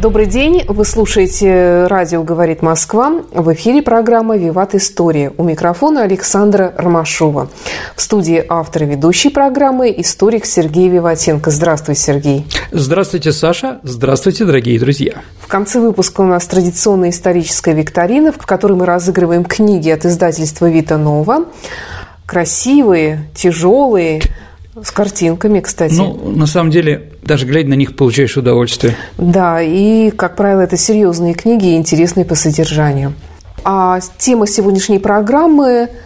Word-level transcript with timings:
Добрый 0.00 0.26
день, 0.26 0.62
вы 0.68 0.84
слушаете 0.84 1.88
«Радио 1.88 2.22
говорит 2.22 2.62
Москва». 2.62 3.20
В 3.32 3.52
эфире 3.54 3.82
программа 3.82 4.36
«Виват 4.36 4.76
История». 4.76 5.32
У 5.36 5.42
микрофона 5.42 6.02
Александра 6.02 6.72
Ромашова. 6.78 7.48
В 7.96 8.00
студии 8.00 8.44
автор 8.48 8.84
и 8.84 8.86
ведущей 8.86 9.28
программы 9.28 9.92
историк 9.98 10.46
Сергей 10.46 10.88
Виватенко. 10.88 11.50
Здравствуй, 11.50 11.96
Сергей. 11.96 12.46
Здравствуйте, 12.70 13.32
Саша. 13.32 13.80
Здравствуйте, 13.82 14.44
дорогие 14.44 14.78
друзья. 14.78 15.14
В 15.40 15.48
конце 15.48 15.80
выпуска 15.80 16.20
у 16.20 16.26
нас 16.26 16.46
традиционная 16.46 17.10
историческая 17.10 17.74
викторина, 17.74 18.30
в 18.30 18.46
которой 18.46 18.74
мы 18.74 18.86
разыгрываем 18.86 19.44
книги 19.44 19.90
от 19.90 20.04
издательства 20.04 20.70
«Вита 20.70 20.96
Нова». 20.96 21.46
Красивые, 22.24 23.28
тяжелые, 23.34 24.20
с 24.84 24.90
картинками, 24.90 25.60
кстати. 25.60 25.94
Ну, 25.94 26.30
на 26.30 26.46
самом 26.46 26.70
деле, 26.70 27.12
даже 27.22 27.46
глядя 27.46 27.68
на 27.68 27.74
них, 27.74 27.96
получаешь 27.96 28.36
удовольствие. 28.36 28.96
Да, 29.16 29.62
и, 29.62 30.10
как 30.10 30.36
правило, 30.36 30.60
это 30.60 30.76
серьезные 30.76 31.34
книги 31.34 31.76
интересные 31.76 32.24
по 32.24 32.34
содержанию. 32.34 33.14
А 33.64 34.00
тема 34.18 34.46
сегодняшней 34.46 34.98
программы– 34.98 35.88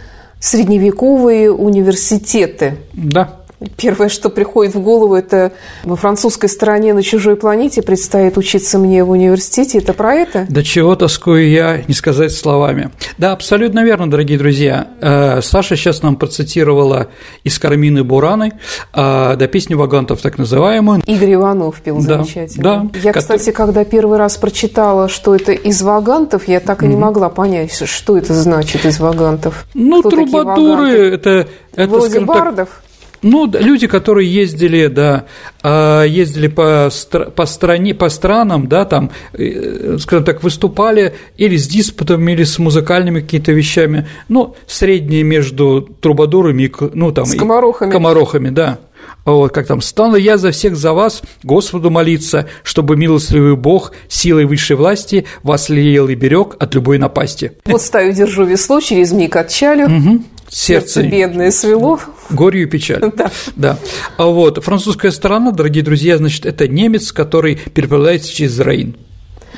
средневековые 0.42 1.52
университеты. 1.52 2.78
Да. 2.92 3.41
Первое, 3.76 4.08
что 4.08 4.28
приходит 4.28 4.74
в 4.74 4.80
голову, 4.80 5.14
это 5.14 5.52
во 5.84 5.96
французской 5.96 6.48
стране 6.48 6.94
на 6.94 7.02
чужой 7.02 7.36
планете 7.36 7.82
предстоит 7.82 8.36
учиться 8.38 8.78
мне 8.78 9.04
в 9.04 9.10
университете. 9.10 9.78
Это 9.78 9.92
про 9.92 10.14
это? 10.14 10.46
Да 10.48 10.62
чего 10.62 10.96
тоскую 10.96 11.48
я, 11.50 11.82
не 11.88 11.94
сказать 11.94 12.32
словами. 12.32 12.90
Да, 13.18 13.32
абсолютно 13.32 13.84
верно, 13.84 14.10
дорогие 14.10 14.38
друзья. 14.38 14.88
Э, 15.00 15.40
Саша 15.42 15.76
сейчас 15.76 16.02
нам 16.02 16.16
процитировала 16.16 17.08
из 17.44 17.58
Кармины 17.58 18.04
Бураны 18.04 18.52
э, 18.94 19.36
до 19.36 19.48
песни 19.48 19.74
Вагантов, 19.74 20.20
так 20.20 20.38
называемую. 20.38 21.02
Игорь 21.06 21.34
Иванов 21.34 21.80
пел 21.80 21.96
да, 21.96 22.18
замечательно. 22.18 22.90
Да. 22.92 23.00
Я, 23.02 23.12
кстати, 23.12 23.50
когда 23.50 23.84
первый 23.84 24.18
раз 24.18 24.36
прочитала, 24.36 25.08
что 25.08 25.34
это 25.34 25.52
из 25.52 25.82
Вагантов, 25.82 26.48
я 26.48 26.60
так 26.60 26.82
и 26.82 26.86
не 26.86 26.96
могла 26.96 27.28
понять, 27.28 27.72
что 27.88 28.16
это 28.16 28.34
значит 28.34 28.84
из 28.84 29.00
Вагантов. 29.00 29.66
Ну, 29.74 30.00
Кто 30.00 30.10
трубадуры– 30.10 30.90
это… 31.14 31.48
это 31.74 31.90
Вроде 31.90 32.20
бардов? 32.20 32.68
Так, 32.68 32.91
ну, 33.22 33.50
люди, 33.52 33.86
которые 33.86 34.32
ездили, 34.32 34.88
да, 34.88 35.26
а, 35.62 36.04
ездили 36.04 36.48
по, 36.48 36.90
по 37.34 37.46
стране, 37.46 37.94
по 37.94 38.08
странам, 38.08 38.68
да, 38.68 38.84
там, 38.84 39.10
э, 39.32 39.96
скажем 40.00 40.24
так, 40.24 40.42
выступали 40.42 41.14
или 41.36 41.56
с 41.56 41.68
диспутами, 41.68 42.32
или 42.32 42.44
с 42.44 42.58
музыкальными 42.58 43.20
какими-то 43.20 43.52
вещами, 43.52 44.06
ну, 44.28 44.56
средние 44.66 45.22
между 45.22 45.82
трубадурами 46.00 46.64
и, 46.64 46.72
ну, 46.94 47.12
там, 47.12 47.26
скоморохами. 47.26 47.90
И 47.90 47.92
комарохами, 47.92 48.50
да. 48.50 48.78
Вот, 49.24 49.52
как 49.52 49.66
там, 49.66 49.80
«Стану 49.80 50.16
я 50.16 50.36
за 50.36 50.50
всех 50.50 50.76
за 50.76 50.92
вас, 50.92 51.22
Господу 51.44 51.90
молиться, 51.90 52.48
чтобы 52.64 52.96
милостливый 52.96 53.56
Бог 53.56 53.92
силой 54.08 54.46
высшей 54.46 54.76
власти 54.76 55.26
вас 55.42 55.68
лелеял 55.68 56.08
и 56.08 56.14
берег 56.16 56.56
от 56.58 56.74
любой 56.74 56.98
напасти». 56.98 57.52
Вот 57.66 57.82
стою, 57.82 58.12
держу 58.12 58.44
весло, 58.44 58.80
через 58.80 59.12
миг 59.12 59.36
отчалю. 59.36 59.84
Угу 59.84 60.22
сердце, 60.52 61.02
сердце 61.02 61.02
бедное 61.02 61.50
свело. 61.50 61.98
Горью 62.30 62.64
и 62.64 62.66
печаль. 62.66 63.02
Да. 63.16 63.30
да. 63.56 63.78
А 64.16 64.26
вот 64.26 64.62
французская 64.62 65.10
сторона, 65.10 65.50
дорогие 65.50 65.82
друзья, 65.82 66.18
значит, 66.18 66.46
это 66.46 66.68
немец, 66.68 67.12
который 67.12 67.56
переправляется 67.56 68.32
через 68.32 68.58
Рейн. 68.60 68.96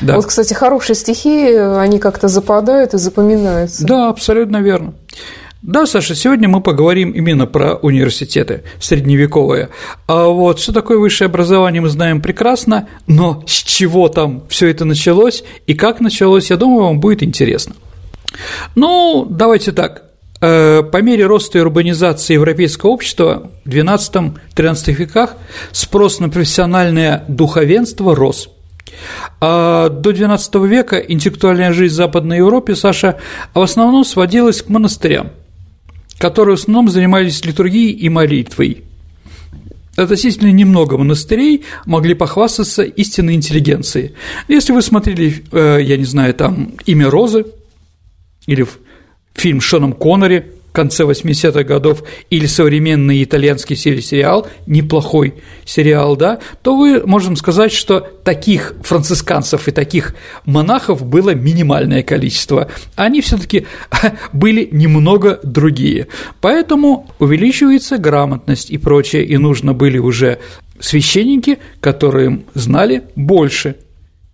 Да. 0.01 0.17
Вот, 0.17 0.27
кстати, 0.27 0.55
хорошие 0.55 0.97
стихи, 0.97 1.55
они 1.55 1.99
как-то 1.99 2.29
западают 2.29 2.95
и 2.95 2.99
запоминаются. 2.99 3.87
Да, 3.87 4.09
абсолютно 4.09 4.59
верно. 4.59 4.95
Да, 5.63 5.87
Саша, 5.87 6.15
сегодня 6.15 6.47
мы 6.47 6.61
поговорим 6.61 7.13
именно 7.13 7.47
про 7.47 7.77
университеты 7.77 8.65
средневековые. 8.81 9.71
А 10.07 10.27
вот 10.27 10.61
что 10.61 10.75
такое 10.75 10.99
высшее 10.99 11.27
образование, 11.27 11.81
мы 11.81 11.89
знаем 11.89 12.21
прекрасно, 12.21 12.89
но 13.07 13.43
с 13.47 13.63
чего 13.63 14.09
там 14.09 14.43
все 14.51 14.69
это 14.69 14.85
началось 14.85 15.43
и 15.67 15.73
как 15.73 16.01
началось, 16.01 16.51
я 16.51 16.59
думаю, 16.59 16.85
вам 16.85 17.01
будет 17.01 17.23
интересно. 17.23 17.77
Ну, 18.75 19.27
давайте 19.31 19.73
так. 19.73 20.04
Э, 20.47 20.83
по 20.83 21.01
мере 21.01 21.25
роста 21.25 21.57
и 21.57 21.61
урбанизации 21.63 22.35
европейского 22.35 22.91
общества 22.91 23.51
в 23.65 23.69
XII-XIII 23.71 24.93
веках 24.93 25.37
спрос 25.73 26.21
на 26.21 26.29
профессиональное 26.29 27.25
духовенство 27.29 28.15
рос. 28.15 28.51
А 29.41 29.89
до 29.89 30.11
XII 30.11 30.69
века 30.69 30.99
интеллектуальная 30.99 31.73
жизнь 31.73 31.95
в 31.95 31.97
Западной 31.97 32.39
Европе, 32.39 32.77
Саша, 32.77 33.19
в 33.55 33.61
основном 33.63 34.05
сводилась 34.05 34.61
к 34.61 34.69
монастырям, 34.69 35.31
которые 36.19 36.57
в 36.57 36.61
основном 36.61 36.91
занимались 36.91 37.43
литургией 37.43 37.93
и 37.93 38.11
молитвой. 38.11 38.85
Относительно 39.97 40.53
немного 40.53 40.99
монастырей 40.99 41.65
могли 41.87 42.13
похвастаться 42.13 42.83
истинной 42.83 43.37
интеллигенцией. 43.37 44.13
Если 44.49 44.75
вы 44.75 44.83
смотрели, 44.83 45.43
э, 45.53 45.79
я 45.81 45.97
не 45.97 46.05
знаю, 46.05 46.35
там 46.35 46.75
«Имя 46.85 47.09
Розы» 47.09 47.47
или 48.47 48.67
фильм 49.35 49.61
Шоном 49.61 49.93
Коннери 49.93 50.53
в 50.71 50.73
конце 50.73 51.05
80-х 51.05 51.63
годов 51.63 52.03
или 52.31 52.47
современный 52.47 53.23
итальянский 53.23 53.77
сериал, 53.77 54.49
неплохой 54.67 55.35
сериал, 55.65 56.17
да, 56.17 56.41
то 56.63 56.77
вы 56.77 57.07
можем 57.07 57.37
сказать, 57.37 57.73
что 57.73 58.01
таких 58.01 58.75
францисканцев 58.83 59.69
и 59.69 59.71
таких 59.71 60.17
монахов 60.45 61.07
было 61.07 61.33
минимальное 61.33 62.03
количество. 62.03 62.69
Они 62.97 63.21
все 63.21 63.39
таки 63.39 63.67
были 64.33 64.69
немного 64.73 65.39
другие. 65.45 66.09
Поэтому 66.41 67.09
увеличивается 67.21 67.97
грамотность 67.97 68.71
и 68.71 68.79
прочее, 68.79 69.25
и 69.25 69.37
нужно 69.37 69.75
были 69.75 69.99
уже 69.99 70.39
священники, 70.81 71.59
которые 71.81 72.41
знали 72.55 73.05
больше, 73.15 73.77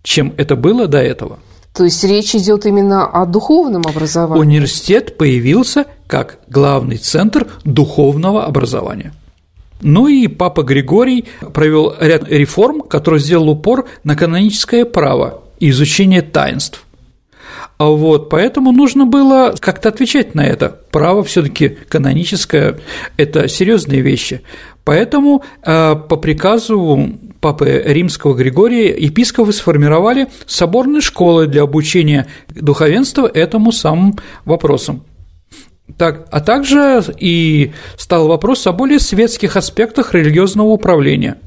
чем 0.01 0.33
это 0.37 0.55
было 0.55 0.87
до 0.87 0.97
этого. 0.97 1.37
То 1.73 1.85
есть 1.85 2.03
речь 2.03 2.35
идет 2.35 2.65
именно 2.65 3.05
о 3.05 3.25
духовном 3.25 3.83
образовании. 3.87 4.41
Университет 4.41 5.17
появился 5.17 5.85
как 6.07 6.39
главный 6.47 6.97
центр 6.97 7.47
духовного 7.63 8.45
образования. 8.45 9.13
Ну 9.81 10.07
и 10.07 10.27
папа 10.27 10.63
Григорий 10.63 11.25
провел 11.53 11.95
ряд 11.99 12.27
реформ, 12.27 12.81
который 12.81 13.19
сделал 13.19 13.49
упор 13.49 13.87
на 14.03 14.15
каноническое 14.15 14.85
право 14.85 15.43
и 15.59 15.69
изучение 15.69 16.21
таинств. 16.21 16.85
А 17.77 17.85
вот, 17.85 18.29
поэтому 18.29 18.71
нужно 18.71 19.05
было 19.05 19.55
как-то 19.59 19.89
отвечать 19.89 20.35
на 20.35 20.45
это. 20.45 20.69
Право 20.91 21.23
все-таки 21.23 21.69
каноническое– 21.69 22.79
это 23.17 23.47
серьезные 23.47 24.01
вещи. 24.01 24.41
Поэтому 24.83 25.43
э, 25.63 25.95
по 25.95 26.15
приказу 26.15 27.13
папы 27.39 27.81
римского 27.85 28.35
Григория 28.35 28.95
епископы 28.97 29.51
сформировали 29.53 30.27
соборные 30.45 31.01
школы 31.01 31.47
для 31.47 31.63
обучения 31.63 32.27
духовенства 32.49 33.27
этому 33.27 33.71
самым 33.71 34.17
вопросам. 34.45 35.03
Так, 35.97 36.27
а 36.31 36.39
также 36.39 37.03
и 37.17 37.73
стал 37.97 38.27
вопрос 38.27 38.65
о 38.67 38.71
более 38.71 38.99
светских 38.99 39.55
аспектах 39.57 40.13
религиозного 40.13 40.67
управления. 40.67 41.37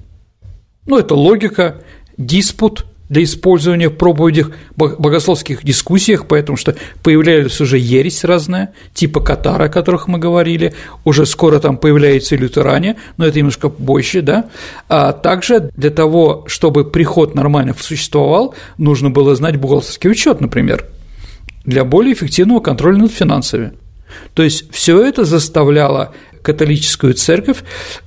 Ну, 0.87 0.99
это 0.99 1.15
логика, 1.15 1.83
диспут– 2.17 2.87
для 3.15 3.23
использования 3.23 3.91
в 3.91 3.93
проповедях, 3.93 4.51
богословских 4.77 5.65
дискуссиях, 5.65 6.27
поэтому 6.27 6.59
что 6.59 6.75
появлялись 7.05 7.61
уже 7.61 7.79
ересь 7.79 8.25
разная, 8.25 8.75
типа 8.93 9.21
катара, 9.21 9.67
о 9.67 9.69
которых 9.69 10.09
мы 10.09 10.19
говорили, 10.19 10.75
уже 11.05 11.25
скоро 11.25 11.61
там 11.61 11.77
появляются 11.77 12.35
и 12.35 12.39
лютеране, 12.39 12.97
но 13.17 13.25
это 13.25 13.39
немножко 13.39 13.69
больше, 13.69 14.21
да, 14.21 14.47
а 14.89 15.13
также 15.13 15.71
для 15.77 15.91
того, 15.91 16.45
чтобы 16.49 16.91
приход 16.91 17.37
нормально 17.37 17.77
существовал, 17.79 18.57
нужно 18.79 19.11
было 19.11 19.37
знать 19.37 19.59
бухгалтерский 19.59 20.11
учет, 20.11 20.41
например, 20.41 20.85
для 21.65 21.85
более 21.85 22.15
эффективного 22.15 22.59
контроля 22.59 22.99
над 22.99 23.13
финансами. 23.13 23.75
То 24.35 24.43
есть 24.43 24.73
все 24.73 25.01
это 25.01 25.25
заставляло 25.25 26.13
католическую 26.43 27.15
церковь 27.15 27.59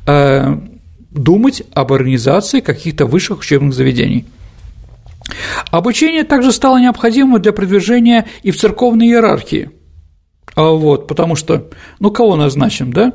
э, 0.05 0.57
думать 1.11 1.63
об 1.73 1.93
организации 1.93 2.59
каких-то 2.59 3.05
высших 3.05 3.39
учебных 3.39 3.73
заведений– 3.73 4.25
Обучение 5.71 6.23
также 6.23 6.51
стало 6.51 6.77
необходимым 6.77 7.41
для 7.41 7.51
продвижения 7.51 8.25
и 8.43 8.51
в 8.51 8.57
церковной 8.57 9.07
иерархии. 9.07 9.71
А 10.55 10.71
вот, 10.71 11.07
потому 11.07 11.35
что, 11.35 11.69
ну, 11.99 12.11
кого 12.11 12.35
назначим, 12.35 12.91
да? 12.91 13.13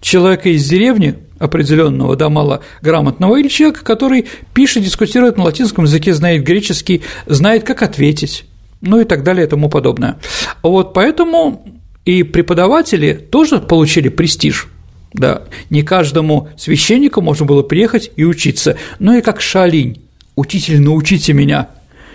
Человека 0.00 0.48
из 0.48 0.68
деревни 0.68 1.16
определенного, 1.38 2.16
да, 2.16 2.28
малограмотного, 2.28 3.36
или 3.36 3.48
человека, 3.48 3.84
который 3.84 4.26
пишет, 4.54 4.82
дискутирует 4.82 5.36
на 5.36 5.44
латинском 5.44 5.84
языке, 5.84 6.14
знает 6.14 6.44
греческий, 6.44 7.02
знает, 7.26 7.64
как 7.64 7.82
ответить, 7.82 8.44
ну 8.80 9.00
и 9.00 9.04
так 9.04 9.22
далее 9.22 9.46
и 9.46 9.48
тому 9.48 9.68
подобное. 9.68 10.18
Вот 10.62 10.94
поэтому 10.94 11.64
и 12.04 12.22
преподаватели 12.22 13.12
тоже 13.12 13.58
получили 13.58 14.08
престиж. 14.08 14.68
Да, 15.12 15.42
не 15.68 15.82
каждому 15.82 16.48
священнику 16.56 17.20
можно 17.20 17.44
было 17.44 17.62
приехать 17.62 18.10
и 18.16 18.24
учиться. 18.24 18.78
Ну 18.98 19.16
и 19.16 19.20
как 19.20 19.40
Шалинь, 19.40 20.00
учитель, 20.36 20.80
научите 20.80 21.32
меня 21.32 21.68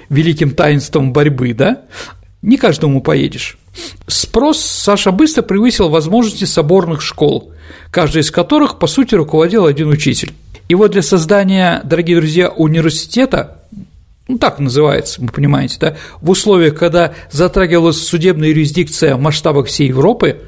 великим 0.09 0.51
таинством 0.51 1.13
борьбы, 1.13 1.53
да? 1.53 1.83
Не 2.41 2.57
каждому 2.57 3.01
поедешь. 3.01 3.57
Спрос 4.07 4.59
Саша 4.59 5.11
быстро 5.11 5.41
превысил 5.41 5.89
возможности 5.89 6.45
соборных 6.45 7.01
школ, 7.01 7.51
каждая 7.91 8.23
из 8.23 8.31
которых, 8.31 8.79
по 8.79 8.87
сути, 8.87 9.15
руководил 9.15 9.65
один 9.65 9.89
учитель. 9.89 10.33
И 10.69 10.75
вот 10.75 10.91
для 10.91 11.01
создания, 11.01 11.81
дорогие 11.83 12.17
друзья, 12.17 12.49
университета, 12.49 13.63
ну 14.27 14.37
так 14.37 14.59
называется, 14.59 15.21
вы 15.21 15.27
понимаете, 15.27 15.77
да, 15.79 15.97
в 16.21 16.29
условиях, 16.29 16.75
когда 16.75 17.13
затрагивалась 17.31 17.97
судебная 17.97 18.49
юрисдикция 18.49 19.15
в 19.15 19.21
масштабах 19.21 19.67
всей 19.67 19.87
Европы, 19.87 20.41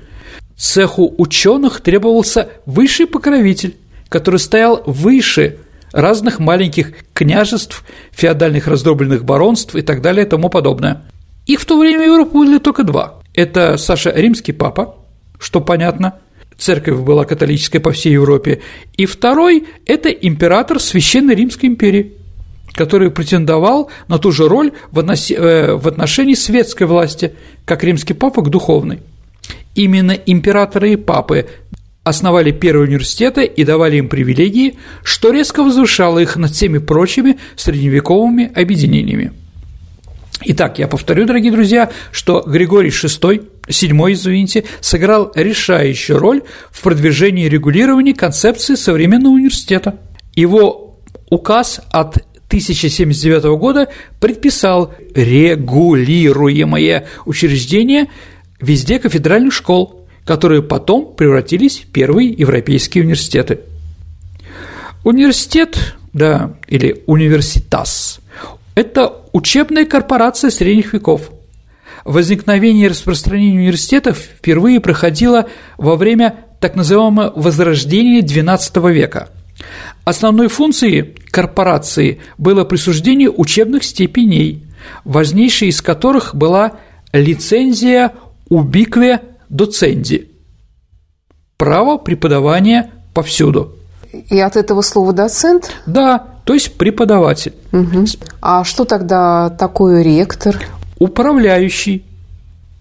цеху 0.57 1.13
ученых 1.18 1.81
требовался 1.81 2.50
высший 2.65 3.07
покровитель, 3.07 3.77
который 4.10 4.39
стоял 4.39 4.83
выше 4.86 5.57
разных 5.91 6.39
маленьких 6.39 6.94
княжеств, 7.13 7.83
феодальных 8.12 8.68
раздробленных 8.68 9.24
баронств 9.24 9.75
и 9.75 9.81
так 9.81 10.01
далее 10.01 10.25
и 10.25 10.30
тому 10.30 10.50
подобное. 10.50 11.03
Их 11.45 11.59
в 11.59 11.65
то 11.65 11.80
время 11.80 12.00
в 12.00 12.06
Европу 12.06 12.39
были 12.39 12.59
только 12.59 12.83
два. 12.83 13.21
Это 13.33 13.77
Саша 13.77 14.12
Римский 14.12 14.51
папа, 14.51 14.95
что 15.39 15.62
понятно, 15.62 16.19
церковь 16.57 17.00
была 17.00 17.25
католической 17.25 17.80
по 17.80 17.91
всей 17.91 18.13
Европе, 18.13 18.62
и 18.97 19.06
второй– 19.06 19.65
это 19.86 20.09
император 20.09 20.80
Священной 20.80 21.36
Римской 21.36 21.69
империи, 21.69 22.13
который 22.74 23.12
претендовал 23.12 23.89
на 24.07 24.19
ту 24.19 24.31
же 24.31 24.47
роль 24.47 24.74
в 24.91 25.00
э, 25.00 25.77
отношении 25.88 26.33
светской 26.36 26.86
власти, 26.86 27.33
как 27.65 27.83
римский 27.83 28.13
папа 28.13 28.41
к 28.41 28.50
духовной. 28.50 29.00
Именно 29.75 30.12
императоры 30.12 30.94
и 30.94 30.97
папы 30.97 31.47
основали 32.04 32.51
первые 32.51 32.88
университеты 32.88 33.46
и 33.46 33.63
давали 33.63 33.98
им 33.98 34.10
привилегии, 34.10 34.78
что 35.04 35.31
резко 35.31 35.63
возвышало 35.63 36.19
их 36.19 36.36
над 36.36 36.51
всеми 36.51 36.78
прочими 36.78 37.38
средневековыми 37.56 38.51
объединениями. 38.54 39.34
Итак, 40.42 40.80
я 40.80 40.88
повторю, 40.88 41.25
дорогие 41.25 41.51
друзья, 41.51 41.92
что 42.12 42.44
Григорий 42.48 42.90
VI, 42.90 43.46
седьмой, 43.68 44.13
извините, 44.13 44.63
сыграл 44.80 45.31
решающую 45.36 46.18
роль 46.18 46.44
в 46.72 46.81
продвижении 46.81 47.46
и 47.46 47.50
регулировании 47.50 48.13
концепции 48.13 48.75
современного 48.75 49.34
университета. 49.34 49.98
Его 50.36 51.01
указ 51.30 51.81
от 51.92 52.18
1079 52.48 53.60
года 53.60 53.90
предписал 54.22 54.94
регулируемое 55.13 57.06
учреждение 57.25 58.07
везде 58.62 58.98
кафедральных 58.98 59.54
школ, 59.54 59.99
которые 60.29 60.61
потом 60.61 61.15
превратились 61.15 61.79
в 61.79 61.87
первые 61.87 62.29
европейские 62.29 63.03
университеты. 63.03 63.61
Университет, 65.03 65.95
да, 66.13 66.53
или 66.67 67.01
университас– 67.07 68.19
это 68.75 69.23
учебная 69.33 69.85
корпорация 69.85 70.51
средних 70.51 70.93
веков. 70.93 71.31
Возникновение 72.05 72.85
и 72.85 72.89
распространение 72.89 73.59
университетов 73.61 74.19
впервые 74.19 74.79
проходило 74.79 75.47
во 75.79 75.95
время 75.95 76.45
так 76.59 76.75
называемого 76.75 77.33
возрождения 77.35 78.21
XII 78.21 78.91
века. 78.91 79.29
Основной 80.03 80.47
функцией 80.47 81.15
корпорации 81.31 82.19
было 82.37 82.65
присуждение 82.65 83.31
учебных 83.31 83.83
степеней, 83.83 84.63
важнейшей 85.05 85.69
из 85.69 85.81
которых 85.81 86.35
была 86.35 86.73
лицензия 87.13 88.11
убикве 88.47 89.21
доценди– 89.50 90.31
право 91.60 91.98
преподавания 91.98 92.90
повсюду. 93.13 93.75
И 94.30 94.40
от 94.40 94.56
этого 94.56 94.81
слова 94.81 95.13
доцент? 95.13 95.72
Да, 95.86 96.25
то 96.46 96.56
есть 96.56 96.78
преподаватель. 96.78 97.54
Угу. 97.72 98.06
А 98.42 98.63
что 98.63 98.86
тогда 98.86 99.50
такое 99.51 100.01
ректор? 100.01 100.57
Управляющий. 100.98 102.06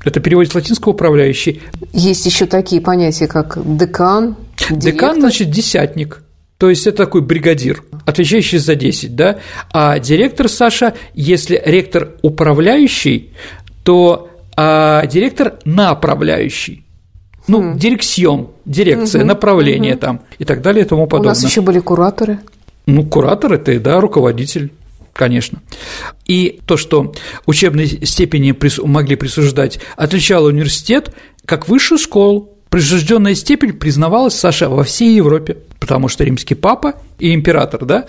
Это 0.03 0.21
переводит 0.21 0.53
с 0.53 0.55
латинского 0.55 0.93
управляющий. 0.93 1.61
Есть 1.93 2.25
еще 2.25 2.47
такие 2.47 2.81
понятия, 2.81 3.27
как 3.27 3.59
декан. 3.77 4.37
Директор. 4.57 4.79
Декан 4.79 5.21
значит 5.21 5.51
десятник. 5.51 6.23
То 6.57 6.71
есть 6.71 6.87
это 6.87 7.05
такой 7.05 7.21
бригадир, 7.21 7.85
отвечающий 8.07 8.59
за 8.59 8.75
10, 8.75 9.15
да? 9.15 9.39
А 9.73 9.99
директор, 9.99 10.49
Саша, 10.49 10.95
если 11.15 11.61
ректор 11.65 12.15
управляющий, 12.23 13.31
то 13.85 14.29
а 14.61 15.07
директор 15.07 15.55
направляющий. 15.65 16.85
Ну, 17.47 17.63
mm. 17.63 17.79
дирекцион, 17.79 18.49
дирекция, 18.65 19.23
mm-hmm. 19.23 19.27
направление 19.27 19.95
mm-hmm. 19.95 19.99
там 19.99 20.21
и 20.39 20.45
так 20.45 20.63
далее 20.63 20.85
и 20.85 20.89
тому 20.89 21.07
подобное. 21.07 21.29
У 21.29 21.35
нас 21.35 21.45
еще 21.45 21.61
были 21.61 21.79
кураторы. 21.79 22.41
Ну, 22.87 23.05
куратор– 23.07 23.53
это, 23.55 23.79
да, 23.79 24.01
руководитель 24.01 24.73
конечно. 25.13 25.61
И 26.27 26.61
то, 26.67 26.77
что 26.77 27.15
учебные 27.47 27.87
степени 27.87 28.55
могли 28.85 29.15
присуждать, 29.15 29.79
отличало 29.97 30.49
университет 30.49 31.15
как 31.45 31.69
высшую 31.69 31.99
школу. 31.99 32.51
Присужденная 32.69 33.35
степень 33.35 33.73
признавалась, 33.73 34.35
Саша, 34.35 34.69
во 34.69 34.85
всей 34.85 35.15
Европе, 35.17 35.57
потому 35.81 36.09
что 36.09 36.25
римский 36.25 36.55
папа 36.55 36.95
и 37.19 37.33
император, 37.33 37.85
да, 37.85 38.07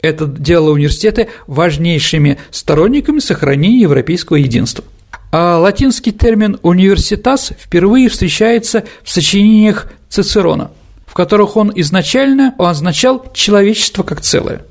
это 0.00 0.26
делало 0.26 0.72
университеты 0.72 1.28
важнейшими 1.46 2.38
сторонниками 2.50 3.20
сохранения 3.20 3.82
европейского 3.82 4.36
единства. 4.36 4.84
А 5.32 5.58
латинский 5.58 6.12
термин 6.12 6.58
«университас» 6.62 7.52
впервые 7.58 8.08
встречается 8.08 8.84
в 9.02 9.10
сочинениях 9.10 9.92
Цицерона, 10.08 10.72
в 11.06 11.14
которых 11.14 11.56
он 11.56 11.72
изначально 11.76 12.54
означал 12.58 13.26
«человечество 13.32 14.02
как 14.02 14.20
целое». 14.20 14.62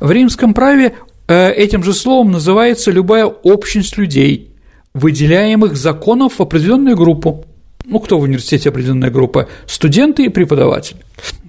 В 0.00 0.10
римском 0.10 0.52
праве 0.52 0.94
э, 1.28 1.52
этим 1.52 1.84
же 1.84 1.92
словом 1.92 2.32
называется 2.32 2.90
любая 2.90 3.26
общность 3.26 3.96
людей, 3.96 4.52
выделяемых 4.94 5.76
законом 5.76 6.28
в 6.28 6.40
определенную 6.40 6.96
группу. 6.96 7.44
Ну, 7.84 8.00
кто 8.00 8.18
в 8.18 8.22
университете 8.22 8.70
определенная 8.70 9.10
группа? 9.10 9.48
Студенты 9.66 10.24
и 10.24 10.28
преподаватели. 10.28 10.98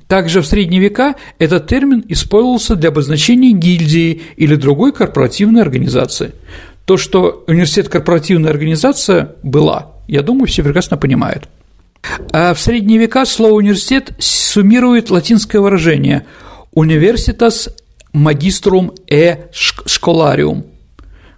Также 0.08 0.42
в 0.42 0.48
средние 0.48 0.82
века 0.82 1.16
этот 1.40 1.68
термин 1.68 2.04
использовался 2.08 2.76
для 2.76 2.90
обозначения 2.90 3.52
гильдии 3.52 4.22
или 4.38 4.56
другой 4.56 4.94
корпоративной 4.94 5.62
организации. 5.62 6.34
То, 6.88 6.96
что 6.96 7.44
университет 7.48 7.90
корпоративная 7.90 8.50
организация 8.50 9.36
была, 9.44 9.92
я 10.08 10.22
думаю, 10.22 10.48
все 10.48 10.64
прекрасно 10.64 10.96
понимают. 10.96 11.50
А 12.32 12.54
в 12.54 12.62
средние 12.62 12.98
века 12.98 13.26
слово 13.26 13.56
университет 13.56 14.14
суммирует 14.20 15.10
латинское 15.10 15.60
выражение 15.60 16.26
«universitas 16.74 17.70
magistrum 18.14 18.96
e 19.06 19.50
scholarium», 19.52 20.64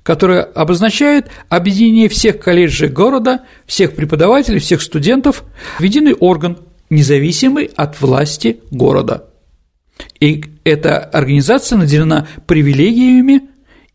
которое 0.04 0.44
обозначает 0.44 1.32
объединение 1.50 2.10
всех 2.10 2.40
колледжей 2.40 2.90
города, 2.90 3.40
всех 3.66 3.96
преподавателей, 3.96 4.60
всех 4.60 4.84
студентов 4.84 5.44
в 5.80 5.82
единый 5.82 6.14
орган, 6.14 6.60
независимый 6.92 7.72
от 7.76 8.00
власти 8.02 8.60
города. 8.70 9.26
И 10.20 10.44
эта 10.64 11.00
организация 11.00 11.80
наделена 11.80 12.28
привилегиями, 12.46 13.50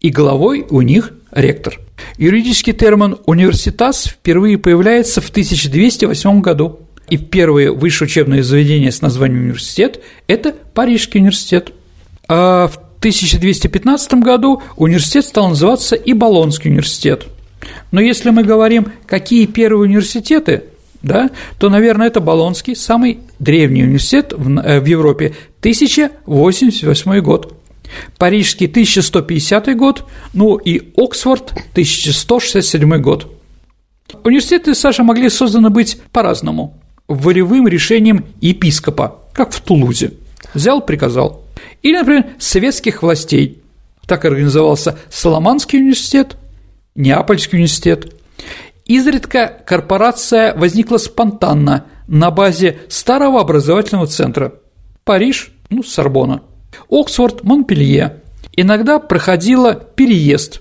и 0.05 0.11
главой 0.11 0.67
у 0.69 0.83
них 0.83 1.15
ректор. 1.33 1.81
Юридический 2.19 2.75
термин 2.75 3.17
«университас» 3.25 4.05
впервые 4.05 4.59
появляется 4.59 5.23
в 5.23 5.31
1208 5.31 6.43
году, 6.43 6.81
и 7.09 7.17
первое 7.17 7.73
высшее 7.73 8.07
учебное 8.07 8.43
заведение 8.43 8.93
с 8.93 9.01
названием 9.01 9.45
«университет»– 9.45 10.01
это 10.27 10.55
Парижский 10.75 11.21
университет. 11.21 11.73
А 12.29 12.69
в 12.69 12.77
1215 12.99 14.15
году 14.17 14.63
университет 14.77 15.25
стал 15.25 15.49
называться 15.49 15.97
и 15.97 16.13
Болонский 16.13 16.71
университет. 16.71 17.25
Но 17.91 18.03
если 18.03 18.29
мы 18.29 18.45
говорим, 18.45 18.89
какие 19.07 19.47
первые 19.47 19.89
университеты, 19.89 20.65
да, 21.03 21.31
то, 21.59 21.71
наверное, 21.71 22.09
это 22.09 22.21
Болонский, 22.21 22.77
самый 22.77 23.21
древний 23.39 23.85
университет 23.85 24.35
в, 24.37 24.59
э, 24.59 24.81
в 24.81 24.85
Европе, 24.85 25.35
1088 25.61 27.21
год. 27.21 27.55
Парижский 28.19 28.67
1150 28.67 29.76
год, 29.76 30.05
ну 30.33 30.57
и 30.57 30.93
Оксфорд 30.97 31.53
1167 31.73 33.00
год. 33.00 33.31
Университеты 34.23 34.75
Саша 34.75 35.03
могли 35.03 35.29
созданы 35.29 35.71
быть 35.71 36.00
по-разному, 36.12 36.79
волевым 37.09 37.69
решением 37.69 38.25
епископа, 38.41 39.23
как 39.33 39.53
в 39.53 39.61
Тулузе. 39.61 40.12
Взял, 40.53 40.81
приказал. 40.81 41.45
Или, 41.83 41.99
например, 41.99 42.26
советских 42.38 43.03
властей. 43.03 43.62
Так 44.07 44.25
организовался 44.25 44.99
Соломанский 45.11 45.79
университет, 45.79 46.37
Неапольский 46.95 47.57
университет. 47.57 48.14
Изредка 48.85 49.62
корпорация 49.67 50.55
возникла 50.55 50.99
спонтанно 50.99 51.87
на 52.07 52.31
базе 52.31 52.79
старого 52.88 53.41
образовательного 53.41 54.07
центра– 54.07 54.55
Париж, 55.05 55.53
ну, 55.69 55.83
Сорбона, 55.83 56.43
Оксфорд, 56.90 57.45
Монпелье. 57.45 58.23
Иногда 58.57 58.99
проходила 58.99 59.75
переезд. 59.75 60.61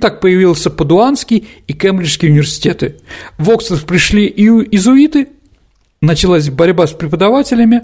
Так 0.00 0.20
появился 0.20 0.70
Падуанский 0.70 1.46
и 1.66 1.72
Кембриджский 1.72 2.28
университеты. 2.28 2.96
В 3.38 3.50
Оксфорд 3.50 3.84
пришли 3.84 4.26
и 4.26 4.46
изуиты, 4.76 5.28
началась 6.00 6.50
борьба 6.50 6.86
с 6.86 6.92
преподавателями, 6.92 7.82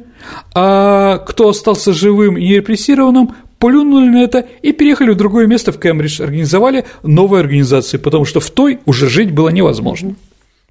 а 0.54 1.18
кто 1.18 1.50
остался 1.50 1.92
живым 1.92 2.36
и 2.36 2.48
нерепрессированным, 2.48 3.34
плюнули 3.58 4.08
на 4.08 4.22
это 4.24 4.46
и 4.62 4.72
переехали 4.72 5.10
в 5.10 5.16
другое 5.16 5.46
место 5.46 5.70
в 5.72 5.78
Кембридж, 5.78 6.22
организовали 6.22 6.84
новые 7.02 7.40
организации, 7.40 7.98
потому 7.98 8.24
что 8.24 8.40
в 8.40 8.50
той 8.50 8.80
уже 8.86 9.08
жить 9.08 9.32
было 9.32 9.50
невозможно. 9.50 10.16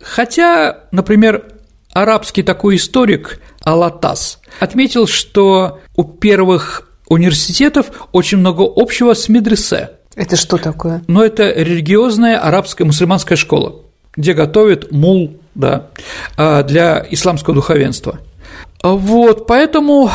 Хотя, 0.01 0.85
например, 0.91 1.48
арабский 1.93 2.43
такой 2.43 2.77
историк 2.77 3.39
Алатас 3.61 4.39
отметил, 4.59 5.07
что 5.07 5.79
у 5.95 6.03
первых 6.03 6.89
университетов 7.07 7.87
очень 8.11 8.37
много 8.37 8.63
общего 8.63 9.13
с 9.13 9.29
медресе. 9.29 9.91
Это 10.15 10.35
что 10.35 10.57
такое? 10.57 11.03
Но 11.07 11.23
это 11.23 11.51
религиозная 11.51 12.37
арабская 12.37 12.85
мусульманская 12.85 13.37
школа, 13.37 13.83
где 14.15 14.33
готовят 14.33 14.91
мул 14.91 15.39
да, 15.55 15.87
а, 16.37 16.63
для 16.63 17.05
исламского 17.09 17.55
духовенства. 17.55 18.19
Вот, 18.81 19.45
поэтому 19.45 20.09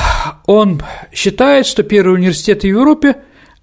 он 0.46 0.82
считает, 1.12 1.66
что 1.66 1.82
первые 1.82 2.14
университеты 2.14 2.68
в 2.68 2.70
Европе 2.70 3.16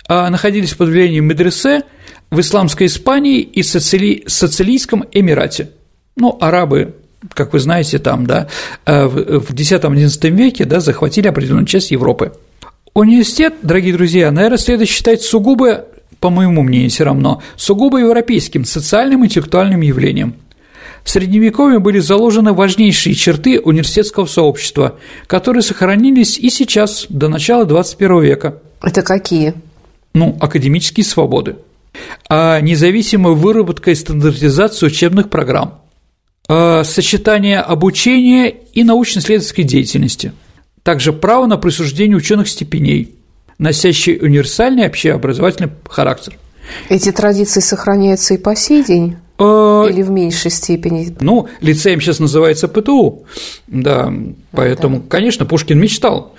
а, 0.08 0.30
находились 0.30 0.74
под 0.74 0.90
влиянием 0.90 1.26
медресе 1.26 1.84
в 2.30 2.40
исламской 2.40 2.88
Испании 2.88 3.42
и 3.42 3.64
социали... 3.64 4.24
социалистском 4.28 5.06
Эмирате. 5.12 5.72
Ну, 6.16 6.38
арабы, 6.40 6.96
как 7.34 7.54
вы 7.54 7.60
знаете, 7.60 8.00
там, 8.00 8.26
да, 8.26 8.48
а, 8.86 9.08
в 9.08 9.54
X-XI 9.54 10.30
веке, 10.30 10.66
да, 10.66 10.80
захватили 10.80 11.28
определенную 11.28 11.66
часть 11.66 11.92
Европы. 11.92 12.34
Университет, 12.94 13.56
дорогие 13.62 13.94
друзья, 13.94 14.32
наверное, 14.32 14.58
следует 14.58 14.90
считать 14.90 15.22
сугубо, 15.22 15.86
по 16.20 16.30
моему 16.30 16.62
мнению, 16.62 16.90
все 16.90 17.06
равно, 17.06 17.42
сугубо 17.56 18.00
европейским 18.00 18.66
социальным 18.66 19.24
и 19.24 19.28
интеллектуальным 19.28 19.82
явлением– 19.82 20.36
в 21.04 21.10
Средневековье 21.10 21.80
были 21.80 22.00
заложены 22.00 22.54
важнейшие 22.54 23.16
черты 23.16 23.60
университетского 23.60 24.26
сообщества, 24.26 25.00
которые 25.28 25.64
сохранились 25.64 26.38
и 26.38 26.50
сейчас, 26.50 27.08
до 27.10 27.28
начала 27.28 27.66
XXI 27.66 28.22
века. 28.22 28.60
Это 28.82 29.02
какие? 29.02 29.56
Ну, 30.14 30.38
академические 30.40 31.06
свободы, 31.06 31.56
а 32.30 32.60
независимая 32.60 33.34
выработка 33.34 33.92
и 33.92 33.96
стандартизация 33.96 34.88
учебных 34.88 35.30
программ, 35.30 35.80
сочетание 36.84 37.60
обучения 37.60 38.50
и 38.50 38.84
научно-исследовательской 38.84 39.64
деятельности, 39.64 40.34
также 40.84 41.14
право 41.14 41.46
на 41.46 41.58
присуждение 41.58 42.18
ученых 42.18 42.48
степеней, 42.48 43.16
носящие 43.58 44.20
универсальный 44.20 44.88
общеобразовательный 44.88 45.70
характер. 45.88 46.38
Эти 46.90 47.12
традиции 47.12 47.60
сохраняются 47.60 48.34
и 48.34 48.38
по 48.38 48.56
сей 48.56 48.84
день? 48.84 49.18
Э, 49.38 49.88
Или 49.90 50.04
в 50.04 50.12
меньшей 50.12 50.52
степени? 50.52 51.16
Ну, 51.20 51.48
лицеем 51.62 52.00
сейчас 52.00 52.20
называется 52.20 52.68
ПТУ, 52.68 53.24
да, 53.68 54.14
поэтому, 54.52 54.98
да. 55.00 55.04
конечно, 55.08 55.46
Пушкин 55.46 55.80
мечтал 55.80 56.36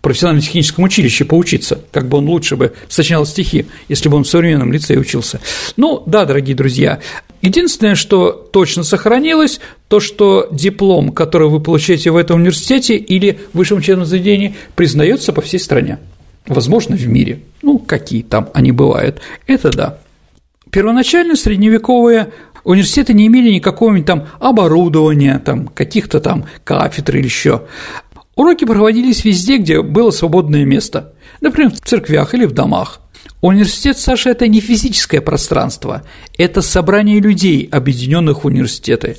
профессионально-техническом 0.00 0.84
училище 0.84 1.24
поучиться, 1.24 1.80
как 1.90 2.08
бы 2.08 2.18
он 2.18 2.28
лучше 2.28 2.56
бы 2.56 2.72
сочинял 2.88 3.24
стихи, 3.26 3.66
если 3.88 4.08
бы 4.08 4.16
он 4.16 4.24
в 4.24 4.28
современном 4.28 4.72
лицее 4.72 4.98
учился. 4.98 5.40
Ну, 5.76 6.02
да, 6.06 6.24
дорогие 6.24 6.56
друзья, 6.56 7.00
единственное, 7.40 7.94
что 7.94 8.32
точно 8.32 8.84
сохранилось, 8.84 9.60
то, 9.88 10.00
что 10.00 10.48
диплом, 10.50 11.12
который 11.12 11.48
вы 11.48 11.60
получаете 11.60 12.10
в 12.10 12.16
этом 12.16 12.40
университете 12.40 12.96
или 12.96 13.40
высшем 13.52 13.78
учебном 13.78 14.06
заведении, 14.06 14.56
признается 14.74 15.32
по 15.32 15.40
всей 15.40 15.58
стране, 15.58 15.98
возможно, 16.46 16.96
в 16.96 17.06
мире. 17.06 17.40
Ну, 17.62 17.78
какие 17.78 18.22
там 18.22 18.50
они 18.54 18.72
бывают, 18.72 19.20
это 19.46 19.70
да. 19.70 19.98
Первоначально 20.70 21.36
средневековые 21.36 22.32
университеты 22.64 23.12
не 23.12 23.26
имели 23.26 23.50
никакого 23.50 24.00
там 24.02 24.28
оборудования, 24.40 25.40
там, 25.44 25.68
каких-то 25.68 26.20
там 26.20 26.46
кафедр 26.64 27.16
или 27.16 27.24
еще. 27.24 27.62
Уроки 28.34 28.64
проводились 28.64 29.24
везде, 29.24 29.58
где 29.58 29.82
было 29.82 30.10
свободное 30.10 30.64
место, 30.64 31.14
например, 31.40 31.72
в 31.72 31.80
церквях 31.80 32.34
или 32.34 32.46
в 32.46 32.52
домах. 32.52 33.00
Университет, 33.40 33.98
Саша, 33.98 34.30
это 34.30 34.48
не 34.48 34.60
физическое 34.60 35.20
пространство, 35.20 36.02
это 36.38 36.62
собрание 36.62 37.20
людей, 37.20 37.68
объединенных 37.70 38.44
в 38.44 38.46
университеты. 38.46 39.16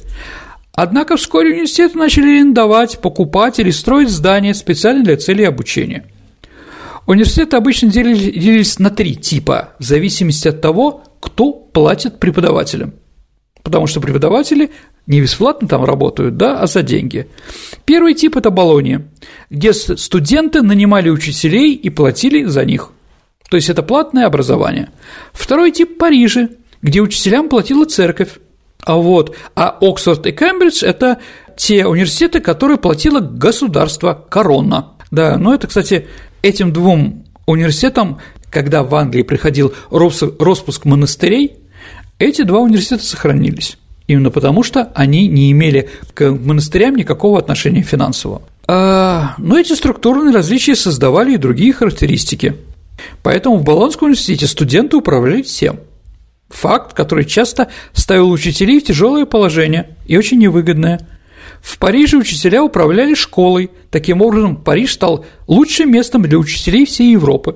Однако 0.73 1.17
вскоре 1.17 1.51
университеты 1.51 1.97
начали 1.97 2.37
арендовать, 2.37 2.99
покупать 2.99 3.59
или 3.59 3.69
строить 3.69 4.09
здания 4.09 4.53
специально 4.53 5.03
для 5.03 5.17
целей 5.17 5.43
обучения. 5.43 6.05
Университеты 7.05 7.57
обычно 7.57 7.89
делились 7.89 8.79
на 8.79 8.89
три 8.89 9.15
типа, 9.15 9.73
в 9.77 9.83
зависимости 9.83 10.47
от 10.47 10.61
того, 10.61 11.03
кто 11.19 11.51
платит 11.51 12.19
преподавателям. 12.19 12.95
Потому 13.61 13.87
что 13.87 14.01
преподаватели 14.01 14.71
не 15.07 15.21
бесплатно 15.21 15.67
там 15.67 15.83
работают, 15.83 16.37
да, 16.37 16.59
а 16.59 16.67
за 16.67 16.81
деньги. 16.81 17.27
Первый 17.85 18.13
тип– 18.13 18.35
это 18.37 18.49
Болония, 18.49 19.07
где 19.49 19.73
студенты 19.73 20.61
нанимали 20.61 21.09
учителей 21.09 21.73
и 21.73 21.89
платили 21.89 22.45
за 22.45 22.65
них. 22.65 22.91
То 23.49 23.57
есть 23.57 23.69
это 23.69 23.83
платное 23.83 24.25
образование. 24.25 24.89
Второй 25.33 25.71
тип– 25.71 25.97
Париже, 25.99 26.49
где 26.81 27.01
учителям 27.01 27.49
платила 27.49 27.85
церковь. 27.85 28.39
А 28.85 28.95
вот, 28.95 29.35
а 29.55 29.77
Оксфорд 29.81 30.25
и 30.27 30.31
Кембридж– 30.31 30.83
это 30.85 31.19
те 31.55 31.85
университеты, 31.85 32.39
которые 32.39 32.77
платило 32.77 33.19
государство, 33.19 34.13
корона. 34.29 34.93
Да, 35.11 35.37
но 35.37 35.53
это, 35.53 35.67
кстати, 35.67 36.07
этим 36.41 36.73
двум 36.73 37.25
университетам 37.45 38.19
когда 38.53 38.83
в 38.83 38.93
Англии 38.93 39.23
приходил 39.23 39.73
распуск 39.89 40.85
монастырей, 40.85 41.57
эти 42.19 42.43
два 42.43 42.59
университета 42.59 43.03
сохранились. 43.03 43.77
Именно 44.07 44.31
потому, 44.31 44.63
что 44.63 44.91
они 44.95 45.27
не 45.27 45.51
имели 45.51 45.89
к 46.13 46.29
монастырям 46.29 46.95
никакого 46.95 47.39
отношения 47.39 47.81
финансового. 47.81 48.41
А, 48.67 49.35
но 49.37 49.57
эти 49.57 49.73
структурные 49.73 50.33
различия 50.33 50.75
создавали 50.75 51.33
и 51.33 51.37
другие 51.37 51.73
характеристики. 51.73 52.55
Поэтому 53.21 53.57
в 53.57 53.63
Болонском 53.63 54.07
университете 54.07 54.47
студенты 54.47 54.97
управляли 54.97 55.41
всем. 55.41 55.79
Факт, 56.49 56.93
который 56.93 57.25
часто 57.25 57.69
ставил 57.93 58.29
учителей 58.29 58.79
в 58.79 58.83
тяжелое 58.83 59.25
положение 59.25 59.95
и 60.05 60.17
очень 60.17 60.37
невыгодное. 60.37 61.07
В 61.61 61.77
Париже 61.79 62.17
учителя 62.17 62.63
управляли 62.63 63.15
школой, 63.15 63.71
таким 63.89 64.21
образом 64.21 64.57
Париж 64.57 64.93
стал 64.93 65.25
лучшим 65.47 65.91
местом 65.91 66.21
для 66.21 66.37
учителей 66.37 66.85
всей 66.85 67.13
Европы. 67.13 67.55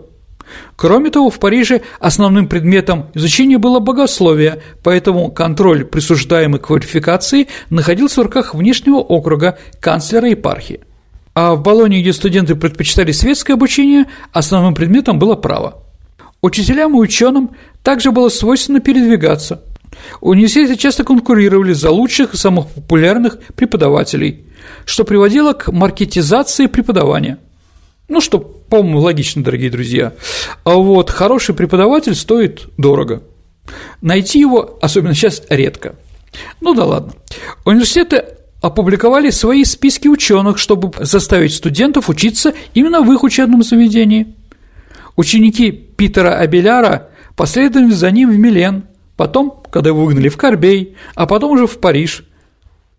Кроме 0.75 1.09
того, 1.09 1.29
в 1.29 1.39
Париже 1.39 1.81
основным 1.99 2.47
предметом 2.47 3.07
изучения 3.13 3.57
было 3.57 3.79
богословие, 3.79 4.61
поэтому 4.83 5.31
контроль 5.31 5.85
присуждаемой 5.85 6.59
квалификации 6.59 7.47
находился 7.69 8.21
в 8.21 8.25
руках 8.25 8.53
внешнего 8.53 8.97
округа 8.97 9.57
канцлера 9.79 10.29
епархии. 10.29 10.81
А 11.33 11.55
в 11.55 11.61
Болонии, 11.61 12.01
где 12.01 12.13
студенты 12.13 12.55
предпочитали 12.55 13.11
светское 13.11 13.55
обучение, 13.55 14.05
основным 14.31 14.73
предметом 14.73 15.19
было 15.19 15.35
право. 15.35 15.83
Учителям 16.41 16.95
и 16.95 16.99
ученым 16.99 17.51
также 17.83 18.11
было 18.11 18.29
свойственно 18.29 18.79
передвигаться. 18.79 19.63
Университеты 20.21 20.75
часто 20.75 21.03
конкурировали 21.03 21.73
за 21.73 21.89
лучших 21.89 22.33
и 22.33 22.37
самых 22.37 22.67
популярных 22.67 23.39
преподавателей, 23.55 24.45
что 24.85 25.03
приводило 25.03 25.53
к 25.53 25.71
маркетизации 25.71 26.67
преподавания– 26.67 27.39
ну, 28.09 28.21
что, 28.21 28.39
по-моему, 28.39 28.99
логично, 28.99 29.43
дорогие 29.43 29.69
друзья. 29.69 30.13
А 30.63 30.75
вот 30.75 31.09
хороший 31.09 31.53
преподаватель 31.53 32.15
стоит 32.15 32.67
дорого. 32.77 33.21
Найти 34.01 34.39
его, 34.39 34.79
особенно 34.81 35.13
сейчас, 35.13 35.43
редко. 35.49 35.95
Ну 36.61 36.73
да 36.73 36.85
ладно. 36.85 37.13
Университеты 37.65 38.23
опубликовали 38.61 39.29
свои 39.29 39.65
списки 39.65 40.07
ученых, 40.07 40.57
чтобы 40.57 40.91
заставить 41.03 41.53
студентов 41.53 42.07
учиться 42.07 42.53
именно 42.73 43.01
в 43.01 43.11
их 43.11 43.23
учебном 43.23 43.61
заведении. 43.61 44.35
Ученики 45.17 45.71
Питера 45.71 46.37
Абеляра 46.37 47.09
последовали 47.35 47.91
за 47.91 48.09
ним 48.11 48.31
в 48.31 48.37
Милен, 48.37 48.85
потом, 49.17 49.63
когда 49.69 49.89
его 49.89 50.05
выгнали 50.05 50.29
в 50.29 50.37
Корбей, 50.37 50.95
а 51.13 51.25
потом 51.25 51.51
уже 51.51 51.67
в 51.67 51.79
Париж. 51.79 52.23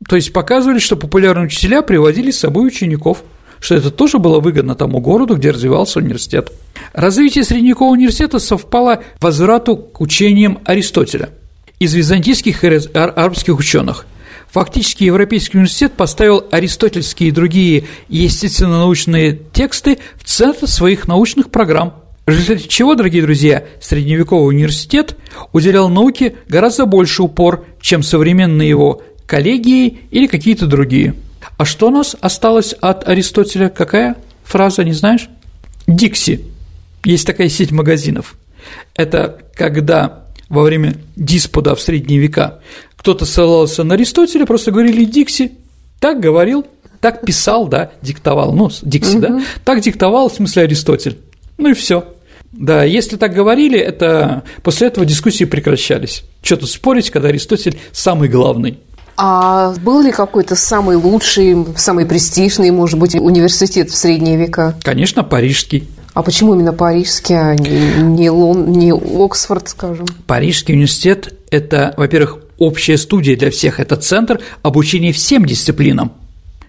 То 0.06 0.16
есть 0.16 0.34
показывали, 0.34 0.78
что 0.78 0.96
популярные 0.96 1.46
учителя 1.46 1.80
приводили 1.80 2.30
с 2.30 2.40
собой 2.40 2.66
учеников– 2.66 3.22
что 3.60 3.74
это 3.74 3.90
тоже 3.90 4.18
было 4.18 4.40
выгодно 4.40 4.74
тому 4.74 5.00
городу, 5.00 5.36
где 5.36 5.50
развивался 5.50 5.98
университет. 5.98 6.52
Развитие 6.92 7.44
Средневекового 7.44 7.92
университета 7.92 8.38
совпало 8.38 9.02
возврату 9.20 9.76
к 9.76 10.00
учениям 10.00 10.58
Аристотеля 10.64 11.30
из 11.78 11.94
византийских 11.94 12.64
и 12.64 12.80
арабских 12.94 13.58
ученых. 13.58 14.06
Фактически 14.50 15.04
Европейский 15.04 15.58
университет 15.58 15.92
поставил 15.92 16.44
аристотельские 16.50 17.28
и 17.28 17.32
другие 17.32 17.84
естественно-научные 18.08 19.38
тексты 19.52 19.98
в 20.16 20.24
центр 20.24 20.66
своих 20.66 21.06
научных 21.06 21.50
программ, 21.50 21.94
в 22.26 22.30
результате 22.30 22.68
чего, 22.68 22.94
дорогие 22.94 23.22
друзья, 23.22 23.64
средневековый 23.80 24.48
университет 24.48 25.16
уделял 25.52 25.88
науке 25.88 26.36
гораздо 26.48 26.86
больше 26.86 27.22
упор, 27.22 27.64
чем 27.80 28.02
современные 28.02 28.68
его 28.68 29.02
коллегии 29.26 30.00
или 30.10 30.26
какие-то 30.26 30.66
другие– 30.66 31.14
а 31.58 31.64
что 31.64 31.88
у 31.88 31.90
нас 31.90 32.16
осталось 32.20 32.72
от 32.80 33.06
Аристотеля? 33.08 33.68
Какая 33.68 34.16
фраза, 34.44 34.84
не 34.84 34.92
знаешь? 34.92 35.28
Дикси. 35.86 36.44
Есть 37.04 37.26
такая 37.26 37.48
сеть 37.48 37.72
магазинов. 37.72 38.36
Это 38.94 39.38
когда 39.54 40.24
во 40.48 40.62
время 40.62 40.94
диспута 41.16 41.74
в 41.74 41.80
средние 41.80 42.20
века 42.20 42.60
кто-то 42.96 43.24
ссылался 43.24 43.84
на 43.84 43.94
Аристотеля, 43.94 44.46
просто 44.46 44.70
говорили 44.70 45.04
«Дикси», 45.04 45.52
так 46.00 46.20
говорил, 46.20 46.66
так 47.00 47.24
писал, 47.24 47.68
да, 47.68 47.92
диктовал, 48.02 48.52
ну, 48.52 48.70
Дикси, 48.82 49.16
угу. 49.16 49.20
да, 49.20 49.40
так 49.64 49.80
диктовал, 49.80 50.28
в 50.28 50.34
смысле 50.34 50.62
Аристотель. 50.62 51.18
Ну 51.58 51.70
и 51.70 51.74
все. 51.74 52.14
Да, 52.52 52.82
если 52.84 53.16
так 53.16 53.34
говорили, 53.34 53.78
это 53.78 54.42
после 54.62 54.88
этого 54.88 55.04
дискуссии 55.04 55.44
прекращались. 55.44 56.24
Что 56.42 56.56
тут 56.56 56.70
спорить, 56.70 57.10
когда 57.10 57.28
Аристотель 57.28 57.78
самый 57.92 58.28
главный. 58.28 58.78
А 59.20 59.74
был 59.82 60.00
ли 60.00 60.12
какой-то 60.12 60.54
самый 60.54 60.94
лучший, 60.94 61.66
самый 61.76 62.06
престижный, 62.06 62.70
может 62.70 63.00
быть, 63.00 63.16
университет 63.16 63.90
в 63.90 63.96
средние 63.96 64.36
века? 64.36 64.76
Конечно, 64.84 65.24
парижский. 65.24 65.88
А 66.14 66.22
почему 66.22 66.54
именно 66.54 66.72
парижский, 66.72 67.34
а 67.34 67.56
не, 67.56 68.00
не, 68.00 68.30
Лон, 68.30 68.70
не 68.70 68.92
Оксфорд, 68.92 69.70
скажем? 69.70 70.06
Парижский 70.28 70.74
университет– 70.74 71.34
это, 71.50 71.94
во-первых, 71.96 72.38
общая 72.58 72.96
студия 72.96 73.36
для 73.36 73.50
всех, 73.50 73.80
это 73.80 73.96
центр 73.96 74.40
обучения 74.62 75.12
всем 75.12 75.44
дисциплинам. 75.44 76.12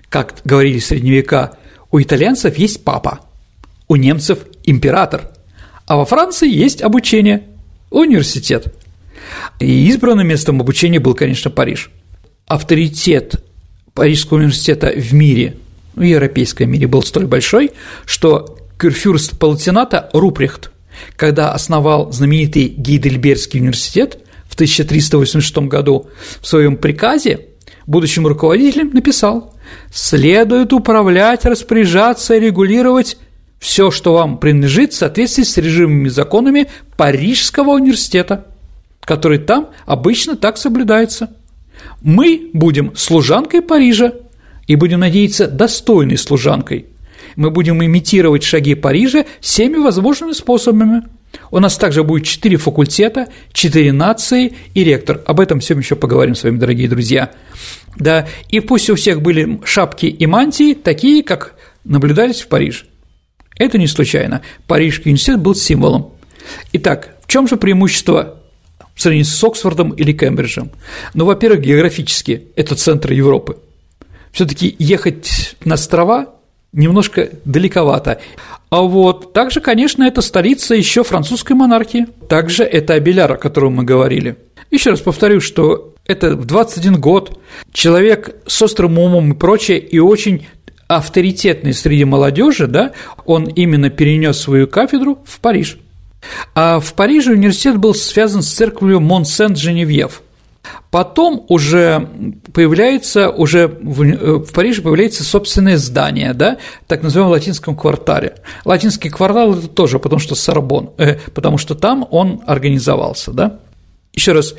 Как 0.09 0.33
говорили 0.43 0.79
в 0.79 0.85
средние 0.85 1.17
века, 1.17 1.51
у 1.91 2.01
итальянцев 2.01 2.57
есть 2.57 2.83
папа, 2.83 3.19
у 3.87 3.95
немцев– 3.95 4.39
император, 4.63 5.29
а 5.85 5.97
во 5.97 6.05
Франции 6.05 6.51
есть 6.51 6.81
обучение– 6.81 7.43
университет. 7.91 8.73
И 9.59 9.87
избранным 9.87 10.27
местом 10.27 10.59
обучения 10.59 10.99
был, 10.99 11.13
конечно, 11.13 11.51
Париж– 11.51 11.91
авторитет 12.49 13.35
Парижского 13.93 14.39
университета 14.39 14.91
в 14.93 15.13
мире, 15.13 15.55
в 15.95 16.01
европейском 16.01 16.69
мире 16.69 16.87
был 16.87 17.03
столь 17.03 17.27
большой, 17.27 17.71
что 18.05 18.57
кюрфюрст 18.77 19.37
Палатината 19.37 20.09
Рупрехт, 20.13 20.71
когда 21.15 21.53
основал 21.53 22.11
знаменитый 22.11 22.67
Гейдельбергский 22.67 23.59
университет 23.59 24.19
в 24.49 24.55
1386 24.55 25.57
году, 25.69 26.09
в 26.41 26.47
своем 26.47 26.75
приказе 26.75 27.47
будущим 27.85 28.25
руководителям 28.25 28.89
написал 28.93 29.53
«Следует 29.93 30.73
управлять, 30.73 31.45
распоряжаться 31.45 32.35
и 32.35 32.39
регулировать 32.39 33.17
все, 33.59 33.91
что 33.91 34.13
вам 34.13 34.39
принадлежит 34.39 34.93
в 34.93 34.97
соответствии 34.97 35.43
с 35.43 35.57
режимами 35.57 36.07
и 36.07 36.09
законами 36.09 36.67
Парижского 36.97 37.71
университета, 37.71 38.47
который 39.01 39.37
там 39.37 39.69
обычно 39.85 40.35
так 40.35 40.57
соблюдается». 40.57 41.29
Мы 42.01 42.49
будем 42.53 42.95
служанкой 42.95 43.61
Парижа 43.61 44.13
и 44.67 44.75
будем 44.75 44.99
надеяться 44.99 45.47
достойной 45.47 46.17
служанкой. 46.17 46.87
Мы 47.35 47.51
будем 47.51 47.83
имитировать 47.83 48.43
шаги 48.43 48.75
Парижа 48.75 49.25
всеми 49.41 49.77
возможными 49.77 50.33
способами. 50.33 51.03
У 51.51 51.59
нас 51.59 51.77
также 51.77 52.03
будет 52.03 52.25
четыре 52.25 52.57
факультета, 52.57 53.27
четыре 53.53 53.91
нации 53.91 54.53
и 54.73 54.83
ректор. 54.83 55.21
Об 55.25 55.39
этом 55.39 55.59
всем 55.59 55.79
еще 55.79 55.95
поговорим 55.95 56.35
с 56.35 56.43
вами, 56.43 56.57
дорогие 56.57 56.89
друзья. 56.89 57.31
Да, 57.97 58.27
и 58.49 58.59
пусть 58.59 58.89
у 58.89 58.95
всех 58.95 59.21
были 59.21 59.59
шапки 59.63 60.05
и 60.07 60.25
мантии, 60.25 60.73
такие, 60.73 61.23
как 61.23 61.55
наблюдались 61.83 62.41
в 62.41 62.47
Париже. 62.47 62.85
Это 63.57 63.77
не 63.77 63.87
случайно. 63.87 64.41
Парижский 64.67 65.09
университет 65.09 65.39
был 65.39 65.53
символом. 65.53 66.13
Итак, 66.73 67.17
в 67.21 67.27
чем 67.27 67.47
же 67.47 67.57
преимущество 67.57 68.38
в 68.99 69.01
сравнении 69.01 69.23
с 69.23 69.41
Оксфордом 69.41 69.91
или 69.91 70.11
Кембриджем. 70.11 70.71
Ну, 71.13 71.23
во-первых, 71.23 71.61
географически 71.61 72.47
это 72.57 72.75
центр 72.75 73.13
Европы. 73.13 73.55
Все-таки 74.33 74.75
ехать 74.77 75.55
на 75.63 75.75
острова 75.75 76.35
немножко 76.73 77.29
далековато. 77.45 78.19
А 78.69 78.81
вот 78.81 79.31
также, 79.31 79.61
конечно, 79.61 80.03
это 80.03 80.21
столица 80.21 80.75
еще 80.75 81.05
французской 81.05 81.53
монархии. 81.53 82.07
Также 82.27 82.65
это 82.65 82.95
Абеляр, 82.95 83.31
о 83.31 83.37
котором 83.37 83.75
мы 83.75 83.85
говорили. 83.85 84.35
Еще 84.69 84.89
раз 84.89 84.99
повторю, 84.99 85.39
что 85.39 85.95
это 86.05 86.35
в 86.35 86.45
21 86.45 86.99
год 86.99 87.39
человек 87.71 88.35
с 88.47 88.61
острым 88.61 88.99
умом 88.99 89.31
и 89.31 89.35
прочее, 89.35 89.79
и 89.79 89.97
очень 89.97 90.45
авторитетный 90.89 91.71
среди 91.71 92.03
молодежи, 92.03 92.67
да, 92.67 92.91
он 93.25 93.45
именно 93.45 93.89
перенес 93.89 94.39
свою 94.39 94.67
кафедру 94.67 95.19
в 95.25 95.39
Париж– 95.39 95.77
а 96.55 96.79
в 96.79 96.93
Париже 96.93 97.31
университет 97.31 97.77
был 97.77 97.93
связан 97.93 98.41
с 98.41 98.49
церковью 98.49 98.99
Монсент-Женевьев. 98.99 100.21
Потом 100.91 101.45
уже 101.49 102.09
появляется, 102.53 103.29
уже 103.29 103.67
в, 103.67 104.03
э, 104.03 104.37
в 104.37 104.51
Париже 104.51 104.81
появляется 104.81 105.23
собственное 105.23 105.77
здание, 105.77 106.33
да, 106.33 106.57
так 106.87 107.03
называемом 107.03 107.31
латинском 107.31 107.75
квартале. 107.75 108.35
Латинский 108.65 109.09
квартал– 109.09 109.53
это 109.57 109.67
тоже 109.67 109.99
потому 109.99 110.19
что 110.19 110.35
Сорбон, 110.35 110.91
э, 110.97 111.15
потому 111.33 111.57
что 111.57 111.75
там 111.75 112.07
он 112.09 112.41
организовался, 112.45 113.31
да. 113.31 113.59
Еще 114.13 114.31
раз, 114.31 114.55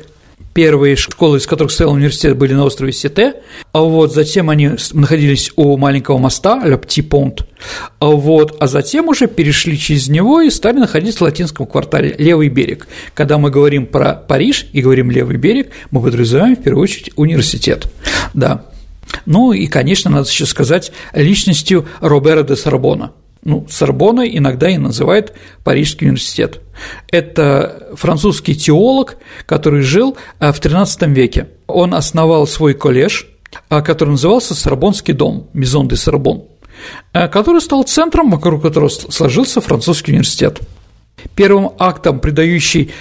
Первые 0.53 0.95
школы, 0.95 1.37
из 1.37 1.47
которых 1.47 1.71
стоял 1.71 1.93
университет, 1.93 2.37
были 2.37 2.53
на 2.53 2.65
острове 2.65 2.91
Сите, 2.91 3.35
а 3.71 3.81
вот 3.81 4.13
затем 4.13 4.49
они 4.49 4.71
находились 4.93 5.51
у 5.55 5.77
маленького 5.77 6.17
моста, 6.17 6.61
Ля 6.65 6.77
Пти 6.77 7.01
Понт, 7.01 7.47
а 7.99 8.07
вот, 8.07 8.57
а 8.59 8.67
затем 8.67 9.07
уже 9.07 9.27
перешли 9.27 9.77
через 9.77 10.09
него 10.09 10.41
и 10.41 10.49
стали 10.49 10.77
находиться 10.77 11.19
в 11.19 11.21
латинском 11.21 11.65
квартале 11.65 12.15
Левый 12.17 12.49
берег. 12.49 12.87
Когда 13.13 13.37
мы 13.37 13.49
говорим 13.49 13.85
про 13.85 14.13
Париж 14.13 14.67
и 14.73 14.81
говорим 14.81 15.09
Левый 15.09 15.37
берег, 15.37 15.71
мы 15.89 16.01
подразумеваем 16.01 16.55
в 16.55 16.63
первую 16.63 16.83
очередь 16.83 17.11
университет, 17.15 17.87
да. 18.33 18.65
Ну 19.25 19.53
и, 19.53 19.67
конечно, 19.67 20.09
надо 20.11 20.27
еще 20.27 20.45
сказать 20.45 20.91
личностью 21.13 21.85
Робера 22.01 22.43
де 22.43 22.55
Сорбона– 22.55 23.11
ну, 23.43 23.65
Сорбоной 23.69 24.37
иногда 24.37 24.69
и 24.69 24.77
называют 24.77 25.33
Парижский 25.63 26.07
университет. 26.07 26.61
Это 27.09 27.89
французский 27.95 28.55
теолог, 28.55 29.17
который 29.45 29.81
жил 29.81 30.17
э, 30.39 30.51
в 30.51 30.59
XIII 30.59 31.11
веке. 31.11 31.47
Он 31.67 31.93
основал 31.93 32.45
свой 32.47 32.73
коллеж, 32.73 33.27
э, 33.69 33.81
который 33.81 34.11
назывался 34.11 34.53
Сорбонский 34.53 35.13
дом, 35.13 35.49
Мизон 35.53 35.87
де 35.87 35.95
Сорбон, 35.95 36.45
э, 37.13 37.27
который 37.27 37.61
стал 37.61 37.83
центром, 37.83 38.29
вокруг 38.31 38.61
которого 38.61 38.89
сложился 38.89 39.61
французский 39.61 40.11
университет. 40.11 40.59
Первым 41.35 41.71
актом, 41.77 42.19
придающий 42.19 42.91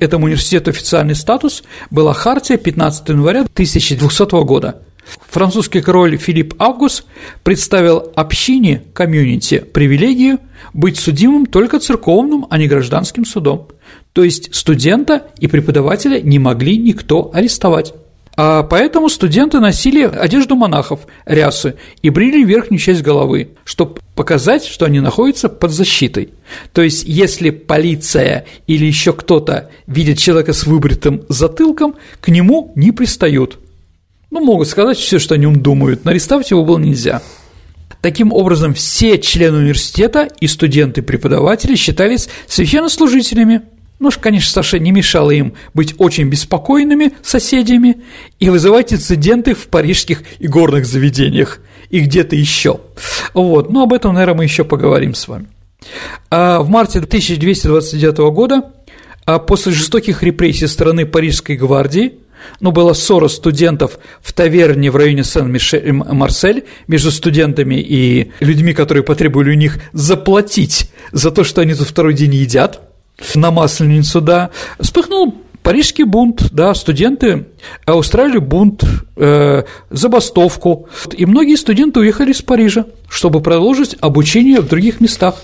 этому 0.00 0.26
университету 0.26 0.70
официальный 0.70 1.14
статус, 1.14 1.62
была 1.90 2.12
хартия 2.12 2.58
15 2.58 3.08
января 3.08 3.40
1200 3.40 4.44
года– 4.44 4.82
Французский 5.28 5.80
король 5.80 6.16
Филипп 6.16 6.54
Август 6.58 7.04
представил 7.42 8.12
общине, 8.14 8.82
комьюнити, 8.92 9.58
привилегию 9.58 10.38
быть 10.72 10.98
судимым 10.98 11.46
только 11.46 11.78
церковным, 11.78 12.46
а 12.50 12.58
не 12.58 12.66
гражданским 12.66 13.24
судом. 13.24 13.68
То 14.12 14.24
есть 14.24 14.54
студента 14.54 15.26
и 15.38 15.46
преподавателя 15.46 16.20
не 16.20 16.38
могли 16.38 16.76
никто 16.76 17.30
арестовать. 17.32 17.94
А 18.36 18.62
поэтому 18.62 19.08
студенты 19.08 19.60
носили 19.60 20.02
одежду 20.02 20.54
монахов, 20.54 21.00
рясы, 21.26 21.74
и 22.00 22.10
брили 22.10 22.44
верхнюю 22.44 22.78
часть 22.78 23.02
головы, 23.02 23.50
чтобы 23.64 24.00
показать, 24.14 24.64
что 24.64 24.86
они 24.86 25.00
находятся 25.00 25.48
под 25.48 25.72
защитой. 25.72 26.30
То 26.72 26.82
есть, 26.82 27.04
если 27.06 27.50
полиция 27.50 28.46
или 28.66 28.86
еще 28.86 29.12
кто-то 29.12 29.68
видит 29.86 30.18
человека 30.18 30.52
с 30.52 30.64
выбритым 30.64 31.24
затылком, 31.28 31.96
к 32.20 32.28
нему 32.28 32.72
не 32.76 32.92
пристают– 32.92 33.58
ну, 34.30 34.40
могут 34.40 34.68
сказать 34.68 34.96
все, 34.96 35.18
что 35.18 35.34
о 35.34 35.38
нем 35.38 35.60
думают, 35.60 36.04
но 36.04 36.12
арестовать 36.12 36.50
его 36.50 36.64
было 36.64 36.78
нельзя. 36.78 37.22
Таким 38.00 38.32
образом, 38.32 38.74
все 38.74 39.18
члены 39.18 39.58
университета 39.58 40.28
и 40.40 40.46
студенты-преподаватели 40.46 41.74
считались 41.74 42.28
священнослужителями. 42.46 43.62
Ну, 43.98 44.10
конечно, 44.18 44.50
Саша 44.50 44.78
не 44.78 44.92
мешало 44.92 45.30
им 45.30 45.52
быть 45.74 45.94
очень 45.98 46.28
беспокойными 46.30 47.12
соседями 47.22 47.98
и 48.38 48.48
вызывать 48.48 48.94
инциденты 48.94 49.54
в 49.54 49.66
парижских 49.66 50.22
и 50.38 50.46
горных 50.46 50.86
заведениях 50.86 51.60
и 51.90 52.00
где-то 52.00 52.36
еще. 52.36 52.80
Вот, 53.34 53.70
но 53.70 53.82
об 53.82 53.92
этом, 53.92 54.14
наверное, 54.14 54.38
мы 54.38 54.44
еще 54.44 54.64
поговорим 54.64 55.14
с 55.14 55.28
вами. 55.28 55.48
А 56.30 56.60
в 56.60 56.70
марте 56.70 57.00
1229 57.00 58.16
года, 58.32 58.72
а 59.26 59.38
после 59.38 59.72
жестоких 59.72 60.22
репрессий 60.22 60.66
стороны 60.66 61.04
Парижской 61.04 61.56
гвардии, 61.56 62.14
ну, 62.60 62.72
была 62.72 62.94
ссора 62.94 63.28
студентов 63.28 63.98
в 64.20 64.32
таверне 64.32 64.90
в 64.90 64.96
районе 64.96 65.24
Сен-Марсель 65.24 66.64
между 66.86 67.10
студентами 67.10 67.76
и 67.76 68.32
людьми, 68.40 68.72
которые 68.72 69.02
потребовали 69.02 69.50
у 69.50 69.54
них 69.54 69.78
заплатить 69.92 70.90
за 71.12 71.30
то, 71.30 71.44
что 71.44 71.60
они 71.60 71.74
тут 71.74 71.88
второй 71.88 72.14
день 72.14 72.34
едят 72.34 72.82
на 73.34 73.50
Масленицу, 73.50 74.20
да, 74.20 74.50
вспыхнул 74.78 75.34
Парижский 75.62 76.04
бунт, 76.04 76.48
да, 76.52 76.74
студенты 76.74 77.46
устраивали 77.86 78.38
бунт, 78.38 78.82
э, 79.16 79.64
забастовку, 79.90 80.88
и 81.12 81.26
многие 81.26 81.56
студенты 81.56 82.00
уехали 82.00 82.32
из 82.32 82.40
Парижа, 82.40 82.86
чтобы 83.08 83.42
продолжить 83.42 83.96
обучение 84.00 84.60
в 84.60 84.68
других 84.68 85.00
местах. 85.00 85.36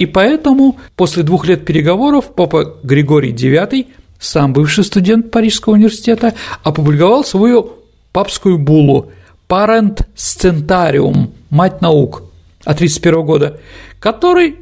И 0.00 0.06
поэтому 0.06 0.78
после 0.96 1.22
двух 1.22 1.46
лет 1.46 1.64
переговоров 1.64 2.34
папа 2.34 2.78
Григорий 2.82 3.32
IX 3.32 3.86
сам 4.20 4.52
бывший 4.52 4.84
студент 4.84 5.30
Парижского 5.30 5.74
университета, 5.74 6.34
опубликовал 6.62 7.24
свою 7.24 7.72
папскую 8.12 8.58
буллу 8.58 9.10
«Parent 9.48 10.06
Scentarium»– 10.14 11.30
«Мать 11.50 11.80
наук». 11.80 12.22
от 12.64 12.76
1931 12.76 13.26
года, 13.26 13.60
который 13.98 14.56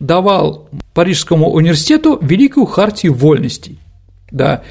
давал 0.00 0.68
Парижскому 0.92 1.50
университету 1.50 2.18
великую 2.20 2.66
хартию 2.66 3.14
вольностей, 3.14 3.78
да, 4.30 4.62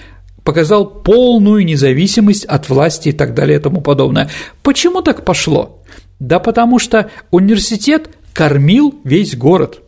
показал 0.44 0.86
полную 0.86 1.66
независимость 1.66 2.46
от 2.46 2.68
власти 2.70 3.10
и 3.10 3.12
так 3.14 3.34
далее 3.34 3.60
и 3.60 3.62
тому 3.62 3.82
подобное. 3.82 4.30
Почему 4.62 5.02
так 5.02 5.24
пошло? 5.24 5.82
Да 6.20 6.40
потому 6.40 6.80
что 6.80 7.10
университет 7.32 8.10
кормил 8.34 9.00
весь 9.06 9.36
город. 9.36 9.80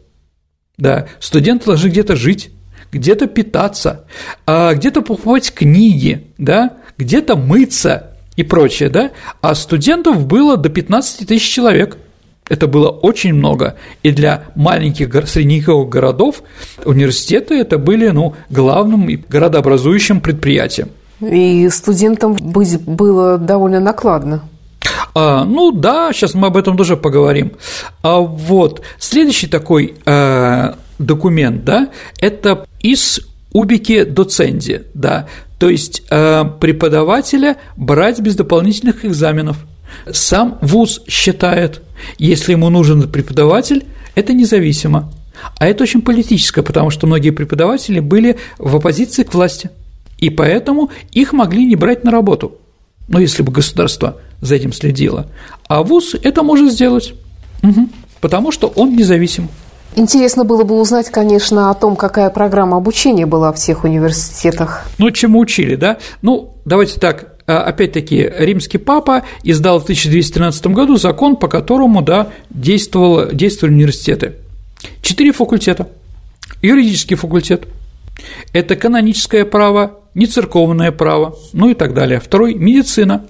Да, 0.77 1.07
студенты 1.19 1.65
должны 1.65 1.89
где-то 1.89 2.15
жить, 2.15 2.51
где-то 2.91 3.27
питаться, 3.27 4.05
а 4.45 4.73
где-то 4.73 5.01
покупать 5.01 5.53
книги, 5.53 6.27
да, 6.37 6.73
где-то 6.97 7.35
мыться 7.35 8.11
и 8.35 8.43
прочее, 8.43 8.89
да, 8.89 9.11
а 9.41 9.55
студентов 9.55 10.25
было 10.25 10.57
до 10.57 10.69
15 10.69 11.27
тысяч 11.27 11.47
человек. 11.47 11.97
Это 12.47 12.67
было 12.67 12.89
очень 12.89 13.33
много. 13.33 13.75
И 14.03 14.11
для 14.11 14.43
маленьких 14.55 15.27
средневековых 15.27 15.89
городов 15.89 16.43
университеты 16.83 17.55
это 17.55 17.79
были 17.79 18.09
ну, 18.09 18.35
главным 18.51 19.09
городообразующим 19.27 20.21
предприятием. 20.21 20.89
И 21.21 21.67
студентам 21.69 22.33
быть 22.33 22.79
было 22.81 23.37
довольно 23.39 23.79
накладно. 23.79 24.43
А, 25.15 25.45
ну 25.45 25.71
да, 25.71 26.11
сейчас 26.11 26.33
мы 26.33 26.47
об 26.47 26.57
этом 26.57 26.77
тоже 26.77 26.97
поговорим. 26.97 27.53
А 28.03 28.19
вот 28.19 28.81
следующий 28.99 29.47
такой 29.47 29.95
э, 30.05 30.73
документ, 30.99 31.63
да, 31.63 31.89
это 32.19 32.65
из 32.79 33.21
убики 33.51 34.03
доценди, 34.03 34.83
да, 34.93 35.27
то 35.59 35.69
есть 35.69 36.03
э, 36.09 36.43
преподавателя 36.59 37.57
брать 37.77 38.19
без 38.19 38.35
дополнительных 38.35 39.05
экзаменов. 39.05 39.57
Сам 40.11 40.57
вуз 40.61 41.01
считает, 41.07 41.81
если 42.17 42.51
ему 42.51 42.69
нужен 42.69 43.09
преподаватель, 43.09 43.85
это 44.15 44.33
независимо. 44.33 45.11
А 45.57 45.67
это 45.67 45.83
очень 45.83 46.01
политическое, 46.01 46.63
потому 46.63 46.89
что 46.89 47.07
многие 47.07 47.29
преподаватели 47.29 47.99
были 47.99 48.37
в 48.57 48.75
оппозиции 48.75 49.23
к 49.23 49.33
власти, 49.33 49.69
и 50.17 50.29
поэтому 50.29 50.91
их 51.11 51.33
могли 51.33 51.65
не 51.65 51.75
брать 51.75 52.03
на 52.03 52.11
работу, 52.11 52.57
ну, 53.07 53.19
если 53.19 53.43
бы 53.43 53.51
государство 53.51 54.17
за 54.41 54.55
этим 54.55 54.73
следило. 54.73 55.27
А 55.67 55.83
ВУЗ 55.83 56.15
это 56.21 56.43
может 56.43 56.71
сделать, 56.71 57.13
угу, 57.63 57.89
потому 58.21 58.51
что 58.51 58.67
он 58.67 58.95
независим. 58.95 59.49
Интересно 59.97 60.43
было 60.43 60.63
бы 60.63 60.79
узнать, 60.79 61.09
конечно, 61.09 61.69
о 61.69 61.73
том, 61.73 61.95
какая 61.95 62.29
программа 62.29 62.77
обучения 62.77 63.25
была 63.25 63.53
в 63.53 63.55
всех 63.55 63.85
университетах. 63.85 64.85
Ну, 64.97 65.09
чему 65.11 65.39
учили, 65.39 65.75
да? 65.75 65.97
Ну, 66.21 66.57
давайте 66.65 66.99
так, 66.99 67.35
а, 67.47 67.61
опять-таки, 67.63 68.29
римский 68.37 68.77
папа 68.77 69.23
издал 69.43 69.79
в 69.79 69.83
1213 69.83 70.67
году 70.67 70.97
закон, 70.97 71.37
по 71.37 71.47
которому, 71.47 72.01
да, 72.01 72.29
действовало, 72.49 73.33
действовали 73.33 73.75
университеты. 73.75 74.33
Четыре 75.01 75.31
факультета. 75.31 75.87
Юридический 76.61 77.15
факультет– 77.15 77.65
это 78.53 78.75
каноническое 78.75 79.45
право, 79.45 79.99
нецерковное 80.13 80.91
право, 80.91 81.37
ну 81.53 81.69
и 81.69 81.73
так 81.73 81.93
далее. 81.93 82.19
Второй– 82.19 82.53
медицина. 82.55 83.27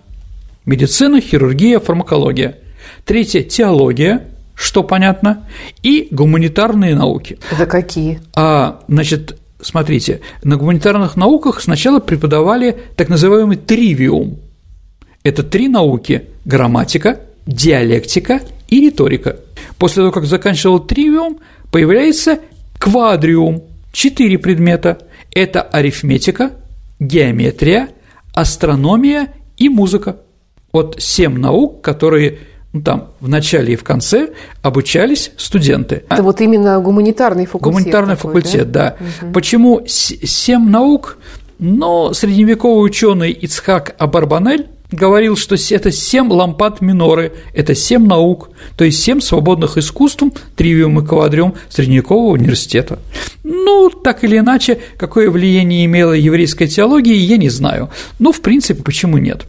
Медицина, 0.66 1.22
хирургия, 1.22 1.80
фармакология. 1.80 2.58
Третье– 3.06 3.44
теология, 3.44 4.28
что 4.56 4.84
понятно, 4.84 5.48
и 5.84 6.08
гуманитарные 6.12 6.96
науки. 6.96 7.38
Это 7.52 7.66
какие? 7.66 8.22
А, 8.36 8.82
значит, 8.88 9.38
смотрите, 9.62 10.22
на 10.44 10.58
гуманитарных 10.58 11.16
науках 11.16 11.62
сначала 11.62 12.00
преподавали 12.00 12.78
так 12.96 13.10
называемый 13.10 13.58
тривиум. 13.58 14.40
Это 15.24 15.44
три 15.44 15.68
науки– 15.68 16.30
грамматика, 16.46 17.20
диалектика 17.46 18.42
и 18.70 18.82
риторика. 18.82 19.38
После 19.78 20.04
того, 20.04 20.12
как 20.12 20.26
заканчивал 20.26 20.80
тривиум, 20.80 21.40
появляется 21.72 22.40
квадриум– 22.80 23.64
четыре 23.92 24.38
предмета. 24.38 25.00
Это 25.32 25.62
арифметика, 25.62 26.52
геометрия, 27.00 27.90
астрономия 28.34 29.34
и 29.58 29.70
музыка. 29.70 30.18
Вот 30.72 30.98
семь 31.00 31.38
наук, 31.40 31.82
которые 31.82 32.40
ну, 32.76 32.82
там 32.82 33.12
в 33.22 33.30
начале 33.30 33.72
и 33.72 33.76
в 33.78 33.86
конце 33.86 34.32
обучались 34.62 35.32
студенты. 35.38 36.04
Это 36.10 36.22
вот 36.22 36.42
именно 36.42 36.78
гуманитарный 36.82 37.46
факультет. 37.46 37.64
Гуманитарный 37.64 38.18
такой, 38.18 38.42
факультет, 38.42 38.70
да. 38.70 38.98
да. 39.00 39.28
Угу. 39.28 39.34
Почему 39.34 39.82
семь 39.88 40.70
наук? 40.70 41.18
Но 41.58 42.14
средневековый 42.14 42.86
ученый 42.86 43.32
Ицхак 43.32 43.96
Абарбанель 43.98 44.68
говорил, 44.92 45.38
что 45.38 45.56
это 45.70 45.90
семь 45.90 46.30
лампад 46.30 46.82
миноры, 46.82 47.32
это 47.54 47.76
семь 47.76 48.08
наук, 48.08 48.50
то 48.76 48.84
есть 48.84 49.02
семь 49.02 49.22
свободных 49.22 49.78
искусств, 49.78 50.24
тривиум 50.58 51.00
и 51.00 51.06
квадриум 51.06 51.56
средневекового 51.70 52.34
университета. 52.34 53.00
Ну, 53.46 53.90
так 53.90 54.26
или 54.26 54.38
иначе, 54.38 54.80
какое 54.98 55.32
влияние 55.32 55.86
имела 55.86 56.12
еврейская 56.12 56.68
теология, 56.68 57.16
я 57.16 57.38
не 57.38 57.48
знаю. 57.48 57.90
Но, 58.20 58.34
в 58.34 58.42
принципе, 58.42 58.84
почему 58.84 59.18
нет? 59.18 59.46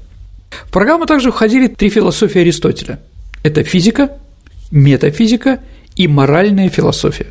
В 0.69 0.71
программу 0.71 1.07
также 1.07 1.33
входили 1.33 1.67
три 1.67 1.89
философии 1.89 2.43
Аристотеля– 2.43 3.01
это 3.47 3.63
физика, 3.63 4.19
метафизика 4.71 5.61
и 5.95 6.09
моральная 6.09 6.69
философия. 6.69 7.27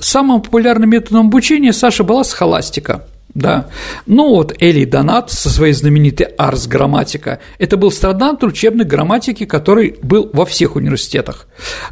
Самым 0.00 0.42
популярным 0.42 0.90
методом 0.90 1.28
обучения 1.28 1.72
Саша 1.72 2.02
была 2.02 2.24
схоластика. 2.24 3.06
Да. 3.34 3.68
Ну 4.04 4.30
вот 4.30 4.54
Эли 4.60 4.84
Донат 4.84 5.30
со 5.30 5.48
своей 5.48 5.72
знаменитой 5.72 6.26
Арс 6.36 6.66
Грамматика. 6.66 7.38
Это 7.58 7.76
был 7.76 7.90
страдант 7.90 8.42
учебной 8.42 8.84
грамматики, 8.84 9.46
который 9.46 9.96
был 10.02 10.28
во 10.32 10.44
всех 10.44 10.76
университетах. 10.76 11.46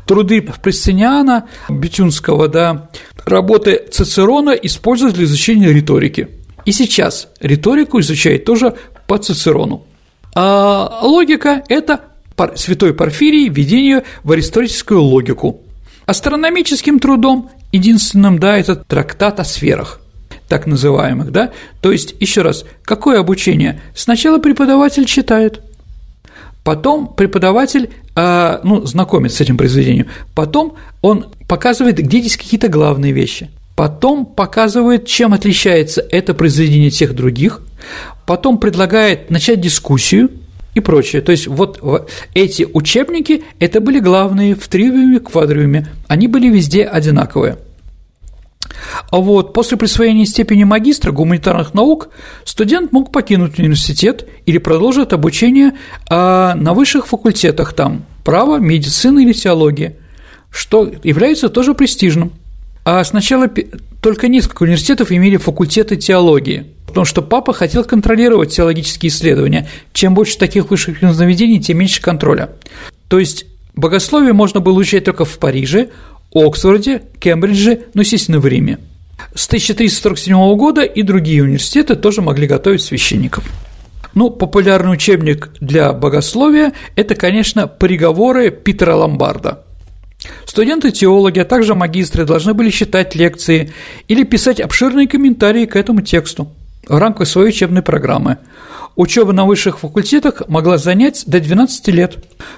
Труды 0.07 0.43
Пресциниана, 0.43 1.49
Бетюнского, 1.71 2.49
да, 2.49 2.91
работы 3.25 3.81
Цицерона 3.91 4.51
используют 4.51 5.15
для 5.15 5.25
изучения 5.25 5.73
риторики. 5.73 6.29
И 6.67 6.73
сейчас 6.73 7.29
риторику 7.41 8.01
изучают 8.01 8.45
тоже 8.45 8.75
по 9.07 9.17
Цицерону. 9.17 9.87
А 10.35 11.01
логика– 11.03 11.63
это 11.69 12.01
святой 12.55 12.95
Порфирий 12.95 13.49
введение 13.49 14.05
в 14.23 14.33
аристотельскую 14.33 15.03
логику. 15.03 15.61
Астрономическим 16.07 16.99
трудом 16.99 17.51
единственным, 17.73 18.39
да, 18.39 18.59
это 18.59 18.75
трактат 18.77 19.41
о 19.41 19.45
сферах, 19.45 20.01
так 20.49 20.67
называемых, 20.67 21.31
да, 21.31 21.53
то 21.81 21.93
есть, 21.93 22.15
еще 22.19 22.43
раз, 22.43 22.65
какое 22.85 23.21
обучение? 23.21 23.81
Сначала 23.95 24.39
преподаватель 24.39 25.05
читает, 25.05 25.61
потом 26.65 27.15
преподаватель, 27.15 27.91
э, 28.17 28.59
ну, 28.65 28.85
знакомится 28.87 29.39
с 29.39 29.41
этим 29.43 29.57
произведением, 29.57 30.09
потом 30.35 30.75
он 31.01 31.27
показывает, 31.47 31.99
где 31.99 32.21
здесь 32.21 32.37
какие-то 32.37 32.69
главные 32.69 33.13
вещи, 33.13 33.51
потом 33.77 34.27
показывает, 34.27 35.07
чем 35.07 35.33
отличается 35.33 36.05
это 36.11 36.35
произведение 36.35 36.89
от 36.89 36.95
всех 36.95 37.15
других, 37.15 37.61
потом 38.27 38.59
предлагает 38.59 39.31
начать 39.31 39.61
дискуссию– 39.61 40.31
и 40.75 40.81
прочее. 40.81 41.23
То 41.23 41.33
есть 41.33 41.47
вот 41.47 42.11
эти 42.35 42.67
учебники– 42.73 43.43
это 43.59 43.81
были 43.81 43.99
главные 44.01 44.55
в 44.55 44.67
тривиуме, 44.69 45.21
квадриуме, 45.21 45.89
они 46.09 46.27
были 46.29 46.49
везде 46.49 46.85
одинаковые. 46.85 47.59
А 49.11 49.17
вот 49.17 49.53
после 49.53 49.77
присвоения 49.77 50.25
степени 50.25 50.65
магистра 50.65 51.13
гуманитарных 51.13 51.75
наук 51.75 52.09
студент 52.45 52.93
мог 52.93 53.13
покинуть 53.13 53.59
университет 53.59 54.27
или 54.47 54.59
продолжить 54.59 55.13
обучение 55.13 55.73
а, 56.09 56.55
на 56.55 56.73
высших 56.73 57.07
факультетах 57.07 57.73
там– 57.73 58.05
право, 58.25 58.59
медицина 58.59 59.21
или 59.21 59.33
теология, 59.33 59.97
что 60.51 60.91
является 61.03 61.49
тоже 61.49 61.75
престижным. 61.75 62.33
А 62.85 63.05
сначала 63.05 63.49
только 64.01 64.29
несколько 64.29 64.63
университетов 64.63 65.13
имели 65.13 65.37
факультеты 65.37 65.97
теологии– 65.97 66.67
потому 66.91 67.05
что 67.05 67.23
папа 67.23 67.53
хотел 67.53 67.85
контролировать 67.85 68.55
теологические 68.55 69.11
исследования. 69.11 69.69
Чем 69.93 70.15
больше 70.15 70.37
таких 70.37 70.71
высших 70.71 70.99
заведений, 71.15 71.61
тем 71.61 71.79
меньше 71.79 72.03
контроля. 72.03 72.51
То 73.09 73.19
есть 73.19 73.47
богословие 73.75 74.33
можно 74.33 74.61
было 74.61 74.83
изучать 74.83 75.05
только 75.05 75.25
в 75.25 75.39
Париже, 75.39 75.91
Оксфорде, 76.33 77.03
Кембридже, 77.19 77.83
ну, 77.95 78.03
естественно, 78.03 78.41
в 78.41 78.47
Риме. 78.47 78.79
С 79.35 79.47
1347 79.47 80.57
года 80.57 80.83
и 80.83 81.03
другие 81.03 81.45
университеты 81.45 81.95
тоже 81.95 82.23
могли 82.23 82.47
готовить 82.47 82.83
священников. 82.83 83.45
Ну, 84.15 84.31
популярный 84.31 84.93
учебник 84.93 85.51
для 85.61 85.93
богословия– 85.93 86.73
это, 86.97 87.15
конечно, 87.15 87.69
приговоры 87.69 88.51
Питера 88.51 88.95
Ломбарда. 88.95 89.65
Студенты-теологи, 90.47 91.39
а 91.39 91.45
также 91.45 91.75
магистры 91.75 92.25
должны 92.25 92.55
были 92.55 92.71
читать 92.71 93.15
лекции 93.15 93.73
или 94.09 94.25
писать 94.25 94.61
обширные 94.61 95.07
комментарии 95.09 95.67
к 95.67 95.77
этому 95.77 96.03
тексту 96.03 96.53
в 96.89 96.99
рамках 96.99 97.29
своей 97.29 97.49
учебной 97.49 97.83
программы. 97.83 98.39
Учеба 98.97 99.33
на 99.33 99.45
высших 99.45 99.79
факультетах 99.79 100.43
могла 100.49 100.77
занять 100.77 101.25
до 101.27 101.41
12 101.41 101.89
лет. 101.89 102.17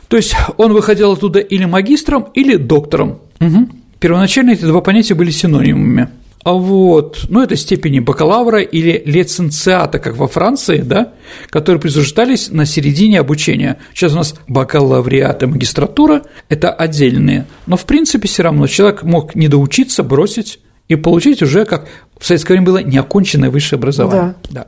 То 0.09 0.17
есть 0.17 0.35
он 0.57 0.73
выходил 0.73 1.13
оттуда 1.13 1.39
или 1.39 1.65
магистром, 1.65 2.29
или 2.35 2.57
доктором. 2.57 3.21
Угу. 3.41 3.69
Первоначально 4.01 4.53
эти 4.53 4.65
два 4.65 4.81
понятия 4.81 5.15
были 5.15 5.31
синонимами. 5.31 6.09
А 6.45 6.55
вот, 6.55 7.27
ну, 7.29 7.43
это 7.43 7.55
степени 7.57 8.01
бакалавра 8.01 8.61
или 8.61 9.03
лиценциата, 9.05 9.99
как 9.99 10.17
во 10.17 10.27
Франции, 10.27 10.79
да, 10.79 11.13
которые 11.51 11.81
присуждались 11.81 12.51
на 12.51 12.67
середине 12.67 13.21
обучения. 13.21 13.79
Сейчас 13.95 14.13
у 14.13 14.17
нас 14.17 14.35
бакалавриат 14.49 15.43
и 15.45 15.47
магистратура– 15.47 16.23
это 16.49 16.73
отдельные, 16.73 17.47
но, 17.67 17.77
в 17.77 17.85
принципе, 17.85 18.27
все 18.27 18.43
равно 18.43 18.67
человек 18.67 19.05
мог 19.05 19.35
не 19.35 19.49
доучиться, 19.49 20.03
бросить 20.03 20.59
и 20.89 20.97
получить 20.97 21.43
уже, 21.43 21.65
как 21.65 21.87
в 22.19 22.27
советское 22.27 22.55
время 22.55 22.67
было, 22.67 22.79
неоконченное 22.79 23.51
высшее 23.51 23.79
образование. 23.79 24.35
Да. 24.51 24.63
да. 24.63 24.67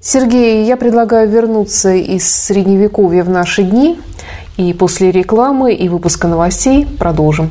Сергей, 0.00 0.66
я 0.66 0.76
предлагаю 0.76 1.28
вернуться 1.28 1.94
из 1.94 2.28
Средневековья 2.28 3.24
в 3.24 3.30
наши 3.30 3.62
дни, 3.62 3.98
и 4.56 4.72
после 4.72 5.10
рекламы 5.10 5.74
и 5.74 5.88
выпуска 5.88 6.28
новостей 6.28 6.86
продолжим. 6.98 7.50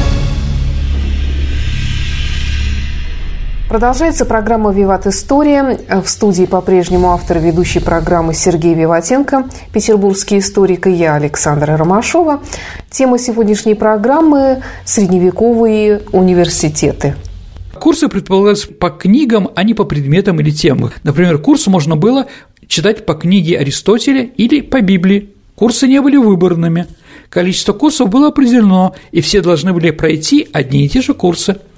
Продолжается 3.71 4.25
программа 4.25 4.73
«Виват 4.73 5.07
История». 5.07 5.79
В 6.03 6.09
студии 6.09 6.43
по-прежнему 6.43 7.11
автор 7.11 7.39
ведущей 7.39 7.79
программы 7.79 8.33
Сергей 8.33 8.73
Виватенко, 8.73 9.45
петербургский 9.71 10.39
историк 10.39 10.87
и 10.87 10.91
я, 10.91 11.15
Александра 11.15 11.77
Ромашова. 11.77 12.41
Тема 12.89 13.17
сегодняшней 13.17 13.75
программы– 13.75 14.61
средневековые 14.83 16.01
университеты. 16.11 17.15
Курсы 17.79 18.09
предполагались 18.09 18.65
по 18.65 18.89
книгам, 18.89 19.47
а 19.55 19.63
не 19.63 19.73
по 19.73 19.85
предметам 19.85 20.41
или 20.41 20.51
темам. 20.51 20.91
Например, 21.03 21.37
курс 21.37 21.65
можно 21.67 21.95
было 21.95 22.27
читать 22.67 23.05
по 23.05 23.13
книге 23.13 23.57
Аристотеля 23.57 24.23
или 24.23 24.59
по 24.59 24.81
Библии. 24.81 25.29
Курсы 25.55 25.87
не 25.87 26.01
были 26.01 26.17
выборными. 26.17 26.87
Количество 27.29 27.71
курсов 27.71 28.09
было 28.09 28.27
определено, 28.27 28.95
и 29.13 29.21
все 29.21 29.39
должны 29.39 29.71
были 29.71 29.91
пройти 29.91 30.49
одни 30.51 30.83
и 30.83 30.89
те 30.89 31.01
же 31.01 31.13
курсы– 31.13 31.55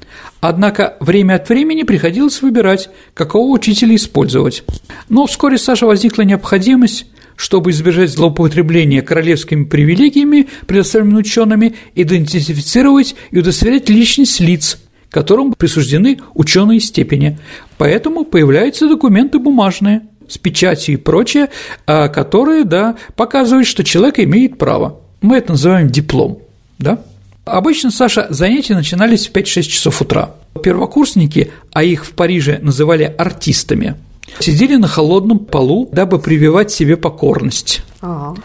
Однако 0.46 0.98
время 1.00 1.36
от 1.36 1.48
времени 1.48 1.84
приходилось 1.84 2.42
выбирать, 2.42 2.90
какого 3.14 3.50
учителя 3.54 3.96
использовать. 3.96 4.66
Но 5.08 5.26
вскоре 5.26 5.58
Саша 5.58 5.86
возникла 5.86 6.24
необходимость 6.24 7.08
чтобы 7.36 7.72
избежать 7.72 8.12
злоупотребления 8.12 9.02
королевскими 9.02 9.64
привилегиями, 9.64 10.50
предоставленными 10.68 11.22
учеными, 11.22 11.76
идентифицировать 11.96 13.16
и 13.32 13.40
удостоверять 13.40 13.90
личность 13.90 14.40
лиц, 14.40 14.78
которым 15.10 15.54
присуждены 15.54 16.20
ученые 16.36 16.80
степени. 16.80 17.40
Поэтому 17.80 18.24
появляются 18.24 18.88
документы 18.88 19.40
бумажные 19.40 20.02
с 20.30 20.38
печатью 20.38 20.94
и 20.94 20.98
прочее, 20.98 21.50
а, 21.88 22.08
которые 22.08 22.66
да, 22.66 22.98
показывают, 23.16 23.66
что 23.66 23.84
человек 23.84 24.20
имеет 24.20 24.60
право. 24.60 25.00
Мы 25.22 25.38
это 25.38 25.54
называем 25.54 25.90
диплом. 25.90 26.38
Да? 26.78 27.02
Обычно, 27.46 27.92
Саша, 27.92 28.28
занятия 28.30 28.74
начинались 28.74 29.28
в 29.28 29.34
5-6 29.34 29.62
часов 29.64 30.02
утра. 30.02 30.36
Первокурсники, 30.64 31.52
а 31.74 31.84
их 31.84 32.06
в 32.06 32.12
Париже 32.12 32.60
называли 32.62 33.04
артистами, 33.04 33.96
сидели 34.40 34.78
на 34.78 34.88
холодном 34.88 35.40
полу, 35.40 35.90
дабы 35.92 36.20
прививать 36.20 36.72
себе 36.72 36.96
покорность. 36.96 37.84
Ага. 38.00 38.36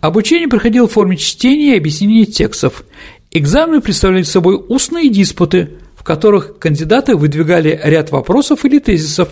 Обучение 0.00 0.48
проходило 0.48 0.88
в 0.88 0.92
форме 0.92 1.16
чтения 1.16 1.74
и 1.74 1.78
объяснения 1.78 2.24
текстов. 2.24 2.84
Экзамены 3.30 3.80
представляли 3.80 4.24
собой 4.24 4.60
устные 4.68 5.10
диспуты, 5.10 5.70
в 5.96 6.02
которых 6.02 6.58
кандидаты 6.58 7.14
выдвигали 7.14 7.80
ряд 7.84 8.10
вопросов 8.10 8.64
или 8.64 8.80
тезисов, 8.80 9.28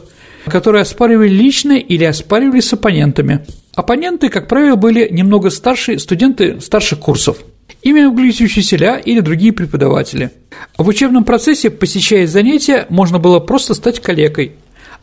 которые 0.47 0.83
оспаривали 0.83 1.29
лично 1.29 1.73
или 1.73 2.05
оспаривали 2.05 2.61
с 2.61 2.73
оппонентами. 2.73 3.45
Оппоненты, 3.75 4.29
как 4.29 4.47
правило, 4.47 4.77
были 4.77 5.09
немного 5.11 5.51
старше 5.51 5.99
студенты 5.99 6.61
старших 6.61 7.01
курсов– 7.01 7.39
Ими 7.83 8.07
могли 8.07 8.29
учителя 8.29 8.97
или 8.97 9.21
другие 9.21 9.53
преподаватели. 9.53 10.31
В 10.77 10.89
учебном 10.89 11.25
процессе, 11.25 11.71
посещая 11.71 12.27
занятия, 12.27 12.87
можно 12.89 13.19
было 13.19 13.39
просто 13.41 13.75
стать 13.75 14.01
коллегой, 14.01 14.53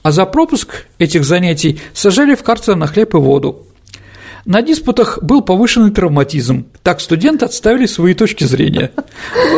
а 0.04 0.12
за 0.12 0.26
пропуск 0.26 0.86
этих 1.00 1.24
занятий 1.24 1.80
сажали 1.94 2.36
в 2.36 2.44
карцер 2.44 2.76
на 2.76 2.88
хлеб 2.88 3.14
и 3.16 3.18
воду. 3.18 3.66
На 4.46 4.62
диспутах 4.62 5.24
был 5.24 5.42
повышенный 5.42 5.92
травматизм, 5.92 6.68
так 6.84 7.02
студенты 7.02 7.46
отставили 7.46 7.88
свои 7.88 8.14
точки 8.14 8.44
зрения. 8.44 8.92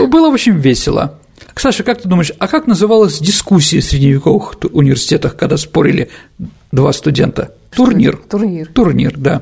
Было, 0.08 0.30
в 0.30 0.34
общем, 0.34 0.60
весело. 0.60 1.19
Саша, 1.56 1.84
как 1.84 2.01
ты 2.01 2.08
думаешь, 2.08 2.32
а 2.38 2.47
как 2.47 2.67
называлась 2.67 3.19
дискуссия 3.19 3.82
в 3.82 3.84
средневековых 3.84 4.56
университетах, 4.71 5.36
когда 5.36 5.58
спорили 5.58 6.10
два 6.71 6.93
студента? 6.93 7.53
Турнир. 7.75 8.17
Турнир. 8.30 8.67
Турнир, 8.67 9.17
да. 9.17 9.41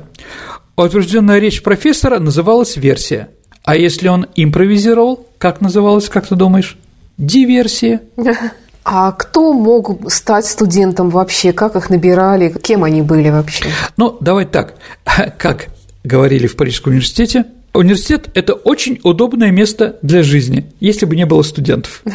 Утвержденная 0.76 1.38
речь 1.38 1.62
профессора 1.62 2.18
называлась 2.18 2.76
версия. 2.76 3.30
А 3.66 3.74
если 3.74 4.06
он 4.06 4.26
импровизировал, 4.36 5.26
как 5.38 5.60
называлось, 5.60 6.08
как 6.08 6.26
ты 6.28 6.36
думаешь? 6.36 6.78
Диверсия. 7.18 8.00
А 8.88 9.10
кто 9.10 9.52
мог 9.52 10.12
стать 10.12 10.46
студентом 10.46 11.10
вообще? 11.10 11.52
Как 11.52 11.74
их 11.74 11.90
набирали? 11.90 12.54
Кем 12.62 12.84
они 12.84 13.02
были 13.02 13.30
вообще? 13.30 13.64
Ну, 13.96 14.16
давай 14.20 14.44
так. 14.46 14.76
Как 15.38 15.70
говорили 16.04 16.46
в 16.46 16.54
Парижском 16.54 16.92
университете, 16.92 17.46
университет– 17.74 18.28
это 18.34 18.52
очень 18.52 19.00
удобное 19.02 19.50
место 19.50 19.96
для 20.02 20.22
жизни, 20.22 20.72
если 20.78 21.04
бы 21.04 21.16
не 21.16 21.26
было 21.26 21.42
студентов. 21.42 22.04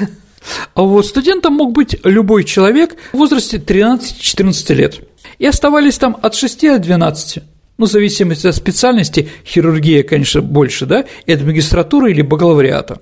А 0.74 0.82
вот 0.82 1.06
студентом 1.06 1.54
мог 1.54 1.74
быть 1.74 1.98
любой 2.04 2.46
человек 2.46 2.96
в 3.12 3.18
возрасте 3.18 3.58
13-14 3.58 4.74
лет. 4.74 5.00
И 5.38 5.46
оставались 5.46 5.98
там 5.98 6.18
от 6.20 6.34
6 6.34 6.62
до 6.62 6.80
12 6.80 7.44
ну, 7.82 7.88
в 7.88 7.90
зависимости 7.90 8.46
от 8.46 8.56
специальности, 8.56 9.28
хирургия, 9.44 10.04
конечно, 10.04 10.42
больше, 10.42 10.86
да, 10.86 11.06
это 11.26 11.44
магистратура 11.44 12.12
или 12.12 12.22
бакалавриата. 12.22 13.00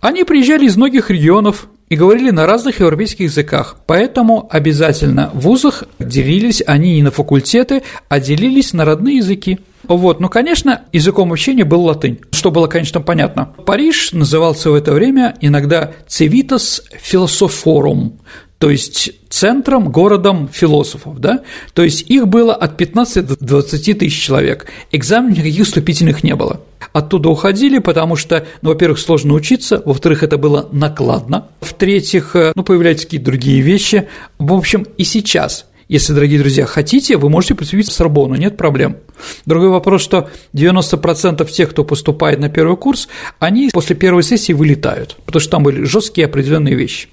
Они 0.00 0.24
приезжали 0.24 0.66
из 0.66 0.76
многих 0.76 1.10
регионов 1.10 1.68
и 1.88 1.94
говорили 1.94 2.30
на 2.30 2.44
разных 2.44 2.80
европейских 2.80 3.26
языках, 3.26 3.76
поэтому 3.86 4.48
обязательно 4.50 5.30
в 5.32 5.42
вузах 5.42 5.84
делились 6.00 6.60
они 6.66 6.96
не 6.96 7.02
на 7.02 7.12
факультеты, 7.12 7.84
а 8.08 8.18
делились 8.18 8.72
на 8.72 8.84
родные 8.84 9.18
языки. 9.18 9.60
Вот, 9.84 10.18
ну, 10.18 10.28
конечно, 10.28 10.82
языком 10.92 11.32
общения 11.32 11.64
был 11.64 11.82
латынь, 11.82 12.18
что 12.32 12.50
было, 12.50 12.66
конечно, 12.66 13.00
понятно. 13.00 13.54
Париж 13.64 14.12
назывался 14.12 14.70
в 14.70 14.74
это 14.74 14.92
время 14.92 15.36
иногда 15.40 15.92
«Civitas 16.08 16.82
Philosophorum», 17.00 18.14
то 18.64 18.70
есть 18.70 19.10
центром, 19.28 19.90
городом 19.92 20.48
философов, 20.50 21.20
да, 21.20 21.42
то 21.74 21.82
есть 21.82 22.10
их 22.10 22.26
было 22.26 22.54
от 22.54 22.78
15 22.78 23.26
до 23.26 23.36
20 23.38 23.98
тысяч 23.98 24.18
человек, 24.18 24.64
экзаменов 24.90 25.36
никаких 25.36 25.66
вступительных 25.66 26.24
не 26.24 26.34
было. 26.34 26.62
Оттуда 26.94 27.28
уходили, 27.28 27.76
потому 27.76 28.16
что, 28.16 28.46
ну, 28.62 28.70
во-первых, 28.70 28.98
сложно 28.98 29.34
учиться, 29.34 29.82
во-вторых, 29.84 30.22
это 30.22 30.38
было 30.38 30.66
накладно, 30.72 31.48
в-третьих, 31.60 32.34
э, 32.36 32.52
ну, 32.54 32.64
появляются 32.64 33.04
какие-то 33.04 33.26
другие 33.26 33.60
вещи, 33.60 34.08
в 34.38 34.54
общем, 34.54 34.86
и 34.96 35.04
сейчас– 35.04 35.66
если, 35.86 36.14
дорогие 36.14 36.38
друзья, 36.38 36.64
хотите, 36.64 37.18
вы 37.18 37.28
можете 37.28 37.54
поступить 37.54 37.88
в 37.88 37.92
Сорбону, 37.92 38.36
нет 38.36 38.56
проблем. 38.56 38.96
Другой 39.44 39.68
вопрос, 39.68 40.02
что 40.02 40.30
90% 40.54 41.46
тех, 41.50 41.70
кто 41.70 41.84
поступает 41.84 42.38
на 42.38 42.48
первый 42.48 42.78
курс, 42.78 43.08
они 43.38 43.68
после 43.70 43.94
первой 43.94 44.22
сессии 44.22 44.54
вылетают, 44.54 45.16
потому 45.26 45.40
что 45.40 45.50
там 45.50 45.62
были 45.62 45.84
жесткие 45.84 46.26
определенные 46.26 46.74
вещи. 46.74 47.08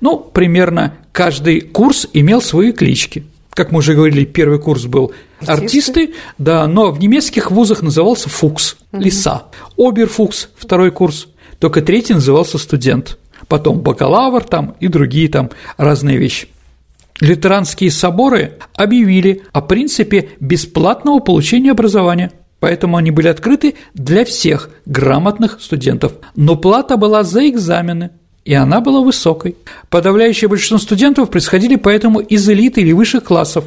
Ну, 0.00 0.18
примерно 0.18 0.94
каждый 1.12 1.60
курс 1.60 2.08
имел 2.12 2.40
свои 2.40 2.72
клички. 2.72 3.24
Как 3.50 3.70
мы 3.70 3.78
уже 3.78 3.94
говорили, 3.94 4.24
первый 4.24 4.58
курс 4.58 4.84
был 4.84 5.12
артисты, 5.40 5.52
артисты 6.02 6.14
да, 6.38 6.66
но 6.66 6.90
в 6.90 6.98
немецких 7.00 7.50
вузах 7.50 7.82
назывался 7.82 8.28
фукс, 8.28 8.76
угу. 8.92 9.02
лиса. 9.02 9.44
Оберфукс, 9.76 10.48
второй 10.56 10.90
курс, 10.90 11.28
только 11.58 11.82
третий 11.82 12.14
назывался 12.14 12.58
студент. 12.58 13.18
Потом 13.48 13.80
бакалавр 13.80 14.44
там 14.44 14.74
и 14.80 14.88
другие 14.88 15.28
там 15.28 15.50
разные 15.76 16.16
вещи. 16.16 16.48
Лютеранские 17.20 17.90
соборы 17.90 18.58
объявили 18.74 19.42
о 19.52 19.60
принципе 19.60 20.30
бесплатного 20.40 21.18
получения 21.18 21.72
образования, 21.72 22.32
поэтому 22.58 22.96
они 22.96 23.10
были 23.10 23.28
открыты 23.28 23.74
для 23.92 24.24
всех 24.24 24.70
грамотных 24.86 25.58
студентов, 25.60 26.14
но 26.34 26.56
плата 26.56 26.96
была 26.96 27.22
за 27.22 27.48
экзамены– 27.48 28.12
и 28.44 28.54
она 28.54 28.80
была 28.80 29.00
высокой. 29.00 29.56
Подавляющее 29.88 30.48
большинство 30.48 30.78
студентов 30.78 31.30
происходили 31.30 31.76
поэтому 31.76 32.20
из 32.20 32.48
элиты 32.48 32.80
или 32.80 32.92
высших 32.92 33.24
классов. 33.24 33.64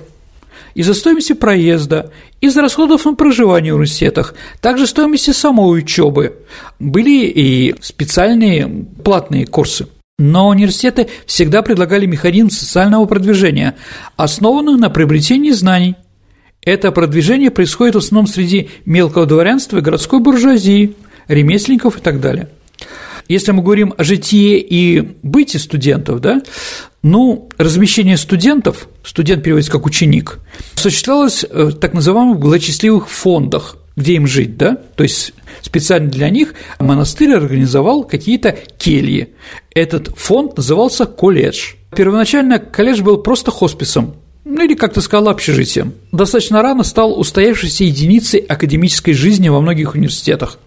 Из-за 0.74 0.94
стоимости 0.94 1.32
проезда, 1.32 2.12
из 2.42 2.58
расходов 2.58 3.06
на 3.06 3.14
проживание 3.14 3.72
в 3.72 3.78
университетах, 3.78 4.36
также 4.60 4.88
стоимости 4.88 5.32
самой 5.32 5.80
учебы. 5.80 6.36
Были 6.80 7.26
и 7.28 7.76
специальные 7.82 8.86
платные 9.04 9.46
курсы. 9.46 9.88
Но 10.18 10.50
университеты 10.50 11.08
всегда 11.26 11.62
предлагали 11.62 12.06
механизм 12.06 12.50
социального 12.50 13.06
продвижения, 13.06 13.76
основанный 14.18 14.78
на 14.78 14.90
приобретении 14.90 15.52
знаний. 15.52 15.96
Это 16.62 16.92
продвижение 16.92 17.52
происходит 17.52 17.96
в 17.96 18.00
основном 18.00 18.28
среди 18.28 18.70
мелкого 18.86 19.26
дворянства 19.26 19.78
и 19.78 19.82
городской 19.82 20.20
буржуазии, 20.20 20.96
ремесленников 21.30 21.98
и 21.98 22.02
так 22.02 22.20
далее– 22.20 22.50
Если 23.28 23.52
мы 23.52 23.64
говорим 23.64 23.94
о 23.98 24.04
житии 24.04 24.60
и 24.60 25.02
бытии 25.24 25.58
студентов, 25.60 26.22
да, 26.22 26.42
ну, 27.02 27.50
размещение 27.58 28.18
студентов, 28.18 28.88
студент 29.04 29.44
переводится 29.44 29.72
как 29.72 29.86
ученик, 29.86 30.40
осуществлялось 30.76 31.44
в 31.44 31.74
так 31.74 31.94
называемых 31.94 32.40
благочестивых 32.40 33.10
фондах, 33.10 33.78
где 33.96 34.14
им 34.14 34.28
жить, 34.28 34.58
да, 34.58 34.78
то 34.96 35.04
есть 35.04 35.34
специально 35.62 36.10
для 36.10 36.30
них 36.30 36.54
монастырь 36.80 37.34
организовал 37.34 38.04
какие-то 38.04 38.58
кельи. 38.78 39.30
Этот 39.74 40.10
фонд 40.18 40.58
назывался 40.58 41.06
колледж. 41.06 41.74
Первоначально 41.96 42.60
колледж 42.60 43.02
был 43.02 43.18
просто 43.18 43.52
хосписом, 43.52 44.16
ну 44.44 44.64
или, 44.64 44.76
как 44.76 44.94
ты 44.94 45.02
сказала, 45.02 45.32
общежитием. 45.32 45.94
Достаточно 46.12 46.62
рано 46.62 46.84
стал 46.84 47.20
устоявшейся 47.20 47.84
единицей 47.84 48.40
академической 48.40 49.14
жизни 49.14 49.50
во 49.50 49.60
многих 49.60 49.96
университетах. 49.96 50.60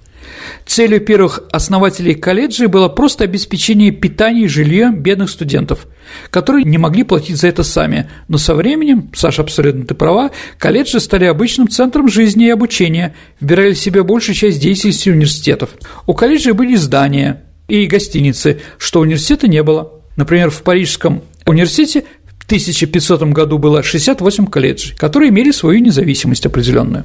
Целью 0.68 1.00
первых 1.00 1.44
основателей 1.50 2.14
колледжей 2.14 2.66
было 2.66 2.90
просто 2.90 3.24
обеспечение 3.24 3.90
питания 3.90 4.42
и 4.42 4.48
жилья 4.48 4.92
бедных 4.92 5.31
студентов, 5.31 5.87
которые 6.28 6.66
не 6.66 6.76
могли 6.76 7.04
платить 7.04 7.38
за 7.38 7.48
это 7.48 7.62
сами. 7.62 8.11
Но 8.28 8.37
со 8.37 8.54
временем, 8.54 9.11
Саша, 9.14 9.40
абсолютно 9.40 9.87
ты 9.87 9.94
права, 9.94 10.31
колледжи 10.59 11.00
стали 11.00 11.24
обычным 11.24 11.68
центром 11.68 12.11
жизни 12.11 12.48
и 12.48 12.50
обучения, 12.50 13.16
вбирали 13.40 13.72
в 13.72 13.78
себя 13.78 14.04
большую 14.04 14.37
часть 14.37 14.61
деятельности 14.61 15.09
университетов. 15.09 15.70
У 16.07 16.12
колледжей 16.12 16.52
были 16.52 16.74
здания 16.74 17.44
и 17.66 17.87
гостиницы, 17.87 18.61
что 18.76 19.00
университета 19.00 19.48
не 19.48 19.62
было. 19.62 19.94
Например, 20.16 20.50
в 20.50 20.62
Парижском 20.62 21.22
университете 21.46 22.04
1500 22.48 23.24
году 23.24 23.58
было 23.58 23.82
68 23.82 24.46
колледжей, 24.46 24.96
которые 24.96 25.28
имели 25.28 25.50
свою 25.50 25.80
независимость 25.80 26.46
определенную. 26.46 27.04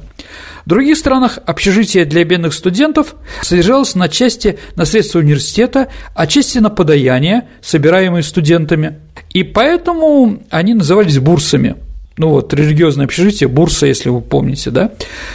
В 0.64 0.70
других 0.70 0.96
странах 0.96 1.38
общежитие 1.44 2.06
для 2.06 2.24
бедных 2.24 2.54
студентов 2.54 3.14
содержалось 3.42 3.94
на 3.94 4.08
части 4.08 4.58
на 4.74 4.86
средства 4.86 5.18
университета, 5.18 5.88
а 6.14 6.26
части 6.26 6.60
на 6.60 6.70
подаяния, 6.70 7.46
собираемые 7.60 8.22
студентами, 8.22 9.00
и 9.34 9.42
поэтому 9.42 10.42
они 10.48 10.72
назывались 10.72 11.18
бурсами. 11.18 11.76
Ну 12.16 12.30
вот, 12.30 12.54
религиозное 12.54 13.04
общежитие, 13.04 13.48
бурса, 13.48 13.84
если 13.84 14.08
вы 14.08 14.22
помните, 14.22 14.70
да? 14.70 14.92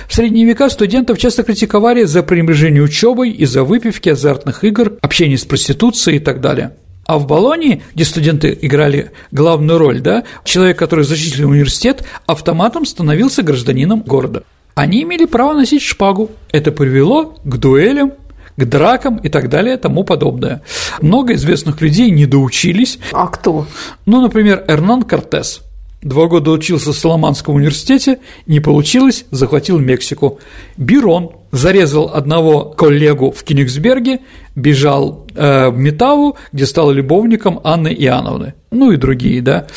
В 0.07 0.15
средние 0.15 0.47
века 0.47 0.71
студентов 0.71 1.19
часто 1.19 1.43
критиковали 1.43 2.05
за 2.05 2.23
пренебрежение 2.23 2.81
учебой, 2.81 3.29
из-за 3.29 3.63
выпивки, 3.63 4.09
азартных 4.09 4.63
игр, 4.63 4.93
общения 5.01 5.37
с 5.37 5.45
проституцией 5.45 6.17
и 6.17 6.19
так 6.19 6.41
далее. 6.41 6.71
А 7.09 7.17
в 7.17 7.25
Болонии, 7.25 7.81
где 7.95 8.05
студенты 8.05 8.55
играли 8.61 9.09
главную 9.31 9.79
роль, 9.79 9.99
да, 9.99 10.25
человек, 10.43 10.77
который 10.77 11.03
защитил 11.03 11.49
университет, 11.49 12.03
автоматом 12.27 12.85
становился 12.85 13.41
гражданином 13.41 14.01
города. 14.01 14.43
Они 14.75 15.01
имели 15.01 15.25
право 15.25 15.55
носить 15.55 15.81
шпагу. 15.81 16.29
Это 16.51 16.71
привело 16.71 17.33
к 17.43 17.57
дуэлям, 17.57 18.13
к 18.55 18.63
дракам 18.63 19.17
и 19.17 19.29
так 19.29 19.49
далее, 19.49 19.77
тому 19.77 20.03
подобное. 20.03 20.61
Много 21.01 21.33
известных 21.33 21.81
людей 21.81 22.11
не 22.11 22.27
доучились. 22.27 22.99
А 23.11 23.25
кто? 23.25 23.65
Ну, 24.05 24.21
например, 24.21 24.63
Эрнан 24.67 25.01
Кортес– 25.01 25.61
Два 26.01 26.27
года 26.27 26.51
учился 26.51 26.93
в 26.93 26.95
Соломанском 26.95 27.55
университете, 27.55 28.19
не 28.47 28.61
получилось, 28.61 29.25
захватил 29.31 29.79
Мексику. 29.79 30.39
Бирон 30.77 31.31
зарезал 31.51 32.11
одного 32.13 32.63
коллегу 32.63 33.31
в 33.31 33.43
Кенигсберге, 33.43 34.21
бежал 34.59 35.27
э, 35.35 35.69
в 35.69 35.77
Метаву, 35.77 36.37
где 36.51 36.65
стал 36.65 36.91
любовником 36.91 37.59
Анны 37.63 37.93
Иоанновны, 37.93 38.53
ну 38.71 38.91
и 38.91 38.97
другие, 38.97 39.41
да. 39.41 39.67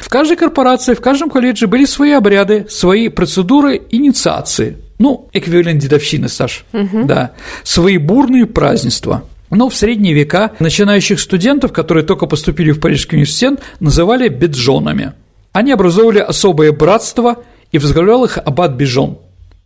В 0.00 0.08
каждой 0.08 0.36
корпорации, 0.36 0.94
в 0.94 1.00
каждом 1.00 1.30
колледже 1.30 1.66
были 1.66 1.84
свои 1.84 2.12
обряды, 2.12 2.66
свои 2.68 3.08
процедуры 3.08 3.82
инициации. 3.90 4.78
Ну, 4.98 5.28
эквивалент 5.32 5.82
дедовщины, 5.82 6.28
Саш, 6.28 6.64
угу. 6.72 7.04
да. 7.04 7.32
Свои 7.64 7.98
бурные 7.98 8.46
празднества. 8.46 9.24
Но 9.50 9.68
в 9.68 9.74
средние 9.74 10.14
века 10.14 10.52
начинающих 10.58 11.20
студентов, 11.20 11.72
которые 11.72 12.04
только 12.04 12.26
поступили 12.26 12.70
в 12.70 12.80
Парижский 12.80 13.16
университет, 13.16 13.60
называли 13.80 14.28
беджонами– 14.28 15.12
они 15.56 15.72
образовывали 15.72 16.18
особое 16.18 16.70
братство, 16.70 17.38
и 17.72 17.78
возглавлял 17.78 18.24
их 18.24 18.36
аббат 18.36 18.72
Бижон. 18.72 19.16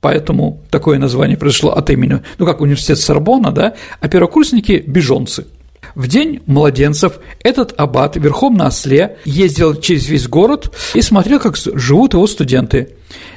Поэтому 0.01 0.63
такое 0.71 0.99
название 0.99 1.37
произошло 1.37 1.73
от 1.73 1.91
имени, 1.91 2.21
ну 2.39 2.47
как 2.47 2.61
университет 2.61 2.99
Сорбона, 2.99 3.53
да, 3.53 3.75
а 4.01 4.09
первокурсники– 4.09 4.83
бижонцы. 4.87 5.47
В 5.95 6.07
день 6.07 6.41
младенцев 6.47 7.19
этот 7.43 7.79
аббат 7.79 8.17
верхом 8.17 8.55
на 8.57 8.69
осле 8.69 9.19
ездил 9.25 9.75
через 9.75 10.09
весь 10.09 10.29
город 10.29 10.75
и 10.95 11.03
смотрел, 11.03 11.41
как 11.41 11.57
живут 11.57 12.15
его 12.15 12.27
студенты. 12.27 12.91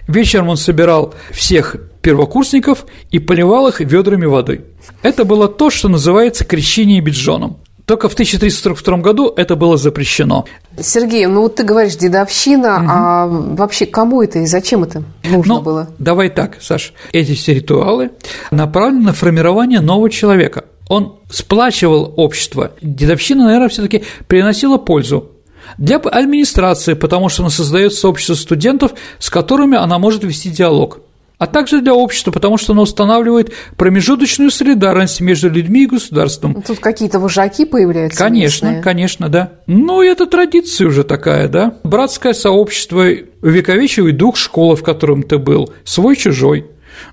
Вечером 0.07 0.49
он 0.49 0.57
собирал 0.57 1.15
всех 1.31 1.75
первокурсников 2.01 2.85
и 3.11 3.19
поливал 3.19 3.67
их 3.69 3.79
ведрами 3.79 4.25
воды. 4.25 4.65
Это 5.01 5.25
было 5.25 5.47
то, 5.47 5.69
что 5.69 5.89
называется 5.89 6.45
крещение 6.45 7.01
биджоном. 7.01 7.57
Только 7.93 8.09
в 8.09 8.13
1342 8.13 8.97
году 8.97 9.31
это 9.37 9.55
было 9.55 9.77
запрещено. 9.77 10.45
Сергей, 10.79 11.27
ну 11.27 11.41
вот 11.41 11.57
ты 11.57 11.63
говоришь 11.63 11.95
дедовщина, 11.95 12.77
угу. 12.77 12.85
а 12.89 13.27
вообще 13.27 13.85
кому 13.85 14.23
это 14.23 14.39
и 14.39 14.47
зачем 14.47 14.81
это 14.83 15.03
нужно 15.23 15.53
ну, 15.57 15.61
было? 15.61 15.89
Давай 15.99 16.31
так, 16.31 16.57
Саш, 16.59 16.95
эти 17.11 17.35
все 17.35 17.53
ритуалы 17.53 18.09
направлены 18.49 19.03
на 19.03 19.13
формирование 19.13 19.79
нового 19.79 20.09
человека. 20.09 20.65
Он 20.89 21.19
сплачивал 21.29 22.11
общество. 22.17 22.71
Дедовщина, 22.81 23.43
наверное, 23.43 23.69
все-таки 23.69 24.03
приносила 24.25 24.79
пользу 24.79 25.29
для 25.77 25.97
администрации, 25.97 26.95
потому 26.95 27.29
что 27.29 27.43
она 27.43 27.51
создает 27.51 27.93
сообщество 27.93 28.33
студентов, 28.33 28.93
с 29.19 29.29
которыми 29.29 29.77
она 29.77 29.99
может 29.99 30.23
вести 30.23 30.49
диалог 30.49 30.97
а 31.43 31.45
также 31.45 31.81
для 31.81 31.93
общества, 31.93 32.31
потому 32.31 32.57
что 32.57 32.71
оно 32.71 32.83
устанавливает 32.83 33.51
промежуточную 33.75 34.49
солидарность 34.49 35.19
между 35.19 35.49
людьми 35.49 35.83
и 35.83 35.87
государством. 35.87 36.63
Тут 36.65 36.79
какие-то 36.79 37.19
вожаки 37.19 37.65
появляются. 37.65 38.17
Конечно, 38.17 38.67
местные. 38.67 38.81
конечно, 38.81 39.27
да. 39.27 39.51
Ну, 39.67 40.01
это 40.01 40.25
традиция 40.25 40.87
уже 40.87 41.03
такая, 41.03 41.49
да. 41.49 41.75
Братское 41.83 42.31
сообщество, 42.31 43.05
вековечивый 43.41 44.13
дух 44.13 44.37
школы, 44.37 44.77
в 44.77 44.83
котором 44.83 45.21
ты 45.21 45.37
был, 45.37 45.73
свой-чужой. 45.83 46.67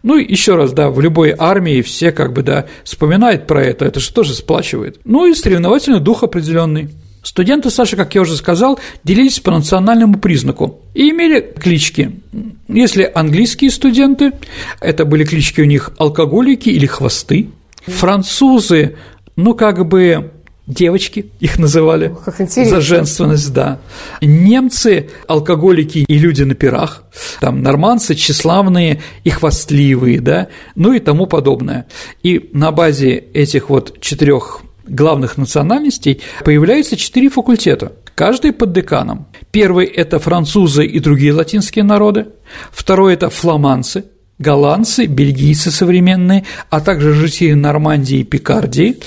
Ну, 0.04 0.16
еще 0.16 0.54
раз, 0.54 0.72
да, 0.72 0.90
в 0.90 1.00
любой 1.00 1.34
армии 1.36 1.82
все 1.82 2.12
как 2.12 2.32
бы, 2.32 2.44
да, 2.44 2.66
вспоминают 2.84 3.48
про 3.48 3.64
это, 3.64 3.84
это 3.84 3.98
же 3.98 4.12
тоже 4.12 4.34
сплачивает. 4.34 5.00
Ну, 5.02 5.26
и 5.26 5.34
соревновательный 5.34 5.98
дух 5.98 6.22
определенный. 6.22 6.90
Студенты, 7.22 7.70
Саша, 7.70 7.96
как 7.96 8.14
я 8.14 8.22
уже 8.22 8.36
сказал, 8.36 8.78
делились 9.04 9.40
по 9.40 9.50
национальному 9.50 10.18
признаку 10.18 10.80
и 10.94 11.10
имели 11.10 11.40
клички. 11.40 12.20
Если 12.68 13.10
английские 13.14 13.70
студенты, 13.70 14.32
это 14.80 15.04
были 15.04 15.24
клички 15.24 15.60
у 15.60 15.66
них 15.66 15.90
алкоголики 15.98 16.70
или 16.70 16.86
хвосты. 16.86 17.50
Французы, 17.86 18.96
ну, 19.36 19.54
как 19.54 19.86
бы 19.86 20.32
девочки 20.66 21.30
их 21.40 21.58
называли 21.58 22.14
как 22.24 22.40
за 22.48 22.80
женственность, 22.80 23.52
да. 23.52 23.80
Немцы– 24.20 25.10
алкоголики 25.26 25.98
и 25.98 26.18
люди 26.18 26.42
на 26.44 26.54
пирах, 26.54 27.04
там 27.40 27.62
норманцы– 27.62 28.14
тщеславные 28.16 29.02
и 29.24 29.30
хвастливые, 29.30 30.20
да, 30.20 30.48
ну 30.74 30.92
и 30.92 31.00
тому 31.00 31.26
подобное. 31.26 31.86
И 32.22 32.50
на 32.52 32.70
базе 32.70 33.16
этих 33.34 33.68
вот 33.68 34.00
четырех 34.00 34.62
главных 34.90 35.38
национальностей 35.38 36.20
появляются 36.44 36.96
четыре 36.96 37.30
факультета, 37.30 37.92
каждый 38.14 38.52
под 38.52 38.72
деканом. 38.72 39.26
Первый– 39.50 39.86
это 39.86 40.18
французы 40.18 40.84
и 40.84 40.98
другие 40.98 41.32
латинские 41.32 41.84
народы, 41.84 42.26
второй– 42.70 43.14
это 43.14 43.30
фламандцы, 43.30 44.04
голландцы, 44.38 45.06
бельгийцы 45.06 45.70
современные, 45.70 46.44
а 46.68 46.80
также 46.80 47.14
жители 47.14 47.52
Нормандии 47.52 48.18
и 48.18 48.24
Пикардии, 48.24 48.98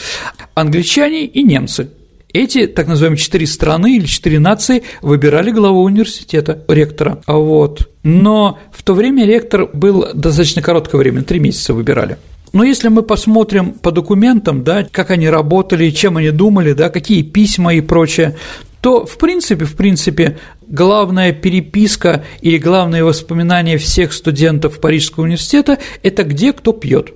англичане 0.54 1.26
и 1.26 1.43
немцы. 1.43 1.89
Эти 2.32 2.65
так 2.65 2.88
называемые 2.88 3.19
четыре 3.19 3.46
страны 3.46 3.98
или 3.98 4.08
четыре 4.08 4.39
нации 4.39 4.82
выбирали 5.04 5.52
главу 5.52 5.84
университета, 5.84 6.63
ректора. 6.67 7.22
Вот. 7.28 7.91
Но 8.02 8.58
в 8.72 8.82
то 8.82 8.96
время 8.96 9.26
ректор 9.28 9.69
был 9.72 10.08
достаточно 10.15 10.63
короткое 10.63 10.98
время, 10.98 11.22
три 11.22 11.39
месяца 11.39 11.76
выбирали. 11.76 12.17
Но 12.54 12.63
если 12.63 12.88
мы 12.88 13.02
посмотрим 13.02 13.74
по 13.74 13.92
документам, 13.92 14.63
да, 14.63 14.86
как 14.89 15.10
они 15.10 15.28
работали, 15.28 15.89
чем 15.89 16.18
они 16.18 16.30
думали, 16.30 16.74
да, 16.74 16.89
какие 16.89 17.24
письма 17.24 17.74
и 17.74 17.82
прочее, 17.82 18.38
то, 18.80 19.08
в 19.08 19.18
принципе, 19.18 19.66
в 19.66 19.76
принципе, 19.76 20.38
главная 20.68 21.34
переписка 21.34 22.24
или 22.42 22.60
главные 22.60 23.04
воспоминания 23.04 23.80
всех 23.80 24.14
студентов 24.14 24.80
Парижского 24.80 25.24
университета– 25.24 25.80
это 26.04 26.24
где 26.24 26.54
кто 26.54 26.74
пьет. 26.74 27.14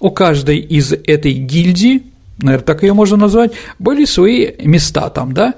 У 0.00 0.10
каждой 0.10 0.58
из 0.58 0.92
этой 0.92 1.34
гильдии, 1.34 2.02
наверное, 2.38 2.64
так 2.64 2.82
ее 2.82 2.94
можно 2.94 3.16
назвать, 3.16 3.52
были 3.78 4.06
свои 4.06 4.54
места 4.64 5.08
там, 5.10 5.34
да. 5.34 5.54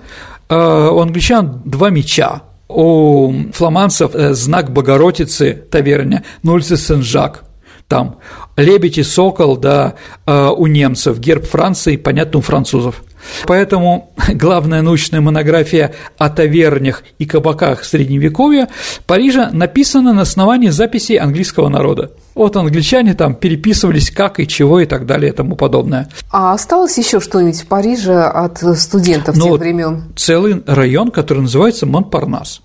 А, 0.50 0.90
у 0.90 0.98
англичан 0.98 1.62
два 1.64 1.88
меча, 1.88 2.42
у 2.68 3.32
фламандцев 3.54 4.14
э, 4.14 4.34
знак 4.34 4.72
Богородицы 4.72 5.54
таверня, 5.70 6.22
на 6.42 6.52
улице 6.52 6.76
Сен-Жак– 6.76 7.44
там. 7.90 8.20
Лебедь 8.60 8.98
и 8.98 9.02
сокол, 9.02 9.56
да, 9.56 9.94
э, 10.26 10.48
у 10.56 10.66
немцев, 10.66 11.18
герб 11.18 11.46
Франции, 11.46 11.96
понятно, 11.96 12.38
у 12.38 12.42
французов. 12.42 13.02
Поэтому 13.46 14.12
главная 14.28 14.82
научная 14.82 15.20
монография 15.20 15.94
о 16.18 16.30
тавернях 16.30 17.02
и 17.18 17.26
кабаках 17.26 17.84
Средневековья 17.84 18.68
Парижа 19.06 19.50
написана 19.52 20.12
на 20.12 20.22
основании 20.22 20.68
записей 20.68 21.16
английского 21.16 21.68
народа. 21.68 22.12
Вот 22.34 22.56
англичане 22.56 23.14
там 23.14 23.34
переписывались 23.34 24.10
как 24.10 24.40
и 24.40 24.46
чего 24.46 24.80
и 24.80 24.86
так 24.86 25.06
далее 25.06 25.32
и 25.32 25.34
тому 25.34 25.56
подобное. 25.56 26.08
А 26.30 26.54
осталось 26.54 26.96
еще 26.96 27.20
что-нибудь 27.20 27.60
в 27.60 27.66
Париже 27.66 28.20
от 28.22 28.58
студентов 28.78 29.36
ну, 29.36 29.50
тех 29.50 29.60
времен? 29.60 30.04
Целый 30.16 30.62
район, 30.66 31.10
который 31.10 31.40
называется 31.40 31.86
Монпарнас. 31.86 32.62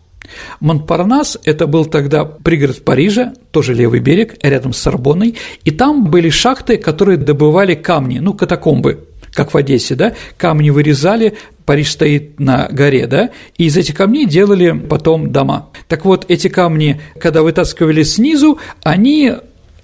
Монпарнас– 0.59 1.37
это 1.43 1.67
был 1.67 1.85
тогда 1.85 2.25
пригород 2.25 2.83
Парижа, 2.83 3.33
тоже 3.51 3.73
левый 3.73 3.99
берег, 3.99 4.35
рядом 4.41 4.73
с 4.73 4.77
Сорбонной, 4.77 5.35
и 5.63 5.71
там 5.71 6.05
были 6.05 6.29
шахты, 6.29 6.77
которые 6.77 7.17
добывали 7.17 7.75
камни, 7.75 8.19
ну, 8.19 8.33
катакомбы, 8.33 9.07
как 9.33 9.53
в 9.53 9.57
Одессе, 9.57 9.95
да, 9.95 10.13
камни 10.37 10.69
вырезали, 10.69 11.35
Париж 11.65 11.91
стоит 11.91 12.39
на 12.39 12.67
горе, 12.71 13.07
да, 13.07 13.31
и 13.57 13.65
из 13.65 13.75
этих 13.75 13.95
камней 13.95 14.25
делали 14.25 14.71
потом 14.71 15.31
дома. 15.31 15.69
Так 15.87 16.05
вот, 16.05 16.25
эти 16.29 16.47
камни, 16.47 17.01
когда 17.19 17.41
вытаскивали 17.41 18.03
снизу, 18.03 18.59
они 18.83 19.33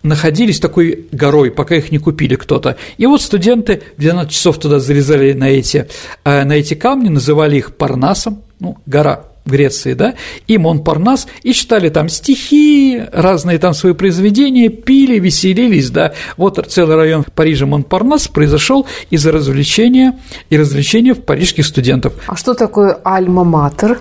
находились 0.03 0.59
такой 0.59 1.07
горой, 1.11 1.51
пока 1.51 1.75
их 1.75 1.91
не 1.91 1.97
купили 1.97 2.35
кто-то. 2.35 2.77
И 2.97 3.05
вот 3.05 3.21
студенты 3.21 3.81
в 3.97 4.01
12 4.01 4.31
часов 4.31 4.59
туда 4.59 4.79
залезали 4.79 5.33
на 5.33 5.49
эти, 5.49 5.87
э, 6.23 6.43
на 6.43 6.53
эти 6.53 6.73
камни, 6.73 7.09
называли 7.09 7.57
их 7.57 7.75
Парнасом, 7.75 8.41
ну, 8.59 8.77
гора 8.85 9.25
Греции, 9.45 9.93
да, 9.93 10.15
и 10.47 10.57
Монпарнас, 10.57 11.27
и 11.43 11.53
читали 11.53 11.89
там 11.89 12.09
стихи, 12.09 13.01
разные 13.11 13.57
там 13.57 13.73
свои 13.73 13.93
произведения, 13.93 14.69
пили, 14.69 15.19
веселились, 15.19 15.89
да. 15.89 16.13
Вот 16.37 16.63
целый 16.67 16.95
район 16.95 17.25
Парижа 17.35 17.65
Монпарнас 17.65 18.27
произошел 18.27 18.85
из-за 19.09 19.31
развлечения 19.31 20.19
и 20.49 20.57
развлечения 20.57 21.15
парижских 21.15 21.65
студентов. 21.65 22.13
А 22.27 22.35
что 22.35 22.53
такое 22.53 22.99
альма-матер? 23.03 23.99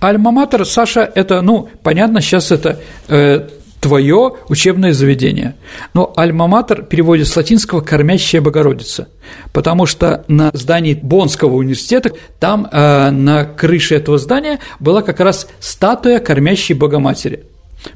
Альма-матер, 0.00 0.64
Саша, 0.64 1.10
это, 1.14 1.40
ну, 1.40 1.68
понятно, 1.82 2.20
сейчас 2.20 2.52
это 2.52 2.78
э, 3.08 3.48
твое 3.84 4.32
учебное 4.48 4.94
заведение. 4.94 5.56
Но 5.92 6.10
альма-матер 6.16 6.84
переводит 6.84 7.28
с 7.28 7.36
латинского 7.36 7.82
«кормящая 7.82 8.40
Богородица», 8.40 9.08
потому 9.52 9.84
что 9.84 10.24
на 10.26 10.50
здании 10.54 10.94
Боннского 10.94 11.56
университета, 11.56 12.12
там 12.40 12.66
э, 12.72 13.10
на 13.10 13.44
крыше 13.44 13.96
этого 13.96 14.16
здания 14.16 14.60
была 14.80 15.02
как 15.02 15.20
раз 15.20 15.48
статуя 15.60 16.18
кормящей 16.18 16.74
Богоматери. 16.74 17.44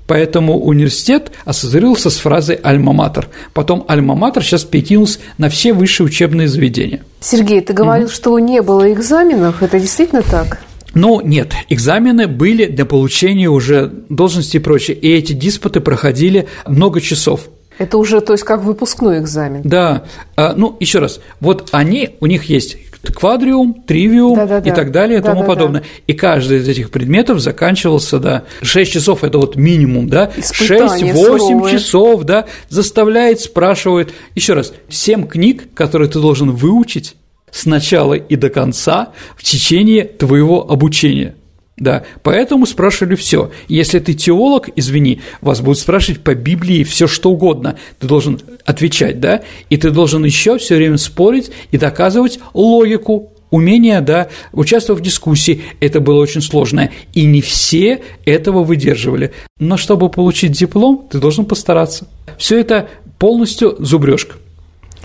Поэтому 0.07 0.61
университет 0.61 1.32
ассоциировался 1.47 2.11
с 2.11 2.18
фразой 2.18 2.57
«альма-матер». 2.57 3.28
Потом 3.55 3.86
«альма-матер» 3.89 4.43
сейчас 4.43 4.64
перекинулся 4.64 5.20
на 5.39 5.49
все 5.49 5.72
высшие 5.72 6.07
учебные 6.07 6.49
заведения. 6.49 7.01
Сергей, 7.20 7.62
ты 7.62 7.72
говорил, 7.72 8.09
угу. 8.09 8.12
что 8.12 8.39
не 8.39 8.61
было 8.61 8.93
экзаменов. 8.93 9.62
Это 9.62 9.80
действительно 9.80 10.20
так? 10.20 10.61
Ну, 10.95 11.20
нет, 11.20 11.53
экзамены 11.68 12.26
были 12.26 12.66
для 12.66 12.84
получения 12.84 13.49
уже 13.49 13.86
должности 14.09 14.57
и 14.57 14.61
прочее, 14.61 14.97
и 14.97 15.12
эти 15.12 15.32
диспуты 15.32 15.80
проходили 15.80 16.49
много 16.66 17.01
часов. 17.01 17.49
Это 17.78 17.97
уже, 17.97 18.20
то 18.20 18.32
есть, 18.32 18.45
как 18.45 18.64
выпускной 18.64 19.20
экзамен. 19.20 19.62
Да. 19.64 20.05
А, 20.36 20.55
ну, 20.57 20.76
еще 20.80 20.99
раз, 20.99 21.20
вот 21.41 21.68
они, 21.72 22.16
у 22.20 22.26
них 22.26 22.45
есть 22.45 22.76
квадриум, 23.14 23.82
тривиум 23.86 24.34
да, 24.36 24.47
да, 24.47 24.59
и 24.59 24.74
так 24.74 24.91
далее 24.91 25.18
и 25.18 25.22
да, 25.22 25.28
тому 25.28 25.43
да, 25.43 25.47
подобное. 25.47 25.80
Да. 25.82 25.86
И 26.07 26.12
каждый 26.12 26.59
из 26.59 26.68
этих 26.68 26.91
предметов 26.91 27.41
заканчивался, 27.41 28.18
да, 28.18 28.45
6 28.62 28.93
часов– 28.93 29.22
это 29.24 29.39
вот 29.39 29.57
минимум, 29.57 30.09
да, 30.09 30.30
6-8 30.36 31.70
часов, 31.70 32.24
да, 32.24 32.47
заставляет, 32.68 33.41
спрашивает. 33.41 34.12
Еще 34.34 34.55
раз, 34.55 34.72
7 34.89 35.26
книг, 35.26 35.72
которые 35.74 36.09
ты 36.11 36.20
должен 36.20 36.51
выучить, 36.51 37.14
с 37.51 37.66
начала 37.66 38.14
и 38.14 38.36
до 38.36 38.51
конца 38.51 39.12
в 39.36 39.42
течение 39.42 40.05
твоего 40.05 40.70
обучения. 40.70 41.34
Да, 41.78 42.05
поэтому 42.24 42.66
спрашивали 42.66 43.14
все. 43.14 43.53
Если 43.68 44.01
ты 44.01 44.14
теолог, 44.14 44.68
извини, 44.74 45.20
вас 45.40 45.61
будут 45.61 45.78
спрашивать 45.78 46.20
по 46.22 46.34
Библии 46.34 46.82
все 46.82 47.07
что 47.07 47.30
угодно. 47.30 47.78
Ты 48.01 48.09
должен 48.09 48.40
отвечать, 48.64 49.20
да, 49.20 49.42
и 49.70 49.76
ты 49.76 49.90
должен 49.90 50.24
еще 50.24 50.59
все 50.59 50.76
время 50.76 50.96
спорить 50.96 51.53
и 51.70 51.78
доказывать 51.78 52.40
логику, 52.53 53.32
умение, 53.51 54.01
да, 54.01 54.28
участвовать 54.53 55.03
в 55.03 55.05
дискуссии. 55.05 55.62
Это 55.78 56.01
было 56.01 56.20
очень 56.20 56.42
сложно, 56.42 56.90
и 57.14 57.24
не 57.24 57.40
все 57.40 58.03
этого 58.24 58.64
выдерживали. 58.64 59.32
Но 59.61 59.76
чтобы 59.76 60.11
получить 60.11 60.53
диплом, 60.53 61.07
ты 61.11 61.18
должен 61.18 61.44
постараться. 61.44 62.09
Все 62.38 62.59
это 62.59 62.88
полностью 63.18 63.76
зубрежка. 63.78 64.36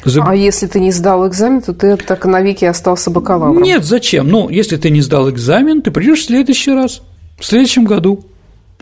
Заб... 0.06 0.26
А 0.28 0.36
если 0.36 0.68
ты 0.68 0.80
не 0.80 0.92
сдал 0.92 1.28
экзамен, 1.28 1.62
то 1.62 1.74
ты 1.74 1.96
так 1.98 2.26
навеки 2.26 2.66
остался 2.66 3.10
бакалавром? 3.10 3.64
Нет, 3.64 3.86
зачем? 3.86 4.28
Ну, 4.28 4.50
если 4.50 4.78
ты 4.78 4.90
не 4.90 5.02
сдал 5.02 5.30
экзамен, 5.30 5.82
ты 5.82 5.92
придешь 5.92 6.22
в 6.22 6.26
следующий 6.26 6.72
раз, 6.72 7.02
в 7.40 7.46
следующем 7.46 7.86
году 7.86 8.26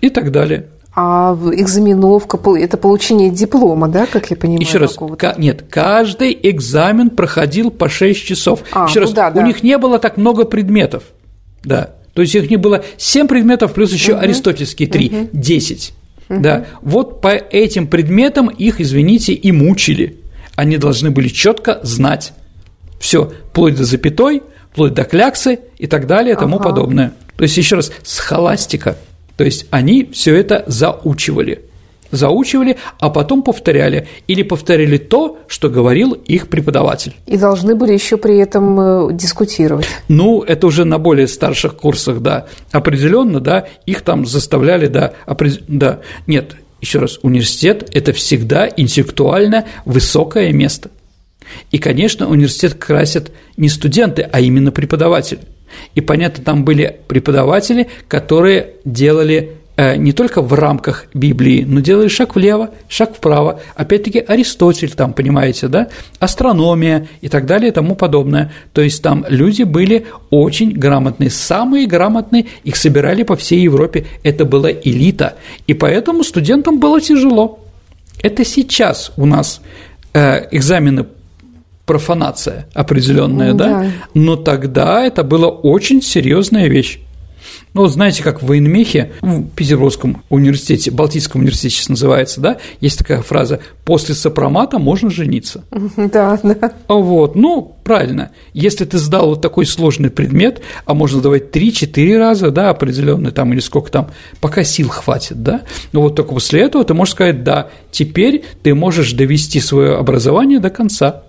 и 0.02 0.10
так 0.10 0.32
далее. 0.32 0.68
А 0.94 1.38
экзаменовка– 1.54 2.38
это 2.60 2.76
получение 2.76 3.30
диплома, 3.30 3.88
да, 3.88 4.06
как 4.06 4.30
я 4.30 4.36
понимаю? 4.36 4.62
Еще 4.62 4.78
раз, 4.78 4.98
нет, 5.38 5.64
каждый 5.70 6.38
экзамен 6.44 7.10
проходил 7.12 7.72
по 7.72 7.88
6 7.88 8.26
часов. 8.26 8.64
А, 8.74 8.88
Еще 8.90 9.00
ну 9.00 9.06
раз, 9.06 9.14
да, 9.14 9.32
да. 9.32 9.42
у 9.42 9.46
них 9.46 9.64
не 9.64 9.78
было 9.78 10.00
так 10.00 10.18
много 10.18 10.44
предметов, 10.44 11.04
да, 11.64 11.92
то 12.14 12.22
есть 12.22 12.36
их 12.36 12.50
не 12.50 12.58
было 12.58 12.84
7 12.98 13.28
предметов 13.28 13.74
плюс 13.74 13.94
еще 13.94 14.16
угу. 14.16 14.24
аристотельские 14.24 14.90
3, 14.90 15.08
угу. 15.08 15.30
10. 15.32 15.94
Угу. 16.28 16.40
Да, 16.42 16.66
вот 16.82 17.22
по 17.22 17.30
этим 17.30 17.88
предметам 17.88 18.50
их, 18.50 18.82
извините, 18.82 19.32
и 19.32 19.54
мучили 19.54 20.18
они 20.56 20.78
должны 20.78 21.12
были 21.12 21.28
четко 21.28 21.80
знать 21.84 22.34
все, 23.00 23.32
вплоть 23.50 23.76
до 23.76 23.84
запятой, 23.84 24.44
вплоть 24.72 24.94
до 24.94 25.04
кляксы 25.04 25.60
и 25.78 25.88
так 25.88 26.08
далее 26.08 26.36
и 26.36 26.38
тому 26.38 26.58
ага. 26.58 26.70
подобное. 26.70 27.14
То 27.36 27.44
есть, 27.44 27.58
еще 27.58 27.78
раз, 27.78 27.92
схоластика. 28.04 28.96
То 29.36 29.44
есть, 29.44 29.66
они 29.72 30.10
все 30.14 30.36
это 30.36 30.64
заучивали. 30.68 31.64
Заучивали, 32.12 32.78
а 33.00 33.10
потом 33.10 33.42
повторяли. 33.42 34.08
Или 34.28 34.44
повторяли 34.44 34.98
то, 34.98 35.40
что 35.48 35.70
говорил 35.70 36.12
их 36.12 36.50
преподаватель. 36.50 37.16
И 37.26 37.38
должны 37.38 37.74
были 37.74 37.94
еще 37.94 38.18
при 38.18 38.38
этом 38.38 38.80
э, 38.80 39.14
дискутировать. 39.14 39.88
Ну, 40.10 40.42
это 40.42 40.68
уже 40.68 40.84
на 40.84 41.00
более 41.00 41.28
старших 41.28 41.78
курсах, 41.78 42.20
да. 42.20 42.48
Определенно, 42.72 43.40
да, 43.40 43.66
их 43.86 44.02
там 44.02 44.26
заставляли, 44.26 44.88
да, 44.88 45.14
опред... 45.26 45.64
да. 45.68 46.02
Нет, 46.28 46.56
еще 46.82 47.00
раз, 47.00 47.20
университет– 47.22 47.90
это 47.94 48.12
всегда 48.12 48.68
интеллектуально 48.76 49.68
высокое 49.86 50.52
место. 50.52 50.90
И, 51.70 51.78
конечно, 51.78 52.28
университет 52.28 52.74
красят 52.74 53.32
не 53.56 53.70
студенты, 53.70 54.24
а 54.24 54.40
именно 54.40 54.72
преподаватели. 54.72 55.42
И, 55.96 56.02
понятно, 56.02 56.44
там 56.44 56.66
были 56.66 57.00
преподаватели, 57.08 57.88
которые 58.08 58.76
делали 58.84 59.58
не 59.78 60.12
только 60.12 60.42
в 60.42 60.54
рамках 60.54 61.06
Библии, 61.14 61.64
но 61.68 61.80
делали 61.80 62.08
шаг 62.08 62.36
влево, 62.36 62.72
шаг 62.88 63.16
вправо. 63.16 63.62
Опять-таки 63.76 64.20
Аристотель 64.20 64.92
там, 64.92 65.14
понимаете, 65.14 65.68
да, 65.68 65.88
астрономия 66.20 67.08
и 67.22 67.30
так 67.30 67.46
далее 67.46 67.70
и 67.70 67.74
тому 67.74 67.96
подобное. 67.96 68.52
То 68.74 68.82
есть 68.82 69.02
там 69.02 69.26
люди 69.28 69.64
были 69.64 70.06
очень 70.30 70.72
грамотные, 70.72 71.30
самые 71.30 71.88
грамотные, 71.88 72.46
их 72.64 72.76
собирали 72.76 73.24
по 73.24 73.36
всей 73.36 73.62
Европе, 73.62 74.06
это 74.24 74.46
была 74.46 74.72
элита, 74.72 75.36
и 75.68 75.74
поэтому 75.74 76.24
студентам 76.24 76.80
было 76.80 77.02
тяжело. 77.02 77.60
Это 78.22 78.46
сейчас 78.46 79.12
у 79.18 79.26
нас 79.26 79.62
э, 80.14 80.48
экзамены 80.52 81.06
профанация 81.86 82.68
определенная, 82.74 83.54
да. 83.54 83.68
да, 83.68 83.92
но 84.14 84.36
тогда 84.36 85.06
это 85.06 85.24
была 85.24 85.48
очень 85.48 86.02
серьезная 86.02 86.68
вещь. 86.68 87.00
Ну, 87.74 87.82
вот 87.82 87.92
знаете, 87.92 88.24
как 88.24 88.42
в 88.42 88.48
военмехе, 88.48 89.12
в 89.22 89.48
Петербургском 89.50 90.24
университете, 90.30 90.92
Балтийском 90.92 91.42
университете 91.42 91.76
сейчас 91.76 91.90
называется, 91.90 92.42
да, 92.42 92.58
есть 92.80 92.98
такая 92.98 93.22
фраза 93.22 93.60
«после 93.86 94.16
сопромата 94.16 94.80
можно 94.80 95.10
жениться». 95.10 95.64
Да, 95.96 96.40
да. 96.44 96.74
Вот, 96.88 97.36
ну, 97.36 97.76
правильно. 97.84 98.32
Если 98.54 98.86
ты 98.86 98.98
сдал 98.98 99.30
вот 99.30 99.42
такой 99.42 99.66
сложный 99.66 100.10
предмет, 100.10 100.62
а 100.86 100.94
можно 100.94 101.20
сдавать 101.20 101.56
3-4 101.56 102.18
раза, 102.18 102.52
да, 102.52 102.70
определенный 102.70 103.32
там, 103.32 103.54
или 103.54 103.60
сколько 103.60 103.92
там, 103.92 104.10
пока 104.40 104.64
сил 104.64 104.90
хватит, 104.90 105.44
да, 105.44 105.62
ну 105.92 106.02
вот 106.02 106.16
только 106.16 106.34
после 106.34 106.62
этого 106.62 106.84
ты 106.84 106.94
можешь 106.94 107.14
сказать, 107.14 107.44
да, 107.44 107.70
теперь 107.92 108.44
ты 108.64 108.74
можешь 108.76 109.14
довести 109.14 109.60
свое 109.60 109.96
образование 109.96 110.60
до 110.60 110.70
конца, 110.70 111.24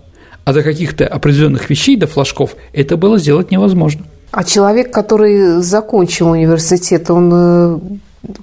а 0.45 0.53
до 0.53 0.61
каких-то 0.61 1.07
определенных 1.07 1.69
вещей, 1.69 1.95
до 1.95 2.07
флажков, 2.07 2.55
это 2.73 2.97
было 2.97 3.17
сделать 3.17 3.51
невозможно. 3.51 4.05
А 4.33 4.43
человек, 4.43 4.91
который 4.91 5.61
закончил 5.61 6.31
университет, 6.31 7.11
он 7.11 7.29
э, 7.31 7.79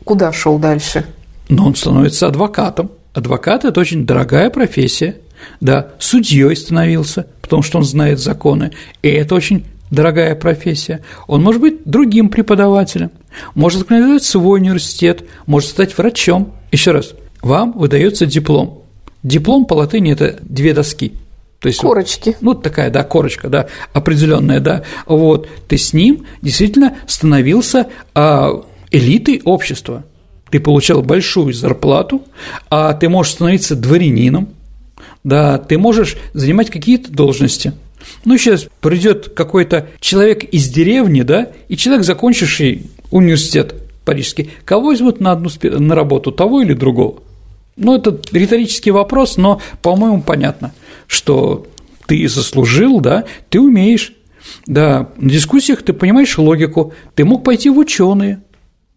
куда 0.04 0.32
шел 0.32 0.56
дальше? 0.56 1.04
Ну, 1.48 1.66
он 1.66 1.74
становится 1.74 2.28
адвокатом. 2.28 2.92
Адвокат– 3.12 3.64
это 3.66 3.80
очень 3.80 4.06
дорогая 4.06 4.50
профессия. 4.50 5.16
Да, 5.60 5.88
судьей 5.98 6.54
становился, 6.54 7.26
потому 7.42 7.62
что 7.62 7.78
он 7.78 7.84
знает 7.84 8.20
законы, 8.20 8.70
и 9.02 9.08
это 9.08 9.34
очень 9.34 9.64
дорогая 9.90 10.36
профессия. 10.36 11.00
Он 11.26 11.42
может 11.42 11.60
быть 11.60 11.78
другим 11.84 12.28
преподавателем, 12.28 13.10
может 13.56 13.82
организовать 13.82 14.22
свой 14.22 14.60
университет, 14.60 15.24
может 15.46 15.70
стать 15.70 15.98
врачом. 15.98 16.52
Еще 16.70 16.92
раз, 16.92 17.14
вам 17.42 17.72
выдается 17.72 18.26
диплом. 18.26 18.84
Диплом 19.24 19.64
по 19.64 19.74
латыни– 19.74 20.12
это 20.12 20.36
две 20.40 20.72
доски. 20.72 21.14
То 21.60 21.68
есть, 21.68 21.80
Корочки. 21.80 22.36
Ну, 22.40 22.54
такая, 22.54 22.90
да, 22.90 23.04
корочка, 23.04 23.48
да, 23.48 23.66
определенная, 23.92 24.60
да. 24.60 24.82
Вот, 25.06 25.48
ты 25.68 25.76
с 25.76 25.92
ним 25.92 26.26
действительно 26.40 26.96
становился 27.06 27.88
а, 28.14 28.62
элитой 28.90 29.42
общества. 29.44 30.04
Ты 30.50 30.58
получал 30.58 31.02
большую 31.02 31.52
зарплату, 31.52 32.22
а 32.70 32.94
ты 32.94 33.08
можешь 33.08 33.34
становиться 33.34 33.76
дворянином, 33.76 34.48
да, 35.22 35.58
ты 35.58 35.78
можешь 35.78 36.16
занимать 36.32 36.70
какие-то 36.70 37.12
должности. 37.12 37.74
Ну, 38.24 38.38
сейчас 38.38 38.66
придет 38.80 39.28
какой-то 39.34 39.86
человек 40.00 40.44
из 40.44 40.68
деревни, 40.70 41.22
да, 41.22 41.50
и 41.68 41.76
человек, 41.76 42.04
закончивший 42.04 42.90
университет 43.10 43.74
парижский, 44.06 44.50
кого 44.64 44.88
возьмут 44.88 45.20
на 45.20 45.32
одну 45.32 45.50
на 45.62 45.94
работу, 45.94 46.32
того 46.32 46.62
или 46.62 46.72
другого? 46.72 47.22
Ну, 47.76 47.96
это 47.96 48.18
риторический 48.32 48.90
вопрос, 48.90 49.36
но, 49.36 49.60
по-моему, 49.82 50.22
понятно, 50.22 50.72
что 51.10 51.66
ты 52.06 52.28
заслужил, 52.28 53.00
да, 53.00 53.24
ты 53.48 53.60
умеешь, 53.60 54.12
да, 54.66 55.08
на 55.16 55.28
дискуссиях 55.28 55.82
ты 55.82 55.92
понимаешь 55.92 56.38
логику, 56.38 56.94
ты 57.16 57.24
мог 57.24 57.42
пойти 57.42 57.68
в 57.68 57.78
ученые, 57.78 58.42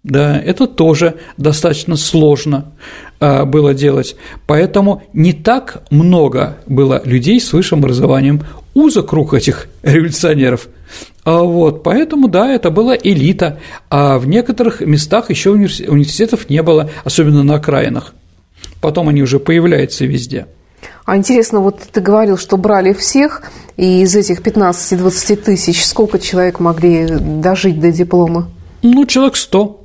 да, 0.04 0.40
это 0.40 0.68
тоже 0.68 1.16
достаточно 1.38 1.96
сложно 1.96 2.74
а, 3.20 3.46
было 3.46 3.74
делать. 3.74 4.16
Поэтому 4.46 5.02
не 5.14 5.34
так 5.34 5.84
много 5.90 6.58
было 6.68 7.02
людей 7.04 7.42
с 7.42 7.52
высшим 7.52 7.80
образованием. 7.80 8.42
Узок 8.76 9.10
круг 9.10 9.34
этих 9.34 9.70
революционеров. 9.82 10.68
А 11.24 11.42
вот, 11.42 11.84
поэтому, 11.84 12.28
да, 12.28 12.54
это 12.54 12.70
была 12.70 12.96
элита, 12.96 13.60
а 13.90 14.20
в 14.20 14.28
некоторых 14.28 14.82
местах 14.82 15.32
еще 15.32 15.52
университетов 15.52 16.50
не 16.50 16.62
было, 16.62 16.92
особенно 17.06 17.44
на 17.44 17.56
окраинах. 17.56 18.14
Потом 18.82 19.10
они 19.10 19.24
уже 19.24 19.40
появляются 19.40 20.06
везде. 20.06 20.46
А 21.06 21.18
интересно, 21.18 21.60
вот 21.60 21.80
ты 21.92 22.00
говорил, 22.00 22.38
что 22.38 22.58
брали 22.58 22.94
всех, 22.94 23.44
и 23.76 24.02
из 24.02 24.16
этих 24.16 24.42
15-20 24.42 25.36
тысяч 25.38 25.84
сколько 25.86 26.20
человек 26.20 26.60
могли 26.60 27.08
дожить 27.08 27.80
до 27.80 27.92
диплома? 27.92 28.50
Ну, 28.82 29.06
человек 29.06 29.36
100. 29.36 29.82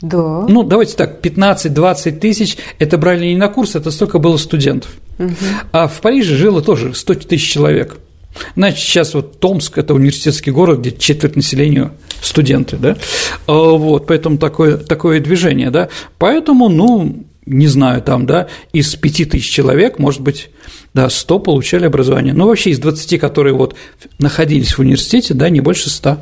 Да. 0.00 0.46
Ну, 0.48 0.62
давайте 0.62 0.96
так, 0.96 1.24
15-20 1.24 2.18
тысяч– 2.18 2.56
это 2.78 2.98
брали 2.98 3.26
не 3.26 3.36
на 3.36 3.48
курс, 3.48 3.76
это 3.76 3.90
столько 3.90 4.18
было 4.18 4.36
студентов. 4.36 4.90
Угу. 5.18 5.30
А 5.72 5.86
в 5.86 6.00
Париже 6.00 6.36
жило 6.36 6.62
тоже 6.62 6.94
100 6.94 7.14
тысяч 7.14 7.52
человек. 7.52 7.98
Значит, 8.56 8.78
сейчас 8.80 9.14
вот 9.14 9.40
Томск– 9.40 9.76
это 9.78 9.94
университетский 9.94 10.50
город, 10.50 10.80
где 10.80 10.90
четверть 10.90 11.36
населения 11.36 11.92
студенты, 12.22 12.76
да, 12.76 12.96
а, 13.46 13.52
вот, 13.52 14.06
поэтому 14.06 14.38
такое, 14.38 14.78
такое 14.78 15.20
движение, 15.20 15.70
да, 15.70 15.88
поэтому, 16.18 16.68
ну, 16.68 17.24
не 17.46 17.66
знаю, 17.66 18.02
там, 18.02 18.26
да, 18.26 18.48
из 18.72 18.94
5 18.94 19.30
тысяч 19.30 19.50
человек, 19.50 19.98
может 19.98 20.20
быть, 20.20 20.50
да, 20.94 21.08
100 21.08 21.38
получали 21.40 21.86
образование, 21.86 22.34
ну, 22.34 22.46
вообще 22.46 22.70
из 22.70 22.78
20, 22.78 23.20
которые 23.20 23.54
вот 23.54 23.74
находились 24.18 24.72
в 24.72 24.80
университете, 24.80 25.34
да, 25.34 25.48
не 25.48 25.60
больше 25.60 25.90
100. 25.90 26.18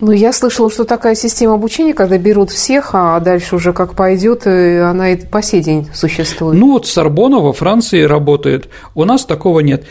Ну, 0.00 0.10
я 0.10 0.32
слышала, 0.32 0.70
что 0.70 0.84
такая 0.84 1.14
система 1.14 1.54
обучения, 1.54 1.94
когда 1.94 2.18
берут 2.18 2.50
всех, 2.50 2.90
а 2.94 3.20
дальше 3.20 3.54
уже 3.54 3.72
как 3.72 3.94
пойдет, 3.94 4.44
она 4.46 5.12
и 5.12 5.16
по 5.16 5.40
сей 5.40 5.62
день 5.62 5.88
существует. 5.94 6.58
Ну, 6.58 6.72
вот 6.72 6.86
Сорбона 6.86 7.38
во 7.38 7.52
Франции 7.52 8.02
работает. 8.02 8.68
У 8.94 9.04
нас 9.04 9.24
такого 9.24 9.60
нет. 9.60 9.84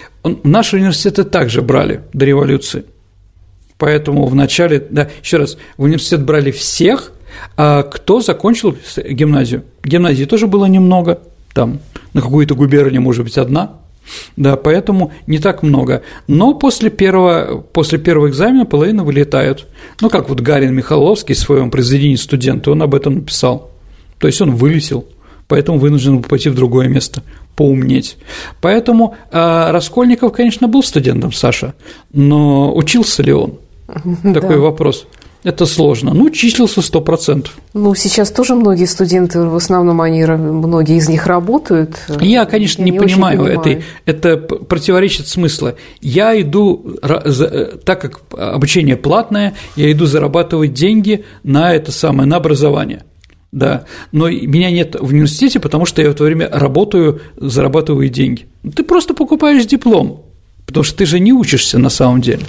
Наши 0.43 0.75
университеты 0.75 1.23
также 1.23 1.61
брали 1.61 2.01
до 2.11 2.25
революции. 2.25 2.83
Поэтому 3.77 4.25
в 4.27 4.35
начале, 4.35 4.85
да, 4.89 5.07
еще 5.21 5.37
раз, 5.37 5.57
в 5.77 5.83
университет 5.83 6.23
брали 6.23 6.51
всех, 6.51 7.12
а 7.57 7.83
кто 7.83 8.21
закончил 8.21 8.75
гимназию. 8.97 9.63
Гимназии 9.83 10.25
тоже 10.25 10.47
было 10.47 10.65
немного, 10.65 11.19
там 11.53 11.79
на 12.13 12.21
какую-то 12.21 12.55
губернию, 12.55 13.01
может 13.01 13.23
быть, 13.23 13.37
одна, 13.37 13.77
да, 14.35 14.55
поэтому 14.55 15.11
не 15.27 15.39
так 15.39 15.63
много. 15.63 16.03
Но 16.27 16.53
после 16.53 16.89
первого, 16.89 17.63
после 17.73 17.99
первого 17.99 18.29
экзамена 18.29 18.65
половина 18.65 19.03
вылетают. 19.03 19.67
Ну, 20.01 20.09
как 20.09 20.29
вот 20.29 20.41
Гарин 20.41 20.73
Михайловский 20.73 21.35
в 21.35 21.39
своем 21.39 21.71
произведении 21.71 22.15
«Студенты», 22.15 22.71
он 22.71 22.81
об 22.81 22.95
этом 22.95 23.15
написал. 23.15 23.71
То 24.19 24.27
есть 24.27 24.41
он 24.41 24.55
вылетел, 24.55 25.05
поэтому 25.47 25.77
вынужден 25.77 26.17
был 26.17 26.23
пойти 26.23 26.49
в 26.49 26.55
другое 26.55 26.87
место, 26.87 27.23
поумнеть. 27.55 28.17
Поэтому 28.61 29.15
э, 29.31 29.71
Раскольников, 29.71 30.33
конечно, 30.33 30.67
был 30.67 30.83
студентом, 30.83 31.31
Саша, 31.31 31.73
но 32.11 32.75
учился 32.75 33.23
ли 33.23 33.33
он? 33.33 33.55
Такой 34.33 34.57
вопрос 34.57 35.07
это 35.43 35.65
сложно. 35.65 36.13
Ну, 36.13 36.29
числился 36.29 36.79
100%. 36.79 37.47
Ну, 37.73 37.95
сейчас 37.95 38.31
тоже 38.31 38.55
многие 38.55 38.85
студенты, 38.85 39.41
в 39.41 39.55
основном 39.55 40.01
они, 40.01 40.23
многие 40.25 40.97
из 40.97 41.09
них 41.09 41.27
работают. 41.27 41.97
Я, 42.21 42.45
конечно, 42.45 42.81
Я 42.81 42.85
не, 42.85 42.91
не 42.91 42.99
понимаю, 42.99 43.39
понимаю. 43.39 43.83
Это, 44.05 44.37
это 44.37 44.37
противоречит 44.37 45.27
смыслу. 45.27 45.73
Я 46.01 46.39
иду, 46.39 46.97
так 47.01 48.01
как 48.01 48.21
обучение 48.31 48.95
платное, 48.95 49.55
я 49.75 49.91
иду 49.91 50.05
зарабатывать 50.05 50.73
деньги 50.73 51.25
на 51.43 51.73
это 51.73 51.91
самое, 51.91 52.27
на 52.27 52.37
образование. 52.37 53.03
Да, 53.51 53.85
но 54.11 54.29
меня 54.29 54.71
нет 54.71 54.95
в 54.99 55.09
университете, 55.09 55.59
потому 55.59 55.85
что 55.85 56.01
я 56.01 56.09
в 56.09 56.13
это 56.13 56.23
время 56.23 56.49
работаю, 56.51 57.21
зарабатываю 57.37 58.09
деньги. 58.09 58.47
Ты 58.75 58.81
просто 58.83 59.13
покупаешь 59.13 59.65
диплом, 59.65 60.25
потому 60.73 60.85
что 60.85 60.97
ты 60.97 61.05
же 61.05 61.19
не 61.19 61.31
учишься 61.31 61.77
на 61.77 61.89
самом 61.89 62.19
деле. 62.19 62.45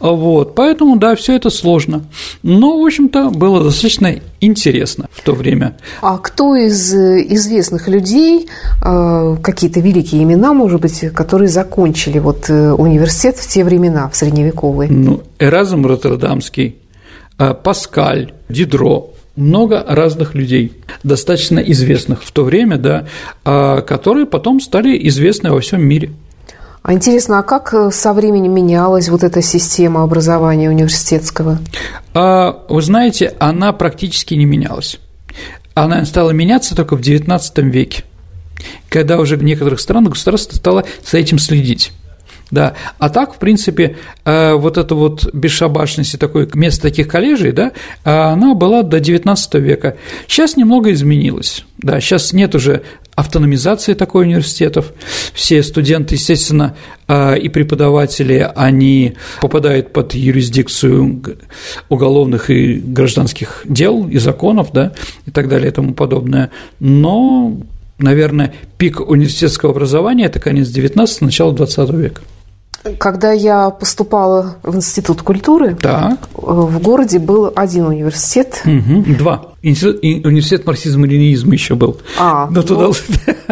Вот, 0.00 0.56
поэтому, 0.56 0.96
да, 0.96 1.14
все 1.14 1.36
это 1.36 1.48
сложно. 1.48 2.04
Но, 2.42 2.82
в 2.82 2.84
общем-то, 2.84 3.30
было 3.30 3.62
достаточно 3.62 4.16
интересно 4.40 5.06
в 5.12 5.22
то 5.22 5.32
время. 5.32 5.76
А 6.02 6.18
кто 6.18 6.56
из 6.56 6.92
э, 6.92 7.24
известных 7.30 7.86
людей, 7.86 8.48
э, 8.84 9.36
какие-то 9.40 9.78
великие 9.78 10.24
имена, 10.24 10.52
может 10.52 10.80
быть, 10.80 11.00
которые 11.14 11.48
закончили 11.48 12.18
вот 12.18 12.50
э, 12.50 12.72
университет 12.72 13.36
в 13.36 13.48
те 13.48 13.62
времена, 13.62 14.08
в 14.08 14.16
средневековые? 14.16 14.90
Ну, 14.90 15.22
Эразм 15.38 15.86
Роттердамский, 15.86 16.76
Паскаль, 17.38 18.34
Дидро, 18.48 19.10
много 19.36 19.84
разных 19.88 20.34
людей, 20.34 20.72
достаточно 21.04 21.60
известных 21.60 22.24
в 22.24 22.32
то 22.32 22.42
время, 22.44 22.76
да, 22.76 23.06
которые 23.82 24.26
потом 24.26 24.60
стали 24.60 25.08
известны 25.08 25.52
во 25.52 25.60
всем 25.60 25.82
мире. 25.82 26.10
А 26.82 26.94
интересно, 26.94 27.38
а 27.38 27.42
как 27.42 27.72
э, 27.74 27.90
со 27.92 28.12
временем 28.12 28.52
менялась 28.54 29.08
вот 29.08 29.22
эта 29.22 29.40
система 29.40 30.02
образования 30.02 30.68
университетского? 30.68 31.58
А, 32.12 32.64
вы 32.68 32.82
знаете, 32.82 33.34
она 33.38 33.72
практически 33.72 34.34
не 34.34 34.46
менялась. 34.46 34.98
Она 35.74 36.04
стала 36.04 36.30
меняться 36.30 36.74
только 36.74 36.96
в 36.96 37.00
XIX 37.00 37.40
веке, 37.70 38.02
когда 38.88 39.18
уже 39.18 39.36
в 39.36 39.44
некоторых 39.44 39.80
странах 39.80 40.14
государство 40.14 40.56
стало 40.56 40.84
за 41.08 41.18
этим 41.18 41.38
следить. 41.38 41.92
Да, 42.50 42.74
а 42.98 43.08
так, 43.08 43.34
в 43.34 43.38
принципе, 43.38 43.96
э, 44.26 44.52
вот 44.52 44.76
эта 44.76 44.94
вот 44.94 45.32
бесшабашность 45.32 46.14
и 46.14 46.18
такое 46.18 46.46
место 46.52 46.82
таких 46.82 47.08
коллежей, 47.08 47.52
да, 47.52 47.72
она 48.04 48.54
была 48.54 48.82
до 48.82 48.98
XIX 48.98 49.58
века. 49.58 49.96
Сейчас 50.26 50.56
немного 50.56 50.92
изменилось, 50.92 51.64
да, 51.78 51.98
сейчас 52.00 52.34
нет 52.34 52.54
уже 52.54 52.82
автономизации 53.14 53.94
такой 53.94 54.24
университетов. 54.24 54.92
Все 55.34 55.62
студенты, 55.62 56.14
естественно, 56.14 56.74
а, 57.06 57.34
и 57.34 57.48
преподаватели, 57.48 58.50
они 58.54 59.14
попадают 59.40 59.92
под 59.92 60.14
юрисдикцию 60.14 61.22
уголовных 61.88 62.50
и 62.50 62.74
гражданских 62.74 63.62
дел 63.64 64.08
и 64.08 64.18
законов, 64.18 64.72
да, 64.72 64.92
и 65.26 65.30
так 65.30 65.48
далее 65.48 65.68
и 65.68 65.74
тому 65.74 65.94
подобное. 65.94 66.50
Но, 66.80 67.58
наверное, 67.98 68.54
пик 68.78 69.00
университетского 69.00 69.72
образования– 69.72 70.24
это 70.26 70.40
конец 70.40 70.68
XIX– 70.68 71.06
начало 71.20 71.52
XX 71.52 71.96
века. 71.96 72.22
Когда 72.98 73.30
я 73.30 73.70
поступала 73.70 74.56
в 74.64 74.74
Институт 74.74 75.22
культуры, 75.22 75.76
так. 75.76 76.18
в 76.34 76.80
городе 76.80 77.20
был 77.20 77.52
один 77.54 77.86
университет. 77.86 78.62
Угу. 78.64 79.14
Два. 79.18 79.51
Университет 79.62 80.66
марксизма-ленинизма 80.66 81.52
еще 81.52 81.76
был. 81.76 82.00
А, 82.18 82.48
но 82.50 82.62
туда... 82.62 82.88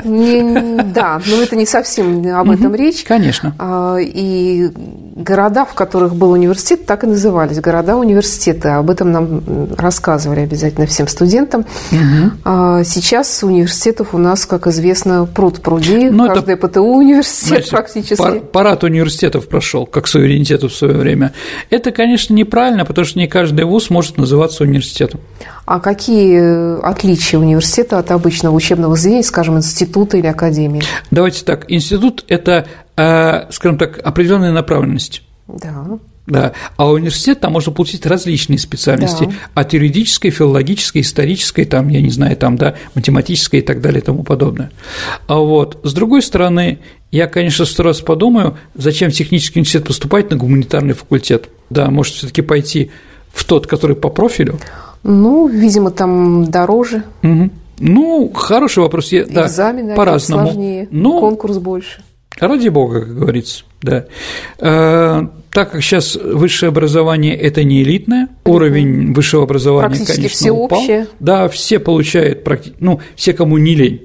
ну, 0.05 0.11
не, 0.11 0.83
да, 0.83 1.21
но 1.25 1.37
это 1.37 1.55
не 1.55 1.67
совсем 1.67 2.27
об 2.35 2.51
этом 2.51 2.67
угу, 2.67 2.75
речь. 2.75 3.05
Конечно. 3.05 3.55
А, 3.59 3.97
и 4.01 4.71
города, 5.15 5.65
в 5.65 5.75
которых 5.75 6.17
был 6.17 6.33
университет, 6.33 6.85
так 6.85 7.05
и 7.05 7.07
назывались 7.07 7.61
города-университеты. 7.61 8.71
Об 8.71 8.91
этом 8.91 9.13
нам 9.13 9.69
рассказывали 9.77 10.41
обязательно 10.41 10.87
всем 10.87 11.07
студентам. 11.07 11.65
Угу. 11.93 12.85
Сейчас 12.85 13.45
университетов 13.45 14.13
у 14.13 14.19
нас, 14.19 14.47
как 14.47 14.67
известно, 14.67 15.27
пруд 15.27 15.61
пруди. 15.61 16.11
Но 16.11 16.25
ну, 16.25 16.35
Каждый 16.35 16.55
это, 16.55 16.69
ПТУ 16.69 16.83
университет 16.83 17.49
знаете, 17.49 17.71
практически. 17.71 18.17
Пар, 18.17 18.41
парад 18.41 18.85
университетов 18.85 19.49
прошел, 19.49 19.87
как 19.87 20.09
суверенитету 20.09 20.69
в 20.69 20.75
свое 20.75 20.95
время. 20.95 21.33
Это, 21.71 21.93
конечно, 21.93 22.35
неправильно, 22.35 22.85
потому 22.85 23.05
что 23.05 23.19
не 23.19 23.29
каждый 23.29 23.65
вуз 23.65 23.91
может 23.91 24.19
называться 24.19 24.65
университетом. 24.65 25.21
А 25.67 25.79
какие 25.79 26.00
отличия 26.09 27.39
университета 27.39 27.99
от 27.99 28.11
обычного 28.11 28.55
учебного 28.55 28.97
заведения, 28.97 29.23
скажем, 29.23 29.57
института 29.57 30.17
или 30.17 30.27
академии? 30.27 30.83
Давайте 31.11 31.45
так. 31.45 31.71
Институт– 31.71 32.25
это, 32.29 32.67
э, 32.97 33.51
скажем 33.51 33.79
так, 33.79 33.99
определенная 34.03 34.53
направленность. 34.53 35.23
Да. 35.49 35.85
Да. 36.27 36.53
А 36.77 36.89
университет 36.89 37.41
там 37.41 37.53
можно 37.53 37.73
получить 37.73 38.07
различные 38.07 38.59
специальности, 38.59 39.25
да. 39.25 39.33
от 39.55 39.73
юридической, 39.73 40.31
филологической, 40.31 41.03
исторической, 41.03 41.65
там, 41.65 41.89
я 41.89 42.01
не 42.01 42.11
знаю, 42.11 42.37
там, 42.37 42.57
да, 42.57 42.77
математической 42.95 43.57
и 43.57 43.63
так 43.63 43.81
далее 43.81 44.01
и 44.01 44.05
тому 44.05 44.23
подобное. 44.23 44.71
А 45.27 45.37
вот, 45.37 45.81
с 45.83 45.93
другой 45.93 46.23
стороны, 46.23 46.79
я, 47.11 47.27
конечно, 47.27 47.65
сто 47.65 47.83
раз 47.83 48.01
подумаю, 48.01 48.57
зачем 48.77 49.11
в 49.11 49.15
технический 49.15 49.59
университет 49.59 49.87
поступать 49.87 50.31
на 50.31 50.37
гуманитарный 50.37 50.95
факультет. 50.95 51.49
Да, 51.69 51.91
может, 51.91 52.15
все 52.15 52.29
таки 52.29 52.43
пойти 52.43 52.91
в 53.33 53.45
тот, 53.45 53.67
который 53.67 53.97
по 53.97 54.09
профилю. 54.09 54.61
Ну, 55.03 55.49
видимо, 55.49 55.91
там 55.91 56.51
дороже. 56.51 57.05
Угу. 57.23 57.51
Ну, 57.81 58.31
хороший 58.35 58.81
вопрос. 58.81 59.11
Я, 59.13 59.23
Экзамены 59.23 59.91
да, 59.91 59.95
по-разному. 59.95 60.45
сложнее, 60.45 60.89
Но... 60.91 61.21
конкурс 61.21 61.59
больше. 61.59 62.03
Ради 62.39 62.69
бога, 62.69 63.01
как 63.01 63.19
говорится, 63.19 63.65
да. 63.83 64.07
Э, 64.61 65.27
так 65.51 65.73
как 65.73 65.83
сейчас 65.83 66.15
высшее 66.15 66.69
образование– 66.69 67.37
это 67.37 67.65
не 67.65 67.83
элитное, 67.83 68.29
уровень 68.45 69.13
высшего 69.13 69.43
образования, 69.43 70.05
конечно, 70.07 70.29
всеобщее. 70.29 71.03
упал. 71.03 71.15
Да, 71.19 71.49
все 71.49 71.79
получают, 71.81 72.47
ну, 72.79 73.01
все, 73.17 73.33
кому 73.33 73.59
не 73.59 73.75
лень, 73.75 74.03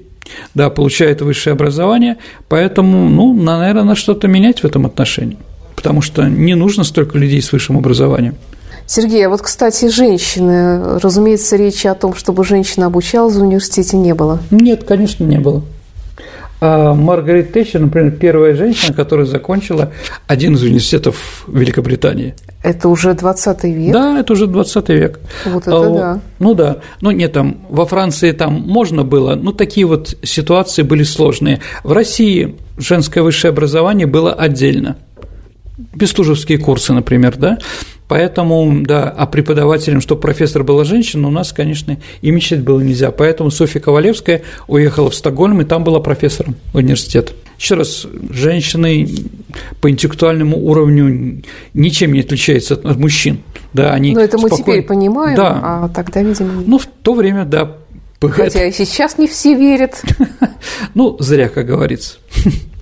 да, 0.54 0.70
получают 0.70 1.22
высшее 1.22 1.52
образование, 1.52 2.16
поэтому, 2.48 3.08
ну, 3.08 3.32
наверное, 3.32 3.84
надо 3.84 3.96
что-то 3.98 4.26
менять 4.28 4.60
в 4.60 4.64
этом 4.64 4.86
отношении, 4.86 5.38
потому 5.76 6.02
что 6.02 6.28
не 6.28 6.54
нужно 6.56 6.82
столько 6.82 7.18
людей 7.18 7.40
с 7.40 7.52
высшим 7.52 7.78
образованием. 7.78 8.34
Сергей, 8.86 9.26
а 9.26 9.28
вот, 9.28 9.42
кстати, 9.42 9.88
женщины, 9.88 10.98
разумеется, 11.00 11.56
речи 11.56 11.86
о 11.86 11.94
том, 11.94 12.14
чтобы 12.14 12.44
женщина 12.44 12.86
обучалась 12.86 13.34
в 13.34 13.42
университете, 13.42 13.96
не 13.96 14.14
было? 14.14 14.38
Нет, 14.50 14.84
конечно, 14.84 15.24
не 15.24 15.38
было. 15.38 15.62
А 16.58 16.94
Маргарет 16.94 17.52
Тэтчер, 17.52 17.80
например, 17.80 18.12
первая 18.12 18.54
женщина, 18.54 18.94
которая 18.94 19.26
закончила 19.26 19.92
один 20.26 20.54
из 20.54 20.62
университетов 20.62 21.44
Великобритании. 21.48 22.34
Это 22.62 22.88
уже 22.88 23.12
20 23.12 23.64
век? 23.64 23.92
Да, 23.92 24.18
это 24.18 24.32
уже 24.32 24.46
20 24.46 24.88
век. 24.88 25.20
Вот 25.44 25.62
это 25.66 25.76
а, 25.76 25.90
да. 25.90 26.20
Ну 26.38 26.54
да. 26.54 26.78
Ну 27.02 27.10
нет, 27.10 27.34
там 27.34 27.58
во 27.68 27.84
Франции 27.84 28.32
там 28.32 28.54
можно 28.54 29.04
было, 29.04 29.34
но 29.34 29.52
такие 29.52 29.86
вот 29.86 30.16
ситуации 30.22 30.82
были 30.82 31.02
сложные. 31.02 31.60
В 31.84 31.92
России 31.92 32.56
женское 32.78 33.20
высшее 33.20 33.50
образование 33.50 34.06
было 34.06 34.32
отдельно. 34.32 34.96
Бестужевские 35.94 36.58
курсы, 36.58 36.92
например, 36.92 37.36
да, 37.36 37.58
Поэтому, 38.08 38.82
да, 38.84 39.08
а 39.10 39.26
преподавателем, 39.26 40.00
чтобы 40.00 40.20
профессор 40.20 40.62
была 40.62 40.84
женщина, 40.84 41.26
у 41.26 41.30
нас, 41.30 41.52
конечно, 41.52 41.98
и 42.22 42.30
мечтать 42.30 42.60
было 42.60 42.80
нельзя. 42.80 43.10
Поэтому 43.10 43.50
Софья 43.50 43.80
Ковалевская 43.80 44.42
уехала 44.68 45.10
в 45.10 45.14
Стокгольм, 45.14 45.60
и 45.60 45.64
там 45.64 45.82
была 45.82 45.98
профессором 45.98 46.54
университета. 46.72 47.32
Еще 47.58 47.74
раз, 47.74 48.06
женщины 48.30 49.08
по 49.80 49.90
интеллектуальному 49.90 50.56
уровню 50.56 51.42
ничем 51.74 52.12
не 52.12 52.20
отличаются 52.20 52.74
от 52.74 52.96
мужчин. 52.96 53.40
Да, 53.72 53.92
они 53.92 54.14
Но 54.14 54.20
это 54.20 54.38
мы 54.38 54.48
спокойно... 54.48 54.64
теперь 54.64 54.82
понимаем, 54.86 55.36
да. 55.36 55.60
а 55.62 55.88
тогда, 55.88 56.22
видимо, 56.22 56.62
Ну, 56.64 56.78
в 56.78 56.86
то 56.86 57.14
время, 57.14 57.44
да. 57.44 57.76
Хотя 58.20 58.66
и 58.66 58.72
сейчас 58.72 59.18
не 59.18 59.26
все 59.26 59.54
верят. 59.54 60.02
Ну, 60.94 61.16
зря, 61.20 61.48
как 61.48 61.66
говорится. 61.66 62.18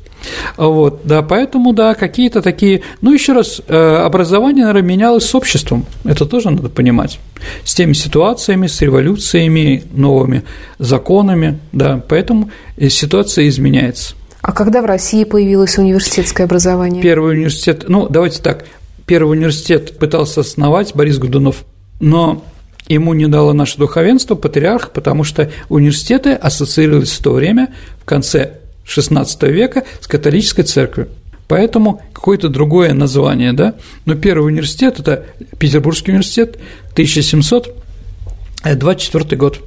Вот, 0.57 1.03
да, 1.05 1.23
поэтому, 1.23 1.73
да, 1.73 1.95
какие-то 1.95 2.43
такие, 2.43 2.83
ну, 3.01 3.13
еще 3.13 3.33
раз, 3.33 3.61
э, 3.67 3.97
образование, 3.97 4.65
наверное, 4.65 4.89
менялось 4.89 5.25
с 5.27 5.35
обществом, 5.35 5.87
это 6.05 6.27
тоже 6.27 6.51
надо 6.51 6.69
понимать, 6.69 7.19
с 7.65 7.75
теми 7.75 7.93
ситуациями, 7.93 8.67
с 8.67 8.81
революциями, 8.81 9.85
новыми 9.93 10.45
законами, 10.79 11.59
да, 11.73 12.03
поэтому 12.09 12.51
э, 12.77 12.89
ситуация 12.89 13.49
изменяется. 13.49 14.15
А 14.41 14.53
когда 14.53 14.83
в 14.83 14.85
России 14.85 15.25
появилось 15.25 15.79
университетское 15.79 16.47
образование? 16.47 17.03
Первый 17.03 17.35
университет, 17.35 17.85
ну, 17.89 18.09
давайте 18.09 18.43
так, 18.43 18.67
первый 19.07 19.39
университет 19.39 19.99
пытался 19.99 20.41
основать 20.41 20.95
Борис 20.95 21.19
Годунов, 21.19 21.65
но 22.01 22.45
ему 22.89 23.15
не 23.15 23.27
дало 23.27 23.53
наше 23.53 23.79
духовенство, 23.79 24.35
патриарх, 24.35 24.91
потому 24.91 25.25
что 25.25 25.51
университеты 25.69 26.33
ассоциировались 26.33 27.13
в 27.13 27.23
то 27.23 27.33
время, 27.33 27.75
в 28.01 28.05
конце 28.05 28.59
XVI 28.87 29.51
века 29.51 29.83
с 30.01 30.07
католической 30.07 30.63
церковью. 30.63 31.11
Поэтому 31.49 32.01
какое-то 32.13 32.49
другое 32.49 32.95
название, 32.95 33.53
да. 33.53 33.75
Но 34.07 34.15
первый 34.15 34.47
университет– 34.47 34.99
это 35.01 35.27
Петербургский 35.59 36.13
университет, 36.13 36.57
1724 36.93 39.37
год. 39.37 39.59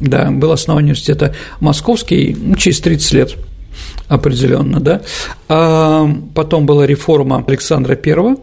Да, 0.00 0.30
был 0.30 0.52
основан 0.52 0.84
университета 0.84 1.34
Московский 1.60 2.36
ну, 2.38 2.56
через 2.56 2.80
30 2.80 3.12
лет 3.12 3.36
определенно, 4.08 4.80
да. 4.80 5.02
А 5.48 6.08
потом 6.34 6.66
была 6.66 6.86
реформа 6.86 7.44
Александра 7.46 7.98
I, 8.04 8.36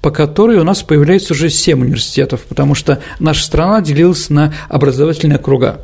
по 0.00 0.10
которой 0.10 0.58
у 0.58 0.64
нас 0.64 0.82
появляется 0.82 1.34
уже 1.34 1.50
семь 1.50 1.82
университетов, 1.82 2.40
потому 2.48 2.74
что 2.74 3.00
наша 3.18 3.44
страна 3.44 3.80
делилась 3.80 4.30
на 4.30 4.54
образовательные 4.68 5.38
круга 5.38 5.80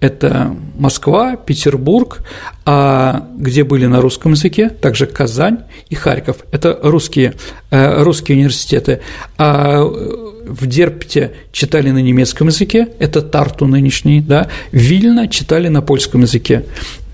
это 0.00 0.56
Москва, 0.76 1.36
Петербург, 1.36 2.20
а 2.64 3.28
где 3.36 3.64
были 3.64 3.86
на 3.86 4.00
русском 4.00 4.32
языке, 4.32 4.68
также 4.68 5.06
Казань 5.06 5.64
и 5.88 5.94
Харьков. 5.94 6.38
Это 6.52 6.78
русские, 6.82 7.34
э, 7.70 8.02
русские 8.02 8.38
университеты. 8.38 9.00
А 9.38 9.82
в 9.82 10.66
Дерпте 10.66 11.32
читали 11.52 11.90
на 11.90 11.98
немецком 11.98 12.48
языке, 12.48 12.88
это 12.98 13.22
Тарту 13.22 13.66
нынешний, 13.66 14.20
да, 14.20 14.48
Вильно 14.72 15.28
читали 15.28 15.68
на 15.68 15.82
польском 15.82 16.22
языке. 16.22 16.64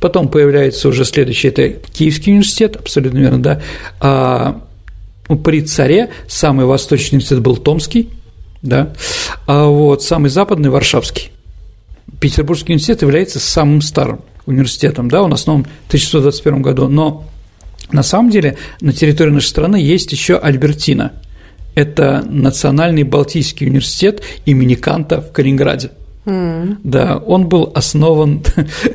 Потом 0.01 0.28
появляется 0.28 0.89
уже 0.89 1.05
следующий, 1.05 1.49
это 1.49 1.68
Киевский 1.68 2.32
университет, 2.32 2.76
абсолютно 2.76 3.18
верно, 3.18 3.43
да, 3.43 3.62
а 4.01 4.61
при 5.43 5.62
царе 5.62 6.11
самый 6.28 6.66
восточный 6.66 7.16
университет 7.16 7.41
был 7.41 7.57
Томский, 7.57 8.11
да, 8.62 8.93
а 9.47 9.66
вот 9.66 10.03
самый 10.03 10.28
западный– 10.28 10.68
Варшавский. 10.70 11.34
Петербургский 12.20 12.72
университет 12.72 13.02
является 13.02 13.40
самым 13.40 13.82
старым 13.82 14.20
университетом, 14.46 15.09
да, 15.09 15.22
он 15.22 15.32
основан 15.32 15.64
в 15.64 15.88
1621 15.88 16.62
году, 16.62 16.88
но 16.88 17.24
на 17.90 18.02
самом 18.02 18.30
деле 18.30 18.57
на 18.80 18.92
территории 18.92 19.30
нашей 19.30 19.48
страны 19.48 19.76
есть 19.76 20.12
еще 20.12 20.36
Альбертина. 20.36 21.12
Это 21.74 22.24
Национальный 22.28 23.02
Балтийский 23.02 23.66
университет 23.66 24.22
имени 24.46 24.74
Канта 24.74 25.20
в 25.20 25.32
Калининграде. 25.32 25.90
Mm. 26.24 26.76
Да, 26.82 27.18
он 27.18 27.48
был 27.48 27.70
основан 27.74 28.42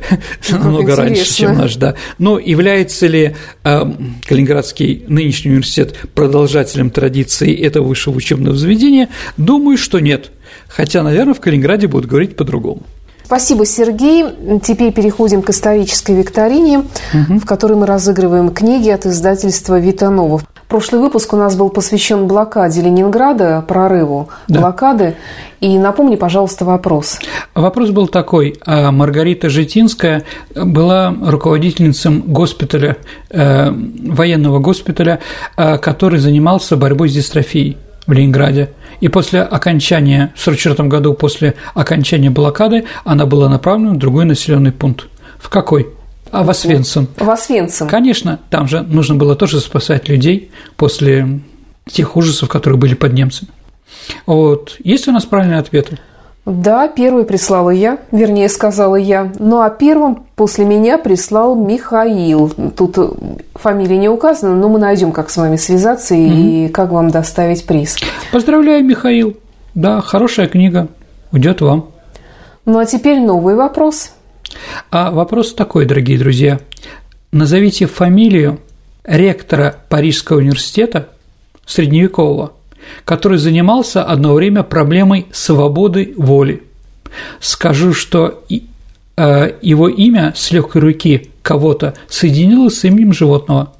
намного 0.50 0.96
раньше, 0.96 1.32
чем 1.32 1.56
наш, 1.56 1.76
да. 1.76 1.94
Но 2.18 2.38
является 2.38 3.06
ли 3.06 3.36
э, 3.62 3.92
Калининградский 4.26 5.04
нынешний 5.06 5.52
университет 5.52 5.94
продолжателем 6.14 6.90
традиции 6.90 7.54
этого 7.54 7.86
высшего 7.86 8.16
учебного 8.16 8.56
заведения? 8.56 9.10
Думаю, 9.36 9.78
что 9.78 10.00
нет. 10.00 10.32
Хотя, 10.66 11.04
наверное, 11.04 11.34
в 11.34 11.40
Калининграде 11.40 11.86
будут 11.86 12.10
говорить 12.10 12.34
по-другому. 12.34 12.82
Спасибо, 13.30 13.64
Сергей. 13.64 14.24
Теперь 14.60 14.92
переходим 14.92 15.42
к 15.42 15.50
исторической 15.50 16.16
викторине, 16.16 16.78
угу. 16.78 17.38
в 17.38 17.46
которой 17.46 17.74
мы 17.74 17.86
разыгрываем 17.86 18.50
книги 18.50 18.90
от 18.90 19.06
издательства 19.06 19.78
«Витанова». 19.78 20.40
Прошлый 20.66 21.00
выпуск 21.00 21.32
у 21.32 21.36
нас 21.36 21.54
был 21.54 21.68
посвящен 21.68 22.26
блокаде 22.26 22.80
Ленинграда, 22.80 23.64
прорыву 23.68 24.30
да. 24.48 24.58
блокады. 24.58 25.14
И 25.60 25.78
напомни, 25.78 26.16
пожалуйста, 26.16 26.64
вопрос. 26.64 27.20
Вопрос 27.54 27.90
был 27.90 28.08
такой. 28.08 28.56
А 28.66 28.90
Маргарита 28.90 29.48
Житинская 29.48 30.24
была 30.56 31.14
руководительницей 31.22 32.10
госпиталя, 32.26 32.96
э, 33.30 33.70
военного 33.70 34.58
госпиталя, 34.58 35.20
э, 35.56 35.78
который 35.78 36.18
занимался 36.18 36.76
борьбой 36.76 37.08
с 37.08 37.14
дистрофией 37.14 37.76
в 38.10 38.12
Ленинграде. 38.12 38.70
И 39.00 39.08
после 39.08 39.40
окончания, 39.40 40.32
в 40.36 40.42
1944 40.42 40.88
году, 40.88 41.14
после 41.14 41.54
окончания 41.74 42.28
блокады, 42.28 42.84
она 43.04 43.24
была 43.24 43.48
направлена 43.48 43.92
в 43.92 43.98
другой 43.98 44.24
населенный 44.24 44.72
пункт. 44.72 45.06
В 45.38 45.48
какой? 45.48 45.88
А 46.32 46.42
в 46.42 46.50
Освенцим. 46.50 47.08
В 47.16 47.30
Освенцим. 47.30 47.88
Конечно, 47.88 48.40
там 48.50 48.68
же 48.68 48.82
нужно 48.82 49.14
было 49.14 49.36
тоже 49.36 49.60
спасать 49.60 50.08
людей 50.08 50.50
после 50.76 51.40
тех 51.88 52.16
ужасов, 52.16 52.48
которые 52.48 52.78
были 52.78 52.94
под 52.94 53.12
немцами. 53.12 53.50
Вот. 54.26 54.76
Есть 54.82 55.08
у 55.08 55.12
нас 55.12 55.24
правильные 55.24 55.60
ответы? 55.60 55.98
Да, 56.46 56.88
первый 56.88 57.24
прислала 57.24 57.70
я, 57.70 57.98
вернее, 58.12 58.48
сказала 58.48 58.96
я. 58.96 59.30
Ну, 59.38 59.60
а 59.60 59.68
первым 59.68 60.24
после 60.36 60.64
меня 60.64 60.96
прислал 60.96 61.54
Михаил. 61.54 62.50
Тут 62.76 62.96
фамилия 63.54 63.98
не 63.98 64.08
указана, 64.08 64.56
но 64.56 64.68
мы 64.68 64.78
найдем, 64.78 65.12
как 65.12 65.30
с 65.30 65.36
вами 65.36 65.56
связаться 65.56 66.14
и 66.14 66.66
mm 66.66 66.68
как 66.70 66.90
вам 66.92 67.10
доставить 67.10 67.66
приз. 67.66 67.96
Поздравляю, 68.32 68.84
Михаил. 68.84 69.36
Да, 69.74 70.00
хорошая 70.00 70.48
книга. 70.48 70.88
Уйдет 71.32 71.60
вам. 71.60 71.90
Ну, 72.64 72.78
а 72.78 72.86
теперь 72.86 73.20
новый 73.20 73.54
вопрос. 73.54 74.12
А 74.90 75.10
вопрос 75.10 75.54
такой, 75.54 75.84
дорогие 75.84 76.18
друзья. 76.18 76.58
Назовите 77.32 77.86
фамилию 77.86 78.60
ректора 79.04 79.76
Парижского 79.88 80.38
университета 80.38 81.08
средневекового– 81.66 82.52
который 83.04 83.38
занимался 83.38 84.02
одно 84.02 84.34
время 84.34 84.62
проблемой 84.62 85.26
свободы 85.32 86.14
воли. 86.16 86.62
Скажу, 87.40 87.92
что 87.92 88.42
э, 88.48 89.52
его 89.62 89.88
имя 89.88 90.32
с 90.36 90.50
легкой 90.50 90.82
руки 90.82 91.30
кого-то 91.42 91.94
соединилось 92.08 92.78
с 92.78 92.84
именем 92.84 93.12
животного. 93.12 93.72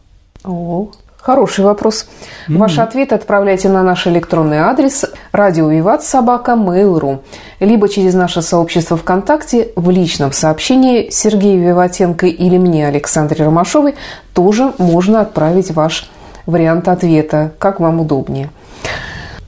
О, 0.44 0.88
Хороший 1.20 1.64
вопрос. 1.64 2.06
Mm-hmm. 2.48 2.56
Ваши 2.56 2.80
ответы 2.80 3.14
отправляйте 3.14 3.68
на 3.68 3.82
наш 3.82 4.06
электронный 4.06 4.58
адрес 4.58 5.04
радиовиват 5.32 6.02
собака 6.02 6.52
mail.ru 6.52 7.20
либо 7.60 7.88
через 7.90 8.14
наше 8.14 8.40
сообщество 8.40 8.96
ВКонтакте 8.96 9.72
в 9.76 9.90
личном 9.90 10.32
сообщении 10.32 11.10
Сергею 11.10 11.62
Виватенко 11.62 12.26
или 12.26 12.56
мне, 12.56 12.88
Александре 12.88 13.44
Ромашовой, 13.44 13.96
тоже 14.32 14.72
можно 14.78 15.20
отправить 15.20 15.70
ваш 15.72 16.10
вариант 16.46 16.88
ответа, 16.88 17.52
как 17.58 17.80
вам 17.80 18.00
удобнее. 18.00 18.48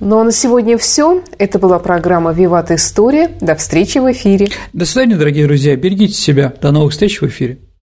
Ну 0.01 0.19
а 0.19 0.25
на 0.25 0.33
сегодня 0.33 0.77
все. 0.79 1.23
Это 1.39 1.61
была 1.61 1.79
программа 1.79 2.33
«Виват 2.33 2.71
История». 2.73 3.31
До 3.41 3.55
встречи 3.55 3.99
в 3.99 4.11
эфире. 4.11 4.49
До 4.73 4.85
свидания, 4.85 5.17
дорогие 5.17 5.47
друзья. 5.47 5.77
Берегите 5.77 6.15
себя. 6.15 6.53
До 6.61 6.73
новых 6.73 6.93
встреч 6.93 7.21
в 7.21 7.27
эфире. 7.27 7.59